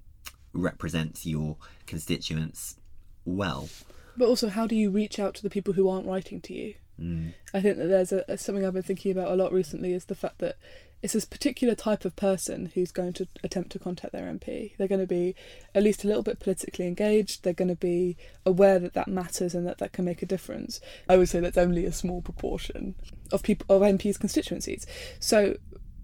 represents 0.53 1.25
your 1.25 1.57
constituents 1.85 2.77
well? 3.25 3.69
But 4.15 4.27
also, 4.27 4.49
how 4.49 4.67
do 4.67 4.75
you 4.75 4.91
reach 4.91 5.19
out 5.19 5.33
to 5.35 5.43
the 5.43 5.49
people 5.49 5.73
who 5.73 5.89
aren't 5.89 6.05
writing 6.05 6.39
to 6.41 6.53
you? 6.53 6.75
Mm. 6.99 7.33
I 7.53 7.61
think 7.61 7.77
that 7.77 7.87
there's 7.87 8.11
a, 8.11 8.23
a- 8.27 8.37
something 8.37 8.65
I've 8.65 8.73
been 8.73 8.83
thinking 8.83 9.11
about 9.11 9.31
a 9.31 9.35
lot 9.35 9.51
recently 9.51 9.93
is 9.93 10.05
the 10.05 10.15
fact 10.15 10.37
that 10.39 10.57
it's 11.03 11.11
this 11.11 11.25
particular 11.25 11.75
type 11.75 12.05
of 12.05 12.15
person 12.15 12.71
who's 12.73 12.93
going 12.93 13.11
to 13.11 13.27
attempt 13.43 13.73
to 13.73 13.79
contact 13.79 14.13
their 14.13 14.33
MP. 14.33 14.75
They're 14.77 14.87
going 14.87 15.01
to 15.01 15.05
be 15.05 15.35
at 15.75 15.83
least 15.83 16.05
a 16.05 16.07
little 16.07 16.23
bit 16.23 16.39
politically 16.39 16.87
engaged. 16.87 17.43
They're 17.43 17.51
going 17.51 17.67
to 17.67 17.75
be 17.75 18.15
aware 18.45 18.79
that 18.79 18.93
that 18.93 19.09
matters 19.09 19.53
and 19.53 19.67
that 19.67 19.79
that 19.79 19.91
can 19.91 20.05
make 20.05 20.21
a 20.21 20.25
difference. 20.25 20.79
I 21.09 21.17
would 21.17 21.27
say 21.27 21.41
that's 21.41 21.57
only 21.57 21.83
a 21.83 21.91
small 21.91 22.21
proportion 22.21 22.95
of 23.33 23.43
people 23.43 23.65
of 23.75 23.81
MPs' 23.81 24.17
constituencies. 24.17 24.87
So, 25.19 25.57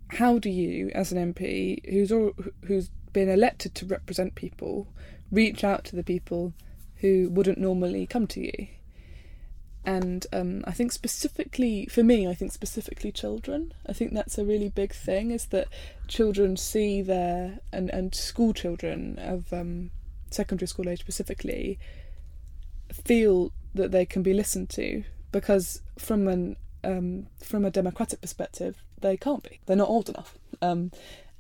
how 0.09 0.37
do 0.37 0.49
you, 0.49 0.91
as 0.93 1.13
an 1.13 1.33
MP 1.33 1.89
who's 1.89 2.11
al- 2.11 2.35
who's 2.65 2.89
been 3.13 3.29
elected 3.29 3.75
to 3.75 3.85
represent 3.85 4.35
people, 4.35 4.89
reach 5.31 5.63
out 5.63 5.85
to 5.85 5.95
the 5.95 6.03
people 6.03 6.53
who 6.97 7.29
wouldn't 7.29 7.57
normally 7.57 8.05
come 8.05 8.27
to 8.27 8.41
you? 8.41 8.67
And 9.89 10.27
um, 10.31 10.63
I 10.67 10.71
think 10.71 10.91
specifically 10.91 11.87
for 11.87 12.03
me, 12.03 12.27
I 12.27 12.35
think 12.35 12.51
specifically 12.51 13.11
children. 13.11 13.73
I 13.87 13.93
think 13.93 14.13
that's 14.13 14.37
a 14.37 14.45
really 14.45 14.69
big 14.69 14.93
thing 14.93 15.31
is 15.31 15.47
that 15.47 15.67
children 16.07 16.57
see 16.57 17.01
their 17.01 17.59
and 17.73 17.89
and 17.89 18.13
school 18.13 18.53
children 18.53 19.17
of 19.17 19.51
um, 19.51 19.89
secondary 20.29 20.67
school 20.67 20.87
age 20.87 20.99
specifically 20.99 21.79
feel 22.93 23.51
that 23.73 23.89
they 23.89 24.05
can 24.05 24.21
be 24.21 24.31
listened 24.31 24.69
to 24.69 25.03
because 25.31 25.81
from 25.97 26.27
an 26.27 26.55
um, 26.83 27.25
from 27.43 27.65
a 27.65 27.71
democratic 27.71 28.21
perspective 28.21 28.83
they 29.01 29.17
can't 29.17 29.41
be. 29.41 29.59
They're 29.65 29.75
not 29.75 29.89
old 29.89 30.07
enough. 30.07 30.37
Um, 30.61 30.91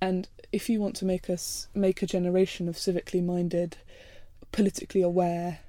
and 0.01 0.27
if 0.51 0.69
you 0.69 0.81
want 0.81 0.95
to 0.95 1.05
make 1.05 1.29
us 1.29 1.67
make 1.75 2.01
a 2.01 2.07
generation 2.07 2.67
of 2.67 2.77
civically 2.77 3.23
minded, 3.23 3.77
politically 4.51 5.03
aware 5.03 5.59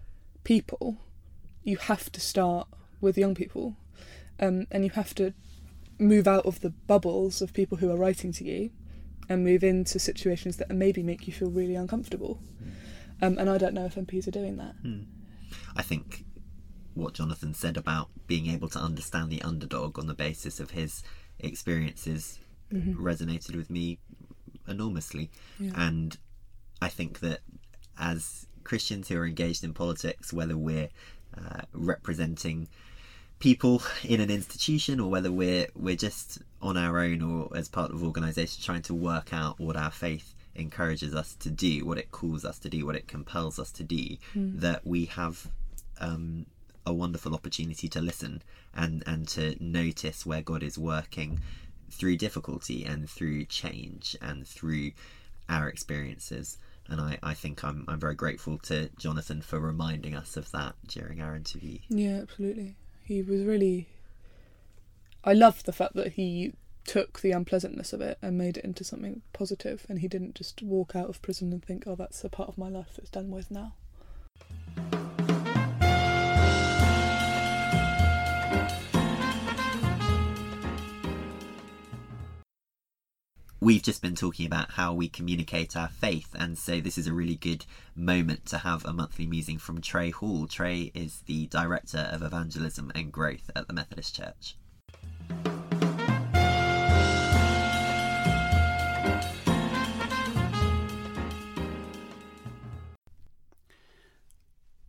people, 0.45 0.97
you 1.63 1.77
have 1.77 2.11
to 2.13 2.21
start 2.21 2.69
with 3.01 3.19
young 3.19 3.35
people, 3.35 3.77
um, 4.39 4.67
and 4.71 4.85
you 4.85 4.91
have 4.91 5.15
to 5.15 5.33
move 5.99 6.27
out 6.27 6.47
of 6.47 6.61
the 6.61 6.71
bubbles 6.71 7.43
of 7.43 7.53
people 7.53 7.79
who 7.79 7.91
are 7.91 7.97
writing 7.97 8.33
to 8.33 8.45
you, 8.45 8.71
and 9.29 9.45
move 9.45 9.63
into 9.63 9.99
situations 9.99 10.57
that 10.57 10.71
maybe 10.71 11.03
make 11.03 11.27
you 11.27 11.33
feel 11.33 11.51
really 11.51 11.75
uncomfortable. 11.77 12.41
Um, 13.23 13.39
and 13.39 13.51
I 13.51 13.59
don't 13.59 13.75
know 13.75 13.85
if 13.85 13.95
MPs 13.95 14.27
are 14.27 14.33
doing 14.33 14.57
that. 14.57 14.75
I 15.77 15.83
think 15.83 16.25
what 16.95 17.15
Jonathan 17.15 17.55
said 17.55 17.77
about 17.77 18.09
being 18.27 18.47
able 18.49 18.69
to 18.71 18.79
understand 18.79 19.31
the 19.31 19.43
underdog 19.43 19.99
on 19.99 20.07
the 20.07 20.15
basis 20.15 20.59
of 20.59 20.71
his 20.73 21.03
experiences 21.39 22.39
resonated 22.73 23.57
with 23.57 23.71
me 23.71 23.99
enormously. 24.67 25.31
And 25.77 26.17
I 26.83 26.89
think 26.89 27.21
that 27.21 27.41
as 27.99 28.47
Christians 28.65 29.09
who 29.09 29.19
are 29.19 29.27
engaged 29.27 29.65
in 29.65 29.75
politics, 29.75 30.33
whether 30.33 30.57
we're 30.57 30.89
uh, 31.37 31.62
representing 31.72 32.68
people 33.39 33.83
in 34.05 34.20
an 34.20 34.31
institution 34.31 35.01
or 35.01 35.11
whether 35.11 35.33
we're 35.33 35.66
we're 35.74 35.97
just 35.97 36.39
on 36.61 36.76
our 36.76 36.99
own 36.99 37.22
or 37.22 37.57
as 37.57 37.68
part 37.68 37.91
of 37.91 38.03
organisations 38.03 38.64
trying 38.64 38.83
to 38.83 38.95
work 38.95 39.33
out 39.33 39.59
what 39.59 39.76
our 39.76 39.91
faith 39.91 40.35
encourages 40.55 41.14
us 41.14 41.35
to 41.37 41.51
do, 41.51 41.87
what 41.87 41.97
it 41.99 42.11
calls 42.11 42.45
us 42.45 42.59
to 42.59 42.68
do, 42.68 42.85
what 42.85 42.97
it 42.97 43.09
compels 43.09 43.59
us 43.59 43.70
to 43.72 43.83
do, 43.83 44.16
that 44.35 44.87
we 44.87 45.07
have 45.07 45.47
um, 46.01 46.45
a 46.87 46.93
wonderful 46.93 47.35
opportunity 47.35 47.89
to 47.89 48.01
listen 48.01 48.43
and 48.74 49.03
and 49.07 49.28
to 49.28 49.57
notice 49.61 50.26
where 50.26 50.43
God 50.43 50.62
is 50.62 50.78
working 50.78 51.41
through 51.91 52.16
difficulty 52.16 52.85
and 52.85 53.09
through 53.09 53.45
change 53.47 54.16
and 54.20 54.47
through 54.47 54.93
our 55.49 55.68
experiences. 55.68 56.59
And 56.91 57.01
I, 57.01 57.18
I 57.22 57.34
think 57.34 57.62
I'm 57.62 57.84
I'm 57.88 58.01
very 58.01 58.14
grateful 58.14 58.59
to 58.64 58.91
Jonathan 58.99 59.43
for 59.43 59.61
reminding 59.61 60.14
us 60.14 60.36
of 60.36 60.51
that 60.51 60.74
during 60.86 61.20
our 61.20 61.36
interview. 61.36 61.78
Yeah, 61.88 62.18
absolutely. 62.22 62.76
He 63.05 63.22
was 63.22 63.43
really. 63.43 63.88
I 65.22 65.34
love 65.34 65.62
the 65.64 65.72
fact 65.72 65.95
that 65.95 66.12
he 66.14 66.55
took 66.84 67.20
the 67.20 67.30
unpleasantness 67.32 67.93
of 67.93 68.01
it 68.01 68.18
and 68.22 68.38
made 68.38 68.57
it 68.57 68.64
into 68.64 68.82
something 68.82 69.22
positive, 69.32 69.86
and 69.88 70.01
he 70.01 70.09
didn't 70.09 70.34
just 70.34 70.62
walk 70.62 70.97
out 70.97 71.09
of 71.09 71.22
prison 71.22 71.53
and 71.53 71.64
think, 71.64 71.84
"Oh, 71.86 71.95
that's 71.95 72.24
a 72.24 72.28
part 72.28 72.49
of 72.49 72.59
my 72.59 72.68
life 72.68 72.95
that's 72.97 73.11
done 73.11 73.30
with 73.30 73.51
now." 73.51 73.74
We've 83.61 83.83
just 83.83 84.01
been 84.01 84.15
talking 84.15 84.47
about 84.47 84.73
how 84.73 84.95
we 84.95 85.09
communicate 85.09 85.77
our 85.77 85.89
faith, 85.89 86.35
and 86.39 86.57
so 86.57 86.81
this 86.81 86.97
is 86.97 87.07
a 87.07 87.13
really 87.13 87.37
good 87.37 87.67
moment 87.95 88.47
to 88.47 88.59
have 88.59 88.85
a 88.87 88.93
monthly 88.93 89.27
musing 89.27 89.59
from 89.59 89.83
Trey 89.83 90.11
Hall. 90.11 90.47
Trey 90.47 90.91
is 90.95 91.21
the 91.27 91.47
Director 91.47 92.09
of 92.11 92.23
Evangelism 92.23 92.91
and 92.95 93.13
Growth 93.13 93.51
at 93.55 93.67
the 93.67 93.75
Methodist 93.75 94.17
Church. 94.17 94.57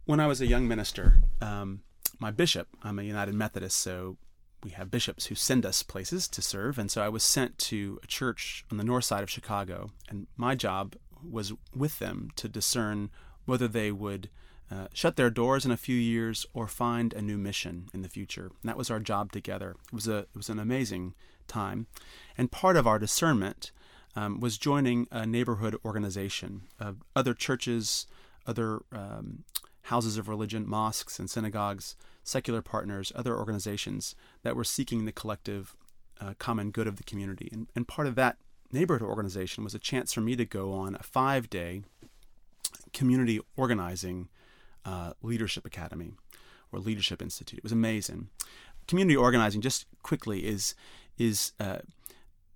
When 0.06 0.20
I 0.20 0.28
was 0.28 0.42
a 0.42 0.48
young 0.48 0.68
minister, 0.68 1.20
um, 1.42 1.82
my 2.20 2.32
bishop, 2.32 2.68
I'm 2.84 3.00
a 3.00 3.04
United 3.04 3.34
Methodist, 3.34 3.78
so 3.78 4.18
we 4.64 4.72
have 4.72 4.91
bishops 4.91 5.28
who 5.28 5.36
send 5.36 5.66
us 5.66 5.84
places 5.84 6.28
to 6.30 6.41
serve. 6.41 6.78
And 6.78 6.91
so 6.91 7.01
I 7.01 7.09
was 7.09 7.24
sent 7.24 7.57
to 7.59 7.99
a 8.03 8.07
church 8.07 8.66
on 8.72 8.78
the 8.78 8.84
north 8.84 9.05
side 9.05 9.24
of 9.24 9.30
Chicago. 9.30 9.89
And 10.09 10.28
my 10.38 10.55
job 10.55 10.95
was 11.30 11.53
with 11.76 11.99
them 11.99 12.30
to 12.36 12.47
discern 12.47 13.09
whether 13.45 13.68
they 13.68 13.91
would 13.91 14.30
uh, 14.72 14.88
shut 14.93 15.18
their 15.18 15.30
doors 15.30 15.66
in 15.66 15.72
a 15.72 15.78
few 15.78 15.95
years 15.95 16.45
or 16.53 16.68
find 16.68 17.14
a 17.14 17.22
new 17.22 17.38
mission 17.38 17.89
in 17.93 18.01
the 18.01 18.09
future. 18.09 18.45
And 18.62 18.70
that 18.70 18.78
was 18.78 18.89
our 18.89 18.99
job 18.99 19.32
together. 19.32 19.76
It 19.88 19.93
was 19.93 20.07
a 20.07 20.20
it 20.20 20.36
was 20.36 20.49
an 20.49 20.59
amazing 20.59 21.14
time, 21.47 21.88
and 22.38 22.51
part 22.51 22.78
of 22.78 22.88
our 22.88 22.97
discernment 22.97 23.72
um, 24.16 24.39
was 24.39 24.57
joining 24.57 25.07
a 25.12 25.26
neighborhood 25.26 25.76
organization 25.84 26.62
of 26.80 27.03
other 27.16 27.34
churches, 27.34 28.07
other 28.47 28.82
um, 28.93 29.43
houses 29.84 30.18
of 30.18 30.28
religion, 30.28 30.68
mosques 30.68 31.20
and 31.20 31.30
synagogues 31.30 31.96
secular 32.24 32.62
partners, 32.62 33.12
other 33.16 33.36
organizations 33.36 34.16
that 34.44 34.56
were 34.56 34.64
seeking 34.64 35.06
the 35.06 35.12
collective 35.12 35.76
uh, 36.20 36.34
common 36.38 36.72
good 36.72 36.88
of 36.88 36.98
the 36.98 37.04
community. 37.04 37.50
And, 37.52 37.68
and 37.76 37.88
part 37.88 38.08
of 38.08 38.16
that 38.16 38.38
neighborhood 38.72 39.08
organization 39.08 39.64
was 39.64 39.74
a 39.74 39.80
chance 39.80 40.14
for 40.14 40.22
me 40.22 40.36
to 40.36 40.46
go 40.46 40.74
on 40.74 40.96
a 40.96 41.04
five 41.04 41.50
day 41.50 41.82
community 42.94 43.40
organizing 43.56 44.30
uh, 44.86 45.14
leadership 45.22 45.66
academy 45.66 46.14
or 46.72 46.80
leadership 46.80 47.22
institute. 47.22 47.60
It 47.60 47.64
was 47.64 47.72
amazing. 47.72 48.30
Community 48.88 49.16
organizing, 49.16 49.62
just 49.62 49.86
quickly, 50.04 50.46
is 50.46 50.76
is 51.18 51.54
uh, 51.60 51.80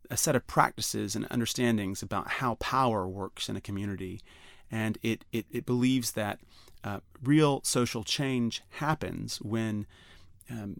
a 0.10 0.18
set 0.18 0.36
of 0.36 0.48
practices 0.48 1.16
and 1.16 1.28
understandings 1.30 2.02
about 2.02 2.28
how 2.28 2.56
power 2.56 3.08
works 3.08 3.50
in 3.50 3.56
a 3.56 3.62
community, 3.62 4.22
and 4.72 4.98
it 5.02 5.26
it, 5.32 5.46
it 5.52 5.66
believes 5.66 6.12
that 6.12 6.40
uh, 6.86 7.00
real 7.24 7.62
social 7.64 8.04
change 8.04 8.62
happens 8.70 9.38
when 9.42 9.88
um, 10.50 10.80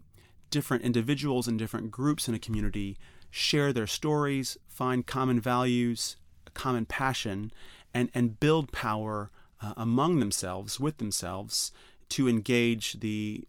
different 0.50 0.84
individuals 0.84 1.48
and 1.48 1.58
different 1.58 1.90
groups 1.90 2.28
in 2.28 2.34
a 2.34 2.38
community 2.38 2.96
share 3.28 3.72
their 3.72 3.88
stories, 3.88 4.56
find 4.68 5.04
common 5.06 5.40
values, 5.40 6.16
a 6.46 6.50
common 6.52 6.86
passion, 6.86 7.50
and, 7.92 8.08
and 8.14 8.38
build 8.38 8.70
power 8.70 9.30
uh, 9.60 9.74
among 9.76 10.20
themselves, 10.20 10.78
with 10.78 10.98
themselves, 10.98 11.72
to 12.08 12.28
engage 12.28 13.00
the, 13.00 13.44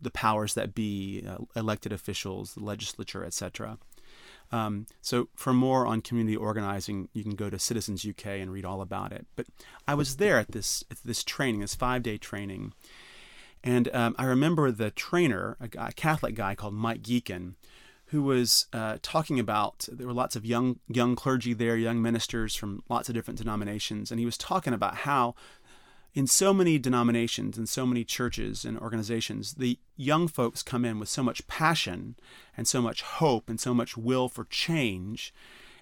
the 0.00 0.10
powers 0.10 0.52
that 0.52 0.74
be, 0.74 1.24
uh, 1.26 1.38
elected 1.56 1.92
officials, 1.92 2.54
the 2.54 2.62
legislature, 2.62 3.24
etc. 3.24 3.78
Um, 4.52 4.86
so 5.00 5.28
for 5.34 5.52
more 5.52 5.86
on 5.86 6.00
community 6.00 6.36
organizing, 6.36 7.08
you 7.12 7.22
can 7.22 7.34
go 7.34 7.50
to 7.50 7.58
Citizens 7.58 8.06
UK 8.06 8.26
and 8.26 8.52
read 8.52 8.64
all 8.64 8.80
about 8.80 9.12
it. 9.12 9.26
But 9.34 9.46
I 9.86 9.94
was 9.94 10.16
there 10.16 10.38
at 10.38 10.52
this 10.52 10.84
at 10.90 10.98
this 11.04 11.24
training, 11.24 11.60
this 11.60 11.74
five 11.74 12.02
day 12.02 12.16
training, 12.16 12.72
and 13.64 13.92
um, 13.94 14.14
I 14.18 14.24
remember 14.24 14.70
the 14.70 14.90
trainer, 14.90 15.56
a, 15.60 15.68
guy, 15.68 15.88
a, 15.88 15.92
Catholic 15.92 16.34
guy 16.34 16.54
called 16.54 16.74
Mike 16.74 17.02
Gecan, 17.02 17.54
who 18.06 18.22
was 18.22 18.66
uh, 18.72 18.98
talking 19.02 19.40
about 19.40 19.88
there 19.90 20.06
were 20.06 20.12
lots 20.12 20.36
of 20.36 20.46
young 20.46 20.78
young 20.88 21.16
clergy 21.16 21.52
there, 21.52 21.76
young 21.76 22.00
ministers 22.00 22.54
from 22.54 22.82
lots 22.88 23.08
of 23.08 23.14
different 23.14 23.38
denominations, 23.38 24.10
and 24.10 24.20
he 24.20 24.26
was 24.26 24.38
talking 24.38 24.72
about 24.72 24.98
how 24.98 25.34
in 26.16 26.26
so 26.26 26.54
many 26.54 26.78
denominations 26.78 27.58
and 27.58 27.68
so 27.68 27.84
many 27.84 28.02
churches 28.02 28.64
and 28.64 28.78
organizations, 28.78 29.52
the 29.56 29.78
young 29.96 30.28
folks 30.28 30.62
come 30.62 30.82
in 30.82 30.98
with 30.98 31.10
so 31.10 31.22
much 31.22 31.46
passion 31.46 32.16
and 32.56 32.66
so 32.66 32.80
much 32.80 33.02
hope 33.02 33.50
and 33.50 33.60
so 33.60 33.74
much 33.74 33.98
will 33.98 34.26
for 34.26 34.46
change. 34.46 35.34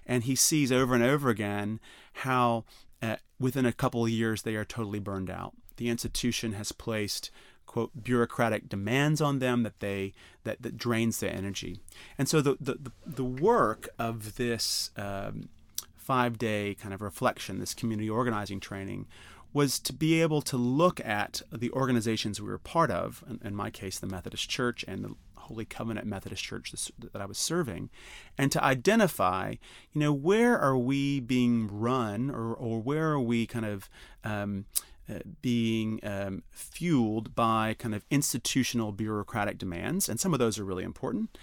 And 0.05 0.25
he 0.25 0.35
sees 0.35 0.73
over 0.73 0.93
and 0.93 1.01
over 1.01 1.29
again 1.29 1.79
how 2.15 2.65
uh, 3.01 3.15
within 3.39 3.65
a 3.65 3.71
couple 3.71 4.03
of 4.03 4.11
years 4.11 4.41
they 4.41 4.55
are 4.55 4.65
totally 4.65 4.99
burned 4.99 5.29
out. 5.29 5.53
The 5.77 5.87
institution 5.87 6.51
has 6.51 6.73
placed 6.73 7.31
quote 7.65 8.03
bureaucratic 8.03 8.67
demands 8.67 9.21
on 9.21 9.39
them 9.39 9.63
that 9.63 9.79
they 9.79 10.11
that, 10.43 10.61
that 10.61 10.77
drains 10.77 11.21
their 11.21 11.33
energy. 11.33 11.79
And 12.17 12.27
so 12.27 12.41
the 12.41 12.57
the, 12.59 12.91
the 13.05 13.23
work 13.23 13.87
of 13.97 14.35
this 14.35 14.91
um, 14.97 15.47
five 15.95 16.37
day 16.37 16.75
kind 16.75 16.93
of 16.93 17.01
reflection, 17.01 17.59
this 17.59 17.73
community 17.73 18.09
organizing 18.09 18.59
training, 18.59 19.07
was 19.55 19.79
to 19.79 19.93
be 19.93 20.21
able 20.21 20.41
to 20.41 20.57
look 20.57 20.99
at 21.05 21.41
the 21.49 21.71
organizations 21.71 22.41
we 22.41 22.49
were 22.49 22.57
part 22.57 22.91
of, 22.91 23.23
in, 23.41 23.55
my 23.55 23.69
case, 23.69 23.97
the 23.97 24.05
Methodist 24.05 24.49
Church 24.49 24.83
and 24.85 25.05
the 25.05 25.15
Holy 25.35 25.63
Covenant 25.63 26.05
Methodist 26.05 26.43
Church 26.43 26.73
that 26.99 27.21
I 27.21 27.25
was 27.25 27.37
serving, 27.37 27.89
and 28.37 28.51
to 28.51 28.61
identify, 28.61 29.51
you 29.93 30.01
know, 30.01 30.11
where 30.11 30.59
are 30.59 30.77
we 30.77 31.21
being 31.21 31.69
run 31.71 32.29
or, 32.29 32.53
or 32.53 32.81
where 32.81 33.11
are 33.11 33.19
we 33.21 33.47
kind 33.47 33.65
of 33.65 33.89
um, 34.25 34.65
uh, 35.09 35.19
being 35.41 36.01
um, 36.03 36.43
fueled 36.51 37.33
by 37.33 37.77
kind 37.79 37.95
of 37.95 38.03
institutional 38.11 38.91
bureaucratic 38.91 39.57
demands, 39.57 40.09
and 40.09 40.19
some 40.19 40.33
of 40.33 40.39
those 40.39 40.59
are 40.59 40.65
really 40.65 40.83
important 40.83 41.37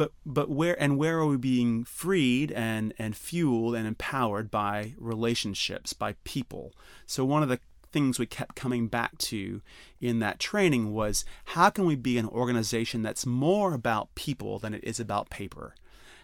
but 0.00 0.12
but 0.24 0.48
where 0.48 0.82
and 0.82 0.96
where 0.96 1.18
are 1.18 1.26
we 1.26 1.36
being 1.36 1.84
freed 1.84 2.50
and 2.52 2.94
and 2.98 3.14
fueled 3.14 3.74
and 3.74 3.86
empowered 3.86 4.50
by 4.50 4.94
relationships 4.96 5.92
by 5.92 6.14
people? 6.24 6.72
So 7.04 7.22
one 7.22 7.42
of 7.42 7.50
the 7.50 7.60
things 7.92 8.18
we 8.18 8.24
kept 8.24 8.56
coming 8.56 8.88
back 8.88 9.18
to 9.18 9.60
in 10.00 10.18
that 10.20 10.38
training 10.38 10.94
was 10.94 11.26
how 11.44 11.68
can 11.68 11.84
we 11.84 11.96
be 11.96 12.16
an 12.16 12.26
organization 12.26 13.02
that's 13.02 13.26
more 13.26 13.74
about 13.74 14.14
people 14.14 14.58
than 14.58 14.72
it 14.72 14.82
is 14.84 15.00
about 15.00 15.28
paper 15.28 15.74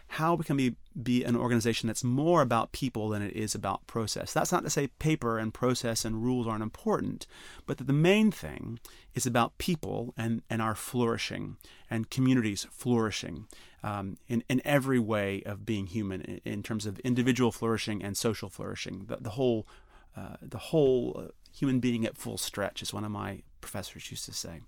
how 0.07 0.35
we 0.35 0.43
can 0.43 0.57
be, 0.57 0.75
be 1.01 1.23
an 1.23 1.35
organization 1.35 1.87
that's 1.87 2.03
more 2.03 2.41
about 2.41 2.71
people 2.71 3.09
than 3.09 3.21
it 3.21 3.35
is 3.35 3.53
about 3.53 3.85
process. 3.87 4.33
That's 4.33 4.51
not 4.51 4.63
to 4.63 4.69
say 4.69 4.87
paper 4.87 5.37
and 5.37 5.53
process 5.53 6.05
and 6.05 6.23
rules 6.23 6.47
aren't 6.47 6.63
important, 6.63 7.27
but 7.65 7.77
that 7.77 7.87
the 7.87 7.93
main 7.93 8.31
thing 8.31 8.79
is 9.13 9.25
about 9.25 9.57
people 9.57 10.13
and, 10.17 10.41
and 10.49 10.61
our 10.61 10.75
flourishing 10.75 11.57
and 11.89 12.09
communities 12.09 12.65
flourishing 12.71 13.47
um, 13.83 14.17
in, 14.27 14.43
in 14.49 14.61
every 14.63 14.99
way 14.99 15.43
of 15.45 15.65
being 15.65 15.87
human 15.87 16.21
in, 16.21 16.41
in, 16.45 16.63
terms 16.63 16.85
of 16.85 16.99
individual 16.99 17.51
flourishing 17.51 18.03
and 18.03 18.17
social 18.17 18.49
flourishing. 18.49 19.05
The, 19.07 19.17
the 19.17 19.31
whole, 19.31 19.67
uh, 20.15 20.37
the 20.41 20.57
whole 20.57 21.15
uh, 21.17 21.31
human 21.51 21.79
being 21.79 22.05
at 22.05 22.17
full 22.17 22.37
stretch, 22.37 22.81
as 22.81 22.93
one 22.93 23.03
of 23.03 23.11
my 23.11 23.43
professors 23.61 24.09
used 24.09 24.25
to 24.25 24.33
say. 24.33 24.61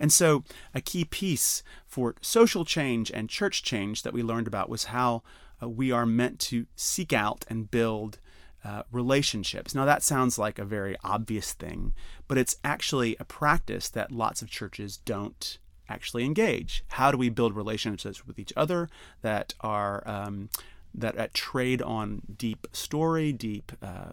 And 0.00 0.12
so, 0.12 0.44
a 0.74 0.80
key 0.80 1.04
piece 1.04 1.62
for 1.86 2.14
social 2.20 2.64
change 2.64 3.10
and 3.10 3.28
church 3.28 3.62
change 3.62 4.02
that 4.02 4.12
we 4.12 4.22
learned 4.22 4.46
about 4.46 4.68
was 4.68 4.84
how 4.84 5.22
uh, 5.62 5.68
we 5.68 5.90
are 5.90 6.06
meant 6.06 6.38
to 6.38 6.66
seek 6.76 7.12
out 7.12 7.44
and 7.48 7.70
build 7.70 8.18
uh, 8.64 8.82
relationships. 8.90 9.74
Now, 9.74 9.84
that 9.84 10.02
sounds 10.02 10.38
like 10.38 10.58
a 10.58 10.64
very 10.64 10.96
obvious 11.04 11.52
thing, 11.52 11.94
but 12.26 12.38
it's 12.38 12.56
actually 12.64 13.16
a 13.18 13.24
practice 13.24 13.88
that 13.88 14.12
lots 14.12 14.42
of 14.42 14.50
churches 14.50 14.98
don't 14.98 15.58
actually 15.88 16.24
engage. 16.24 16.84
How 16.88 17.10
do 17.10 17.18
we 17.18 17.28
build 17.28 17.56
relationships 17.56 18.26
with 18.26 18.38
each 18.38 18.52
other 18.56 18.88
that 19.22 19.54
are 19.60 20.02
um, 20.06 20.50
that, 20.94 21.34
trade 21.34 21.82
on 21.82 22.22
deep 22.36 22.66
story, 22.72 23.32
deep 23.32 23.72
uh, 23.82 24.12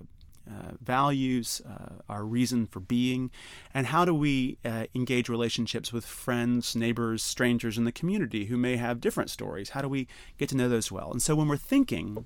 uh, 0.49 0.73
values, 0.81 1.61
uh, 1.67 2.01
our 2.07 2.23
reason 2.23 2.67
for 2.67 2.79
being, 2.79 3.31
and 3.73 3.87
how 3.87 4.05
do 4.05 4.13
we 4.13 4.57
uh, 4.63 4.85
engage 4.93 5.29
relationships 5.29 5.91
with 5.91 6.05
friends, 6.05 6.75
neighbors, 6.75 7.23
strangers 7.23 7.77
in 7.77 7.83
the 7.83 7.91
community 7.91 8.45
who 8.45 8.57
may 8.57 8.77
have 8.77 9.01
different 9.01 9.29
stories? 9.29 9.69
How 9.69 9.81
do 9.81 9.89
we 9.89 10.07
get 10.37 10.49
to 10.49 10.57
know 10.57 10.69
those 10.69 10.91
well? 10.91 11.11
And 11.11 11.21
so 11.21 11.35
when 11.35 11.47
we're 11.47 11.57
thinking, 11.57 12.25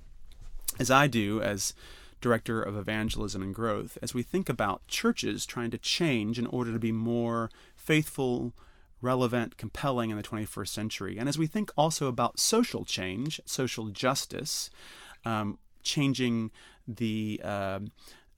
as 0.80 0.92
I 0.92 1.08
do 1.08 1.42
as 1.42 1.74
director 2.22 2.62
of 2.62 2.76
evangelism 2.76 3.42
and 3.42 3.56
growth, 3.56 3.98
as 4.02 4.14
we 4.14 4.24
think 4.24 4.50
about 4.50 4.86
churches 4.88 5.46
trying 5.46 5.72
to 5.72 5.78
change 5.78 6.38
in 6.38 6.46
order 6.48 6.74
to 6.74 6.80
be 6.80 6.92
more 6.92 7.50
faithful, 7.76 8.54
relevant, 9.02 9.58
compelling 9.58 10.10
in 10.10 10.18
the 10.18 10.24
21st 10.24 10.68
century, 10.68 11.18
and 11.18 11.30
as 11.30 11.38
we 11.38 11.48
think 11.48 11.72
also 11.78 12.08
about 12.08 12.40
social 12.40 12.84
change, 12.84 13.40
social 13.46 13.88
justice, 13.88 14.70
um, 15.26 15.58
changing 15.84 16.52
the 16.96 17.40
uh, 17.44 17.80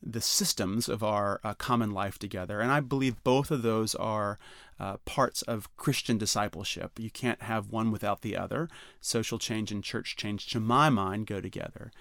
the 0.03 0.21
systems 0.21 0.89
of 0.89 1.03
our 1.03 1.39
uh, 1.43 1.53
common 1.53 1.91
life 1.91 2.17
together. 2.17 2.59
And 2.59 2.71
I 2.71 2.79
believe 2.79 3.23
both 3.23 3.51
of 3.51 3.61
those 3.61 3.93
are 3.95 4.39
uh, 4.79 4.97
parts 5.05 5.43
of 5.43 5.75
Christian 5.77 6.17
discipleship. 6.17 6.97
You 6.97 7.11
can't 7.11 7.43
have 7.43 7.69
one 7.69 7.91
without 7.91 8.21
the 8.21 8.35
other. 8.35 8.67
Social 8.99 9.37
change 9.37 9.71
and 9.71 9.83
church 9.83 10.15
change, 10.15 10.47
to 10.47 10.59
my 10.59 10.89
mind, 10.89 11.27
go 11.27 11.39
together. 11.39 11.91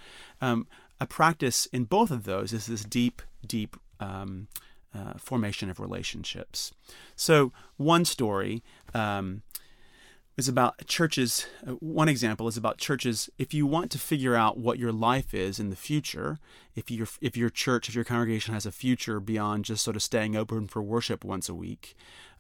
Um, 0.41 0.67
a 0.99 1.07
practice 1.07 1.67
in 1.67 1.85
both 1.85 2.11
of 2.11 2.25
those 2.25 2.53
is 2.53 2.67
this 2.67 2.85
deep, 2.85 3.21
deep 3.47 3.77
um, 4.01 4.49
uh, 4.95 5.15
formation 5.19 5.69
of 5.69 5.79
relationships. 5.79 6.73
So, 7.17 7.53
one 7.77 8.05
story. 8.05 8.63
Um, 8.95 9.43
is 10.41 10.49
about 10.49 10.87
churches. 10.87 11.47
Uh, 11.67 11.73
one 11.73 12.09
example 12.09 12.49
is 12.49 12.57
about 12.57 12.79
churches. 12.79 13.29
If 13.37 13.53
you 13.53 13.67
want 13.67 13.91
to 13.93 13.99
figure 13.99 14.35
out 14.35 14.57
what 14.57 14.79
your 14.79 14.91
life 14.91 15.35
is 15.35 15.61
in 15.61 15.69
the 15.69 15.77
future, 15.77 16.39
if 16.75 16.91
your 16.91 17.07
if 17.21 17.37
your 17.37 17.51
church, 17.51 17.89
if 17.91 17.95
your 17.95 18.05
congregation 18.05 18.55
has 18.55 18.65
a 18.65 18.73
future 18.73 19.21
beyond 19.21 19.67
just 19.67 19.85
sort 19.85 19.97
of 19.97 20.03
staying 20.03 20.35
open 20.35 20.67
for 20.67 20.83
worship 20.83 21.25
once 21.25 21.51
a 21.51 21.55
week, 21.55 21.95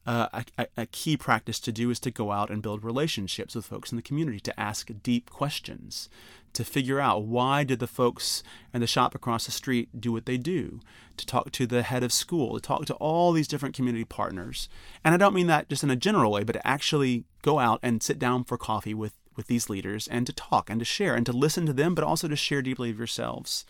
uh, 0.06 0.42
a, 0.56 0.66
a, 0.78 0.86
key 0.86 1.14
practice 1.16 1.60
to 1.60 1.70
do 1.70 1.90
is 1.90 2.00
to 2.00 2.10
go 2.10 2.32
out 2.32 2.48
and 2.48 2.62
build 2.62 2.82
relationships 2.82 3.54
with 3.54 3.66
folks 3.66 3.92
in 3.92 3.96
the 3.96 4.02
community, 4.02 4.40
to 4.40 4.58
ask 4.58 4.90
deep 5.02 5.28
questions, 5.28 6.08
to 6.52 6.64
figure 6.64 7.00
out 7.00 7.24
why 7.24 7.64
did 7.64 7.78
the 7.78 7.86
folks 7.86 8.42
in 8.74 8.80
the 8.80 8.86
shop 8.86 9.14
across 9.14 9.46
the 9.46 9.52
street 9.52 10.00
do 10.00 10.12
what 10.12 10.26
they 10.26 10.36
do, 10.36 10.80
to 11.16 11.26
talk 11.26 11.52
to 11.52 11.66
the 11.66 11.82
head 11.82 12.02
of 12.02 12.12
school, 12.12 12.54
to 12.54 12.60
talk 12.60 12.86
to 12.86 12.94
all 12.94 13.32
these 13.32 13.48
different 13.48 13.74
community 13.74 14.04
partners. 14.04 14.68
And 15.04 15.14
I 15.14 15.18
don't 15.18 15.34
mean 15.34 15.46
that 15.46 15.68
just 15.68 15.84
in 15.84 15.90
a 15.90 15.96
general 15.96 16.32
way, 16.32 16.44
but 16.44 16.52
to 16.54 16.66
actually 16.66 17.24
go 17.42 17.58
out 17.58 17.80
and 17.82 18.02
sit 18.02 18.18
down 18.18 18.44
for 18.44 18.58
coffee 18.58 18.94
with 18.94 19.14
with 19.36 19.46
these 19.46 19.70
leaders 19.70 20.08
and 20.08 20.26
to 20.26 20.32
talk 20.32 20.68
and 20.68 20.80
to 20.80 20.84
share 20.84 21.14
and 21.14 21.24
to 21.24 21.32
listen 21.32 21.64
to 21.64 21.72
them, 21.72 21.94
but 21.94 22.04
also 22.04 22.28
to 22.28 22.36
share 22.36 22.60
deeply 22.60 22.90
of 22.90 22.98
yourselves. 22.98 23.64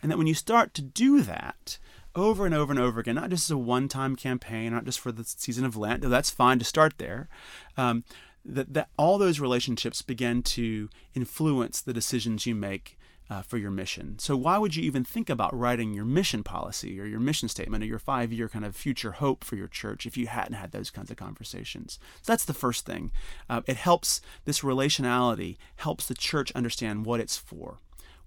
And 0.00 0.10
that 0.10 0.16
when 0.16 0.28
you 0.28 0.34
start 0.34 0.72
to 0.74 0.82
do 0.82 1.20
that, 1.22 1.78
over 2.14 2.46
and 2.46 2.54
over 2.54 2.72
and 2.72 2.80
over 2.80 3.00
again, 3.00 3.14
not 3.14 3.30
just 3.30 3.46
as 3.46 3.50
a 3.50 3.58
one 3.58 3.88
time 3.88 4.16
campaign, 4.16 4.72
not 4.72 4.84
just 4.84 4.98
for 4.98 5.12
the 5.12 5.24
season 5.24 5.64
of 5.64 5.76
Lent, 5.76 6.02
that's 6.02 6.30
fine 6.30 6.58
to 6.58 6.64
start 6.64 6.98
there. 6.98 7.28
Um, 7.76 8.04
that, 8.44 8.72
that 8.72 8.88
all 8.96 9.18
those 9.18 9.40
relationships 9.40 10.02
begin 10.02 10.42
to 10.42 10.88
influence 11.14 11.80
the 11.80 11.92
decisions 11.92 12.46
you 12.46 12.54
make 12.54 12.96
uh, 13.30 13.42
for 13.42 13.58
your 13.58 13.70
mission. 13.70 14.18
So, 14.18 14.36
why 14.36 14.58
would 14.58 14.74
you 14.74 14.82
even 14.82 15.04
think 15.04 15.30
about 15.30 15.56
writing 15.56 15.94
your 15.94 16.04
mission 16.04 16.42
policy 16.42 17.00
or 17.00 17.04
your 17.04 17.20
mission 17.20 17.48
statement 17.48 17.84
or 17.84 17.86
your 17.86 18.00
five 18.00 18.32
year 18.32 18.48
kind 18.48 18.64
of 18.64 18.74
future 18.74 19.12
hope 19.12 19.44
for 19.44 19.54
your 19.54 19.68
church 19.68 20.04
if 20.04 20.16
you 20.16 20.26
hadn't 20.26 20.54
had 20.54 20.72
those 20.72 20.90
kinds 20.90 21.12
of 21.12 21.16
conversations? 21.16 22.00
So, 22.22 22.32
that's 22.32 22.44
the 22.44 22.54
first 22.54 22.84
thing. 22.84 23.12
Uh, 23.48 23.60
it 23.66 23.76
helps 23.76 24.20
this 24.46 24.60
relationality, 24.60 25.58
helps 25.76 26.06
the 26.06 26.14
church 26.14 26.50
understand 26.52 27.06
what 27.06 27.20
it's 27.20 27.36
for, 27.36 27.78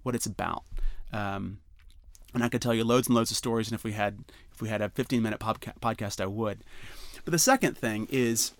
what 0.02 0.14
it's 0.14 0.26
about. 0.26 0.64
Um, 1.12 1.58
and 2.32 2.42
I 2.42 2.48
could 2.48 2.62
tell 2.62 2.74
you 2.74 2.84
loads 2.84 3.06
and 3.06 3.14
loads 3.14 3.30
of 3.30 3.36
stories. 3.36 3.68
And 3.68 3.74
if 3.74 3.84
we 3.84 3.92
had 3.92 4.24
if 4.52 4.62
we 4.62 4.70
had 4.70 4.80
a 4.80 4.88
15 4.88 5.20
minute 5.20 5.38
podca- 5.38 5.78
podcast, 5.80 6.20
I 6.20 6.26
would. 6.26 6.64
But 7.24 7.32
the 7.32 7.38
second 7.38 7.76
thing 7.76 8.08
is 8.10 8.52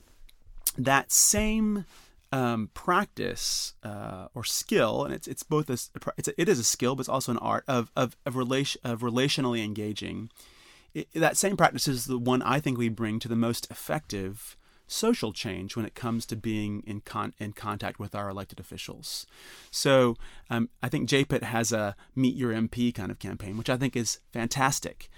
that 0.76 1.12
same 1.12 1.84
um, 2.32 2.70
practice 2.74 3.74
uh, 3.84 4.26
or 4.34 4.44
skill, 4.44 5.04
and 5.04 5.14
it's 5.14 5.28
it's 5.28 5.42
both 5.42 5.70
a, 5.70 5.78
it's 6.16 6.28
a, 6.28 6.40
it 6.40 6.48
is 6.48 6.58
a 6.58 6.64
skill, 6.64 6.96
but 6.96 7.02
it's 7.02 7.08
also 7.08 7.32
an 7.32 7.38
art 7.38 7.64
of 7.68 7.90
of 7.96 8.16
of, 8.26 8.36
relation, 8.36 8.80
of 8.84 9.00
relationally 9.00 9.64
engaging. 9.64 10.30
It, 10.94 11.08
that 11.14 11.36
same 11.36 11.56
practice 11.56 11.86
is 11.86 12.06
the 12.06 12.18
one 12.18 12.42
I 12.42 12.60
think 12.60 12.76
we 12.76 12.88
bring 12.88 13.18
to 13.20 13.28
the 13.28 13.36
most 13.36 13.70
effective 13.70 14.56
social 14.86 15.32
change 15.32 15.76
when 15.76 15.86
it 15.86 15.94
comes 15.94 16.26
to 16.26 16.36
being 16.36 16.82
in 16.86 17.00
con- 17.00 17.34
in 17.38 17.52
contact 17.52 17.98
with 17.98 18.14
our 18.14 18.28
elected 18.28 18.60
officials. 18.60 19.26
So 19.70 20.16
um, 20.50 20.68
I 20.82 20.88
think 20.88 21.08
JPIT 21.08 21.42
has 21.42 21.72
a 21.72 21.96
Meet 22.14 22.34
Your 22.36 22.52
MP 22.52 22.94
kind 22.94 23.10
of 23.10 23.18
campaign, 23.18 23.56
which 23.56 23.70
I 23.70 23.76
think 23.76 23.96
is 23.96 24.18
fantastic. 24.32 25.08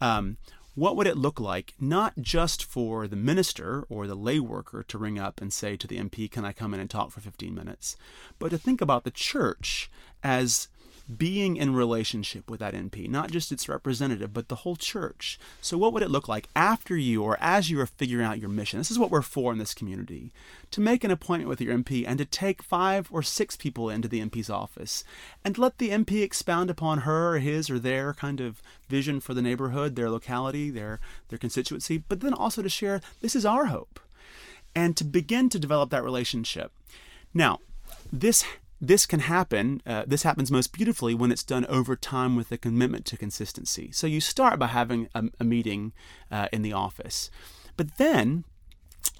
Um, 0.00 0.36
what 0.76 0.94
would 0.94 1.06
it 1.06 1.16
look 1.16 1.40
like, 1.40 1.74
not 1.80 2.12
just 2.20 2.62
for 2.62 3.08
the 3.08 3.16
minister 3.16 3.84
or 3.88 4.06
the 4.06 4.14
lay 4.14 4.38
worker 4.38 4.84
to 4.86 4.98
ring 4.98 5.18
up 5.18 5.40
and 5.40 5.52
say 5.52 5.74
to 5.76 5.86
the 5.86 5.98
MP, 5.98 6.30
Can 6.30 6.44
I 6.44 6.52
come 6.52 6.74
in 6.74 6.80
and 6.80 6.88
talk 6.88 7.10
for 7.10 7.20
15 7.20 7.54
minutes? 7.54 7.96
but 8.38 8.50
to 8.50 8.58
think 8.58 8.80
about 8.82 9.04
the 9.04 9.10
church 9.10 9.90
as 10.22 10.68
being 11.14 11.56
in 11.56 11.74
relationship 11.74 12.50
with 12.50 12.60
that 12.60 12.74
MP, 12.74 13.08
not 13.08 13.30
just 13.30 13.52
its 13.52 13.68
representative, 13.68 14.32
but 14.32 14.48
the 14.48 14.56
whole 14.56 14.76
church. 14.76 15.38
So, 15.60 15.78
what 15.78 15.92
would 15.92 16.02
it 16.02 16.10
look 16.10 16.28
like 16.28 16.48
after 16.56 16.96
you 16.96 17.22
or 17.22 17.36
as 17.40 17.70
you 17.70 17.80
are 17.80 17.86
figuring 17.86 18.26
out 18.26 18.40
your 18.40 18.48
mission? 18.48 18.78
This 18.78 18.90
is 18.90 18.98
what 18.98 19.10
we're 19.10 19.22
for 19.22 19.52
in 19.52 19.58
this 19.58 19.74
community 19.74 20.32
to 20.70 20.80
make 20.80 21.04
an 21.04 21.10
appointment 21.10 21.48
with 21.48 21.60
your 21.60 21.76
MP 21.76 22.04
and 22.06 22.18
to 22.18 22.24
take 22.24 22.62
five 22.62 23.08
or 23.12 23.22
six 23.22 23.56
people 23.56 23.88
into 23.88 24.08
the 24.08 24.20
MP's 24.20 24.50
office 24.50 25.04
and 25.44 25.56
let 25.58 25.78
the 25.78 25.90
MP 25.90 26.22
expound 26.22 26.70
upon 26.70 26.98
her 26.98 27.34
or 27.34 27.38
his 27.38 27.70
or 27.70 27.78
their 27.78 28.12
kind 28.12 28.40
of 28.40 28.60
vision 28.88 29.20
for 29.20 29.34
the 29.34 29.42
neighborhood, 29.42 29.94
their 29.94 30.10
locality, 30.10 30.70
their, 30.70 30.98
their 31.28 31.38
constituency, 31.38 31.98
but 31.98 32.20
then 32.20 32.34
also 32.34 32.62
to 32.62 32.68
share 32.68 33.00
this 33.20 33.36
is 33.36 33.46
our 33.46 33.66
hope 33.66 34.00
and 34.74 34.96
to 34.96 35.04
begin 35.04 35.48
to 35.48 35.58
develop 35.58 35.90
that 35.90 36.04
relationship. 36.04 36.72
Now, 37.32 37.60
this 38.12 38.44
this 38.80 39.06
can 39.06 39.20
happen. 39.20 39.80
Uh, 39.86 40.04
this 40.06 40.22
happens 40.22 40.50
most 40.50 40.72
beautifully 40.72 41.14
when 41.14 41.32
it's 41.32 41.42
done 41.42 41.64
over 41.66 41.96
time 41.96 42.36
with 42.36 42.52
a 42.52 42.58
commitment 42.58 43.04
to 43.06 43.16
consistency. 43.16 43.90
So 43.92 44.06
you 44.06 44.20
start 44.20 44.58
by 44.58 44.66
having 44.66 45.08
a, 45.14 45.24
a 45.40 45.44
meeting 45.44 45.92
uh, 46.30 46.48
in 46.52 46.62
the 46.62 46.72
office, 46.72 47.30
but 47.76 47.96
then 47.96 48.44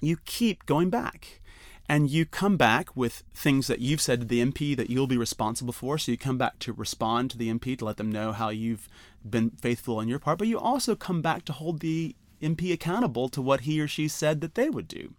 you 0.01 0.17
keep 0.25 0.65
going 0.65 0.89
back. 0.89 1.41
And 1.89 2.09
you 2.09 2.25
come 2.25 2.57
back 2.57 2.93
with 2.97 3.23
things 3.33 3.67
that 3.67 3.79
you've 3.79 4.01
said 4.01 4.19
to 4.19 4.27
the 4.27 4.43
MP 4.43 4.75
that 4.75 4.89
you'll 4.89 5.07
be 5.07 5.17
responsible 5.17 5.71
for. 5.71 5.97
So 5.97 6.11
you 6.11 6.17
come 6.17 6.37
back 6.37 6.59
to 6.59 6.73
respond 6.73 7.31
to 7.31 7.37
the 7.37 7.49
MP 7.49 7.77
to 7.77 7.85
let 7.85 7.95
them 7.95 8.11
know 8.11 8.33
how 8.33 8.49
you've 8.49 8.89
been 9.27 9.51
faithful 9.51 9.97
on 9.97 10.09
your 10.09 10.19
part. 10.19 10.37
But 10.37 10.49
you 10.49 10.59
also 10.59 10.97
come 10.97 11.21
back 11.21 11.45
to 11.45 11.53
hold 11.53 11.79
the 11.79 12.13
MP 12.41 12.73
accountable 12.73 13.29
to 13.29 13.41
what 13.41 13.61
he 13.61 13.79
or 13.79 13.87
she 13.87 14.09
said 14.09 14.41
that 14.41 14.55
they 14.55 14.69
would 14.69 14.89
do. 14.89 15.13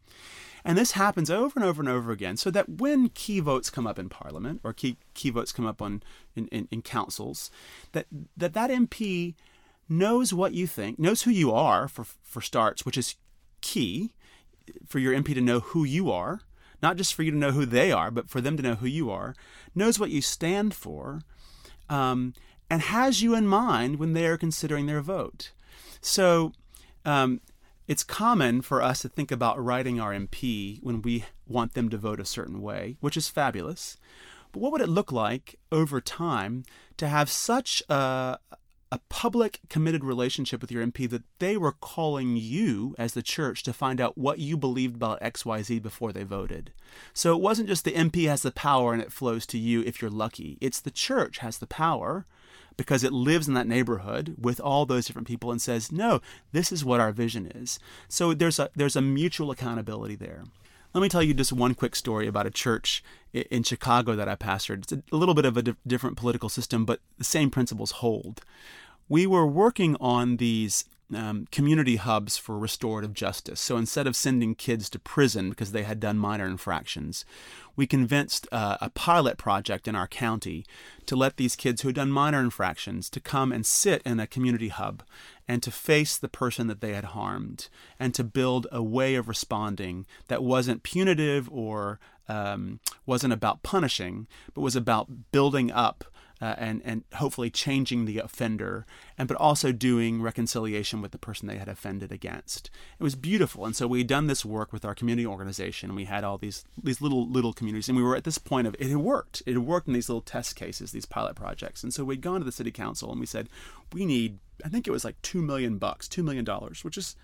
And 0.64 0.76
this 0.76 0.92
happens 0.92 1.30
over 1.30 1.58
and 1.58 1.64
over 1.64 1.80
and 1.80 1.88
over 1.88 2.10
again, 2.10 2.36
so 2.36 2.50
that 2.50 2.68
when 2.68 3.08
key 3.10 3.40
votes 3.40 3.70
come 3.70 3.86
up 3.86 3.98
in 3.98 4.08
Parliament 4.08 4.60
or 4.64 4.72
key, 4.72 4.96
key 5.14 5.30
votes 5.30 5.52
come 5.52 5.66
up 5.66 5.80
on 5.80 6.02
in, 6.34 6.48
in, 6.48 6.68
in 6.70 6.82
councils, 6.82 7.50
that, 7.92 8.06
that 8.36 8.54
that 8.54 8.70
MP 8.70 9.34
knows 9.88 10.34
what 10.34 10.52
you 10.52 10.66
think, 10.66 10.98
knows 10.98 11.22
who 11.22 11.30
you 11.30 11.52
are 11.52 11.88
for, 11.88 12.04
for 12.22 12.40
starts, 12.40 12.84
which 12.84 12.98
is 12.98 13.16
key 13.60 14.12
for 14.86 14.98
your 14.98 15.14
MP 15.14 15.34
to 15.34 15.40
know 15.40 15.60
who 15.60 15.84
you 15.84 16.10
are, 16.10 16.40
not 16.82 16.96
just 16.96 17.14
for 17.14 17.22
you 17.22 17.30
to 17.30 17.36
know 17.36 17.52
who 17.52 17.64
they 17.64 17.90
are, 17.90 18.10
but 18.10 18.28
for 18.28 18.40
them 18.40 18.56
to 18.56 18.62
know 18.62 18.74
who 18.74 18.86
you 18.86 19.10
are, 19.10 19.34
knows 19.74 19.98
what 19.98 20.10
you 20.10 20.20
stand 20.20 20.74
for, 20.74 21.20
um, 21.88 22.34
and 22.70 22.82
has 22.82 23.22
you 23.22 23.34
in 23.34 23.46
mind 23.46 23.98
when 23.98 24.12
they 24.12 24.26
are 24.26 24.36
considering 24.36 24.86
their 24.86 25.00
vote. 25.00 25.52
So 26.00 26.52
um, 27.04 27.40
it's 27.88 28.04
common 28.04 28.60
for 28.60 28.82
us 28.82 29.00
to 29.00 29.08
think 29.08 29.32
about 29.32 29.62
writing 29.62 29.98
our 29.98 30.12
MP 30.12 30.78
when 30.82 31.00
we 31.00 31.24
want 31.46 31.72
them 31.72 31.88
to 31.88 31.96
vote 31.96 32.20
a 32.20 32.24
certain 32.24 32.60
way, 32.60 32.96
which 33.00 33.16
is 33.16 33.30
fabulous. 33.30 33.96
But 34.52 34.60
what 34.60 34.72
would 34.72 34.82
it 34.82 34.90
look 34.90 35.10
like 35.10 35.58
over 35.72 36.00
time 36.00 36.64
to 36.98 37.08
have 37.08 37.30
such 37.30 37.82
a, 37.88 38.38
a 38.92 39.00
public 39.08 39.60
committed 39.70 40.04
relationship 40.04 40.60
with 40.60 40.70
your 40.70 40.86
MP 40.86 41.08
that 41.08 41.22
they 41.38 41.56
were 41.56 41.72
calling 41.72 42.36
you 42.36 42.94
as 42.98 43.14
the 43.14 43.22
church 43.22 43.62
to 43.62 43.72
find 43.72 44.02
out 44.02 44.18
what 44.18 44.38
you 44.38 44.58
believed 44.58 44.96
about 44.96 45.20
XYZ 45.22 45.80
before 45.80 46.12
they 46.12 46.24
voted. 46.24 46.72
So 47.14 47.34
it 47.34 47.40
wasn't 47.40 47.68
just 47.68 47.84
the 47.84 47.92
MP 47.92 48.28
has 48.28 48.42
the 48.42 48.50
power 48.50 48.92
and 48.92 49.00
it 49.00 49.12
flows 49.12 49.46
to 49.46 49.58
you 49.58 49.82
if 49.82 50.02
you're 50.02 50.10
lucky. 50.10 50.58
It's 50.60 50.80
the 50.80 50.90
church 50.90 51.38
has 51.38 51.56
the 51.56 51.66
power 51.66 52.26
because 52.76 53.04
it 53.04 53.12
lives 53.12 53.48
in 53.48 53.54
that 53.54 53.66
neighborhood 53.66 54.36
with 54.38 54.60
all 54.60 54.86
those 54.86 55.06
different 55.06 55.28
people 55.28 55.50
and 55.50 55.60
says, 55.60 55.90
"No, 55.92 56.20
this 56.52 56.70
is 56.72 56.84
what 56.84 57.00
our 57.00 57.12
vision 57.12 57.46
is." 57.46 57.78
So 58.08 58.34
there's 58.34 58.58
a 58.58 58.70
there's 58.76 58.96
a 58.96 59.02
mutual 59.02 59.50
accountability 59.50 60.16
there. 60.16 60.44
Let 60.94 61.02
me 61.02 61.08
tell 61.08 61.22
you 61.22 61.34
just 61.34 61.52
one 61.52 61.74
quick 61.74 61.94
story 61.94 62.26
about 62.26 62.46
a 62.46 62.50
church 62.50 63.04
in 63.32 63.62
Chicago 63.62 64.16
that 64.16 64.28
I 64.28 64.36
pastored. 64.36 64.90
It's 64.90 64.92
a 65.12 65.16
little 65.16 65.34
bit 65.34 65.44
of 65.44 65.56
a 65.56 65.62
di- 65.62 65.74
different 65.86 66.16
political 66.16 66.48
system, 66.48 66.84
but 66.84 67.00
the 67.18 67.24
same 67.24 67.50
principles 67.50 67.90
hold. 67.92 68.40
We 69.08 69.26
were 69.26 69.46
working 69.46 69.96
on 70.00 70.38
these 70.38 70.84
um, 71.14 71.46
community 71.50 71.96
hubs 71.96 72.36
for 72.36 72.58
restorative 72.58 73.14
justice. 73.14 73.60
So 73.60 73.76
instead 73.76 74.06
of 74.06 74.16
sending 74.16 74.54
kids 74.54 74.90
to 74.90 74.98
prison 74.98 75.50
because 75.50 75.72
they 75.72 75.84
had 75.84 76.00
done 76.00 76.18
minor 76.18 76.46
infractions, 76.46 77.24
we 77.76 77.86
convinced 77.86 78.46
uh, 78.52 78.76
a 78.80 78.90
pilot 78.90 79.38
project 79.38 79.88
in 79.88 79.94
our 79.94 80.06
county 80.06 80.66
to 81.06 81.16
let 81.16 81.36
these 81.36 81.56
kids 81.56 81.82
who 81.82 81.88
had 81.88 81.94
done 81.94 82.10
minor 82.10 82.40
infractions 82.40 83.08
to 83.10 83.20
come 83.20 83.52
and 83.52 83.64
sit 83.64 84.02
in 84.04 84.20
a 84.20 84.26
community 84.26 84.68
hub 84.68 85.02
and 85.46 85.62
to 85.62 85.70
face 85.70 86.18
the 86.18 86.28
person 86.28 86.66
that 86.66 86.80
they 86.80 86.92
had 86.92 87.06
harmed 87.06 87.68
and 87.98 88.14
to 88.14 88.24
build 88.24 88.66
a 88.70 88.82
way 88.82 89.14
of 89.14 89.28
responding 89.28 90.06
that 90.26 90.42
wasn't 90.42 90.82
punitive 90.82 91.48
or 91.50 91.98
um, 92.28 92.80
wasn't 93.06 93.32
about 93.32 93.62
punishing, 93.62 94.26
but 94.52 94.60
was 94.60 94.76
about 94.76 95.32
building 95.32 95.72
up 95.72 96.04
uh, 96.40 96.54
and 96.58 96.82
and 96.84 97.04
hopefully 97.14 97.50
changing 97.50 98.04
the 98.04 98.18
offender, 98.18 98.86
and 99.16 99.28
but 99.28 99.36
also 99.36 99.72
doing 99.72 100.22
reconciliation 100.22 101.00
with 101.00 101.12
the 101.12 101.18
person 101.18 101.48
they 101.48 101.58
had 101.58 101.68
offended 101.68 102.12
against. 102.12 102.70
It 102.98 103.02
was 103.02 103.14
beautiful, 103.14 103.64
and 103.64 103.74
so 103.74 103.86
we 103.86 103.98
had 103.98 104.06
done 104.06 104.26
this 104.26 104.44
work 104.44 104.72
with 104.72 104.84
our 104.84 104.94
community 104.94 105.26
organization. 105.26 105.94
We 105.94 106.04
had 106.04 106.24
all 106.24 106.38
these 106.38 106.64
these 106.82 107.00
little 107.00 107.28
little 107.28 107.52
communities, 107.52 107.88
and 107.88 107.96
we 107.96 108.04
were 108.04 108.16
at 108.16 108.24
this 108.24 108.38
point 108.38 108.66
of 108.66 108.74
it 108.78 108.88
had 108.88 108.96
worked. 108.98 109.42
It 109.46 109.54
had 109.54 109.66
worked 109.66 109.88
in 109.88 109.94
these 109.94 110.08
little 110.08 110.22
test 110.22 110.56
cases, 110.56 110.92
these 110.92 111.06
pilot 111.06 111.34
projects, 111.34 111.82
and 111.82 111.92
so 111.92 112.04
we'd 112.04 112.22
gone 112.22 112.40
to 112.40 112.44
the 112.44 112.52
city 112.52 112.70
council 112.70 113.10
and 113.10 113.20
we 113.20 113.26
said 113.26 113.48
we 113.92 114.06
need. 114.06 114.38
I 114.64 114.68
think 114.68 114.88
it 114.88 114.90
was 114.90 115.04
like 115.04 115.20
two 115.22 115.40
million 115.40 115.78
bucks, 115.78 116.08
two 116.08 116.22
million 116.22 116.44
dollars, 116.44 116.84
which 116.84 116.98
is 116.98 117.14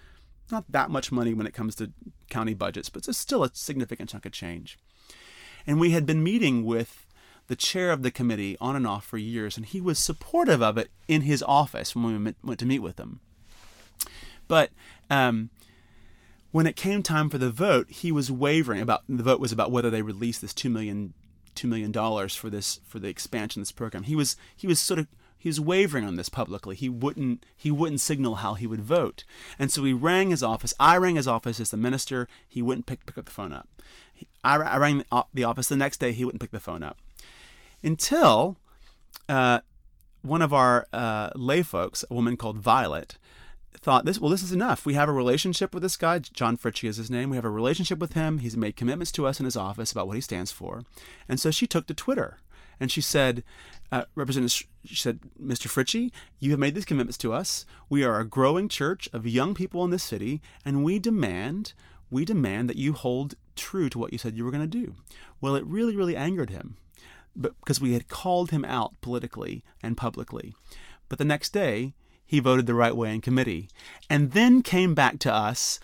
not 0.50 0.64
that 0.70 0.90
much 0.90 1.10
money 1.10 1.34
when 1.34 1.46
it 1.46 1.54
comes 1.54 1.74
to 1.76 1.92
county 2.30 2.54
budgets, 2.54 2.88
but 2.88 3.08
it's 3.08 3.18
still 3.18 3.44
a 3.44 3.50
significant 3.54 4.10
chunk 4.10 4.26
of 4.26 4.32
change. 4.32 4.78
And 5.66 5.80
we 5.80 5.90
had 5.90 6.04
been 6.04 6.22
meeting 6.22 6.64
with 6.64 7.03
the 7.46 7.56
chair 7.56 7.90
of 7.90 8.02
the 8.02 8.10
committee 8.10 8.56
on 8.60 8.76
and 8.76 8.86
off 8.86 9.04
for 9.04 9.18
years, 9.18 9.56
and 9.56 9.66
he 9.66 9.80
was 9.80 9.98
supportive 9.98 10.62
of 10.62 10.78
it 10.78 10.90
in 11.08 11.22
his 11.22 11.42
office 11.42 11.94
when 11.94 12.24
we 12.24 12.34
went 12.42 12.58
to 12.60 12.66
meet 12.66 12.80
with 12.80 12.98
him. 12.98 13.20
But 14.48 14.70
um, 15.10 15.50
when 16.52 16.66
it 16.66 16.76
came 16.76 17.02
time 17.02 17.28
for 17.28 17.38
the 17.38 17.50
vote, 17.50 17.90
he 17.90 18.12
was 18.12 18.30
wavering 18.30 18.80
about 18.80 19.02
the 19.08 19.22
vote 19.22 19.40
was 19.40 19.52
about 19.52 19.70
whether 19.70 19.90
they 19.90 20.02
release 20.02 20.38
this 20.38 20.54
two 20.54 20.70
million 20.70 21.14
two 21.54 21.68
million 21.68 21.92
dollars 21.92 22.34
for 22.34 22.50
this 22.50 22.80
for 22.84 22.98
the 22.98 23.08
expansion 23.08 23.60
of 23.60 23.66
this 23.66 23.72
program. 23.72 24.04
He 24.04 24.16
was 24.16 24.36
he 24.54 24.66
was 24.66 24.80
sort 24.80 24.98
of 25.00 25.06
he 25.36 25.48
was 25.48 25.60
wavering 25.60 26.04
on 26.04 26.16
this 26.16 26.28
publicly. 26.28 26.76
He 26.76 26.88
wouldn't 26.88 27.44
he 27.56 27.70
wouldn't 27.70 28.00
signal 28.00 28.36
how 28.36 28.54
he 28.54 28.66
would 28.66 28.80
vote, 28.80 29.24
and 29.58 29.70
so 29.70 29.84
he 29.84 29.92
rang 29.92 30.30
his 30.30 30.42
office. 30.42 30.72
I 30.80 30.96
rang 30.96 31.16
his 31.16 31.28
office 31.28 31.60
as 31.60 31.70
the 31.70 31.76
minister. 31.76 32.28
He 32.48 32.62
wouldn't 32.62 32.86
pick 32.86 33.04
pick 33.04 33.18
up 33.18 33.26
the 33.26 33.30
phone 33.30 33.52
up. 33.52 33.68
I, 34.42 34.56
I 34.56 34.76
rang 34.76 35.04
the 35.32 35.44
office 35.44 35.68
the 35.68 35.76
next 35.76 35.98
day. 35.98 36.12
He 36.12 36.24
wouldn't 36.24 36.40
pick 36.40 36.50
the 36.50 36.60
phone 36.60 36.82
up 36.82 36.98
until 37.84 38.56
uh, 39.28 39.60
one 40.22 40.42
of 40.42 40.52
our 40.52 40.86
uh, 40.92 41.30
lay 41.34 41.62
folks, 41.62 42.04
a 42.10 42.14
woman 42.14 42.36
called 42.36 42.58
Violet, 42.58 43.18
thought 43.84 44.06
this 44.06 44.18
well 44.18 44.30
this 44.30 44.42
is 44.42 44.52
enough. 44.52 44.86
We 44.86 44.94
have 44.94 45.08
a 45.08 45.12
relationship 45.12 45.74
with 45.74 45.82
this 45.82 45.96
guy 45.96 46.18
john 46.18 46.56
Fritchey 46.56 46.88
is 46.88 46.96
his 46.96 47.10
name. 47.10 47.30
We 47.30 47.36
have 47.36 47.44
a 47.44 47.50
relationship 47.50 47.98
with 47.98 48.14
him. 48.14 48.38
He's 48.38 48.56
made 48.56 48.76
commitments 48.76 49.12
to 49.12 49.26
us 49.26 49.38
in 49.38 49.44
his 49.44 49.56
office 49.56 49.92
about 49.92 50.06
what 50.06 50.16
he 50.16 50.22
stands 50.22 50.50
for. 50.50 50.84
And 51.28 51.38
so 51.38 51.50
she 51.50 51.66
took 51.66 51.86
to 51.86 51.94
twitter 51.94 52.38
and 52.80 52.90
she 52.90 53.02
said 53.02 53.44
uh, 53.92 54.04
representative 54.14 54.66
she 54.84 54.96
said 54.96 55.20
mr 55.40 55.68
Fritchey 55.68 56.10
you 56.40 56.50
have 56.50 56.60
made 56.60 56.74
these 56.74 56.86
commitments 56.86 57.18
to 57.18 57.32
us. 57.32 57.66
We 57.90 58.04
are 58.04 58.18
a 58.18 58.26
growing 58.26 58.68
church 58.68 59.08
of 59.12 59.26
young 59.26 59.54
people 59.54 59.84
in 59.84 59.90
this 59.90 60.02
city 60.02 60.40
and 60.64 60.82
we 60.82 60.98
demand 60.98 61.74
we 62.10 62.24
demand 62.24 62.70
that 62.70 62.76
you 62.76 62.94
hold 62.94 63.34
true 63.54 63.90
to 63.90 63.98
what 63.98 64.12
you 64.12 64.18
said 64.18 64.36
you 64.36 64.44
were 64.44 64.50
going 64.50 64.68
to 64.68 64.78
do. 64.86 64.94
Well 65.42 65.56
it 65.56 65.66
really 65.66 65.94
really 65.94 66.16
angered 66.16 66.50
him 66.50 66.78
because 67.38 67.80
we 67.80 67.92
had 67.92 68.08
called 68.08 68.50
him 68.50 68.64
out 68.64 68.94
politically 69.00 69.64
and 69.82 69.96
publicly 69.96 70.54
but 71.08 71.18
the 71.18 71.24
next 71.24 71.52
day 71.52 71.94
he 72.26 72.40
voted 72.40 72.66
the 72.66 72.74
right 72.74 72.96
way 72.96 73.14
in 73.14 73.20
committee, 73.20 73.68
and 74.08 74.32
then 74.32 74.62
came 74.62 74.94
back 74.94 75.18
to 75.20 75.32
us 75.32 75.78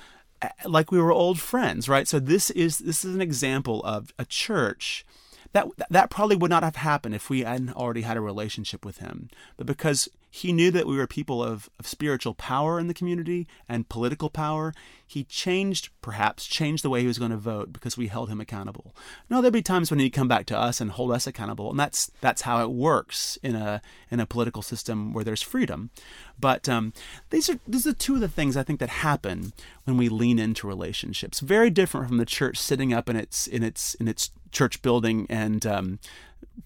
like 0.65 0.91
we 0.91 0.99
were 0.99 1.13
old 1.13 1.39
friends, 1.39 1.89
right? 1.89 2.09
So 2.09 2.19
this 2.19 2.51
is 2.51 2.79
this 2.79 3.05
is 3.05 3.15
an 3.15 3.21
example 3.21 3.83
of 3.85 4.13
a 4.19 4.25
church 4.25 5.05
that 5.53 5.67
that 5.91 6.11
probably 6.11 6.37
would 6.37 6.51
not 6.51 6.63
have 6.63 6.77
happened 6.77 7.15
if 7.15 7.29
we 7.29 7.41
hadn't 7.41 7.77
already 7.77 8.03
had 8.03 8.17
a 8.17 8.23
relationship 8.23 8.85
with 8.85 8.99
him. 8.99 9.29
But 9.57 9.67
because 9.67 10.09
he 10.31 10.53
knew 10.53 10.71
that 10.71 10.87
we 10.87 10.97
were 10.97 11.09
people 11.09 11.43
of, 11.43 11.69
of 11.81 11.89
spiritual 11.89 12.35
power 12.35 12.79
in 12.79 12.87
the 12.87 12.95
community 12.95 13.49
and 13.69 13.89
political 13.89 14.31
power, 14.31 14.73
he 15.05 15.25
changed, 15.25 15.89
perhaps, 16.03 16.47
changed 16.47 16.85
the 16.85 16.91
way 16.91 17.01
he 17.01 17.09
was 17.09 17.19
going 17.19 17.33
to 17.33 17.37
vote 17.37 17.73
because 17.73 17.97
we 17.97 18.07
held 18.07 18.29
him 18.29 18.41
accountable. 18.41 18.95
Now 19.29 19.41
there'd 19.41 19.53
be 19.53 19.61
times 19.61 19.91
when 19.91 19.99
he'd 19.99 20.11
come 20.11 20.29
back 20.29 20.47
to 20.47 20.57
us 20.59 20.81
and 20.81 20.93
hold 20.93 21.11
us 21.11 21.27
accountable, 21.27 21.69
and 21.69 21.81
that's 21.81 22.13
that's 22.21 22.43
how 22.43 22.63
it 22.63 22.71
works 22.71 23.39
in 23.43 23.57
a 23.57 23.83
in 24.09 24.21
a 24.21 24.27
political 24.27 24.63
system 24.63 25.13
where 25.13 25.25
there's 25.25 25.43
freedom. 25.43 25.91
But 26.39 26.69
um, 26.69 26.93
these 27.31 27.51
are 27.51 27.59
these 27.67 27.89
are 27.89 27.93
two 27.93 28.15
of 28.15 28.21
the 28.21 28.29
things 28.29 28.57
I 28.57 28.63
think 28.63 28.79
that 28.79 28.89
happen 28.89 29.53
when 29.83 29.97
we 29.97 30.09
lean 30.09 30.39
into 30.39 30.69
relationships. 30.69 31.41
Very 31.41 31.71
different 31.71 32.07
from 32.07 32.19
the 32.19 32.25
church 32.25 32.57
sitting 32.57 32.93
up 32.93 33.09
in 33.09 33.17
its 33.17 33.49
in 33.49 33.65
its 33.65 33.95
in 33.95 34.07
its 34.07 34.31
church 34.53 34.81
building 34.81 35.27
and 35.29 35.67
um, 35.67 35.99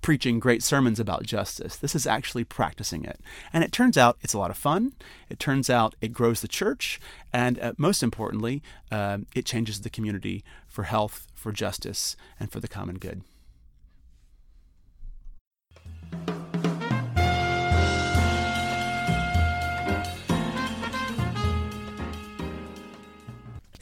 preaching 0.00 0.40
great 0.40 0.62
sermons 0.62 1.00
about 1.00 1.24
justice. 1.24 1.76
This 1.76 1.94
is 1.94 2.06
actually 2.06 2.44
practicing 2.44 3.04
it. 3.04 3.20
And 3.52 3.64
it 3.64 3.72
turns 3.72 3.96
out 3.96 4.18
it's 4.22 4.34
a 4.34 4.38
lot 4.38 4.50
of 4.50 4.56
fun. 4.56 4.92
It 5.28 5.38
turns 5.38 5.70
out 5.70 5.94
it 6.00 6.12
grows 6.12 6.40
the 6.40 6.48
church. 6.48 7.00
And 7.32 7.58
uh, 7.58 7.72
most 7.78 8.02
importantly, 8.02 8.62
uh, 8.90 9.18
it 9.34 9.46
changes 9.46 9.80
the 9.80 9.90
community 9.90 10.44
for 10.66 10.84
health, 10.84 11.28
for 11.34 11.52
justice, 11.52 12.16
and 12.38 12.50
for 12.50 12.60
the 12.60 12.68
common 12.68 12.98
good. 12.98 13.22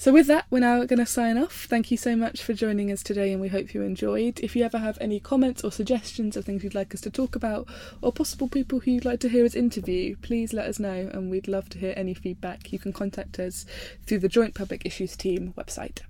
So, 0.02 0.12
with 0.12 0.26
that, 0.26 0.46
we're 0.50 0.58
now 0.58 0.82
going 0.82 0.98
to 0.98 1.06
sign 1.06 1.38
off. 1.38 1.66
Thank 1.66 1.92
you 1.92 1.96
so 1.96 2.16
much 2.16 2.42
for 2.42 2.54
joining 2.54 2.90
us 2.90 3.04
today, 3.04 3.30
and 3.30 3.40
we 3.40 3.46
hope 3.46 3.72
you 3.72 3.82
enjoyed. 3.82 4.40
If 4.40 4.56
you 4.56 4.64
ever 4.64 4.78
have 4.78 4.98
any 5.00 5.20
comments 5.20 5.62
or 5.62 5.70
suggestions 5.70 6.36
of 6.36 6.44
things 6.44 6.64
you'd 6.64 6.74
like 6.74 6.92
us 6.92 7.00
to 7.02 7.10
talk 7.10 7.36
about, 7.36 7.68
or 8.00 8.10
possible 8.10 8.48
people 8.48 8.80
who 8.80 8.90
you'd 8.90 9.04
like 9.04 9.20
to 9.20 9.28
hear 9.28 9.44
us 9.44 9.54
interview, 9.54 10.16
please 10.16 10.52
let 10.52 10.66
us 10.66 10.80
know, 10.80 11.08
and 11.12 11.30
we'd 11.30 11.46
love 11.46 11.68
to 11.68 11.78
hear 11.78 11.94
any 11.96 12.14
feedback. 12.14 12.72
You 12.72 12.80
can 12.80 12.92
contact 12.92 13.38
us 13.38 13.64
through 14.04 14.18
the 14.18 14.28
Joint 14.28 14.56
Public 14.56 14.84
Issues 14.84 15.16
Team 15.16 15.54
website. 15.56 16.00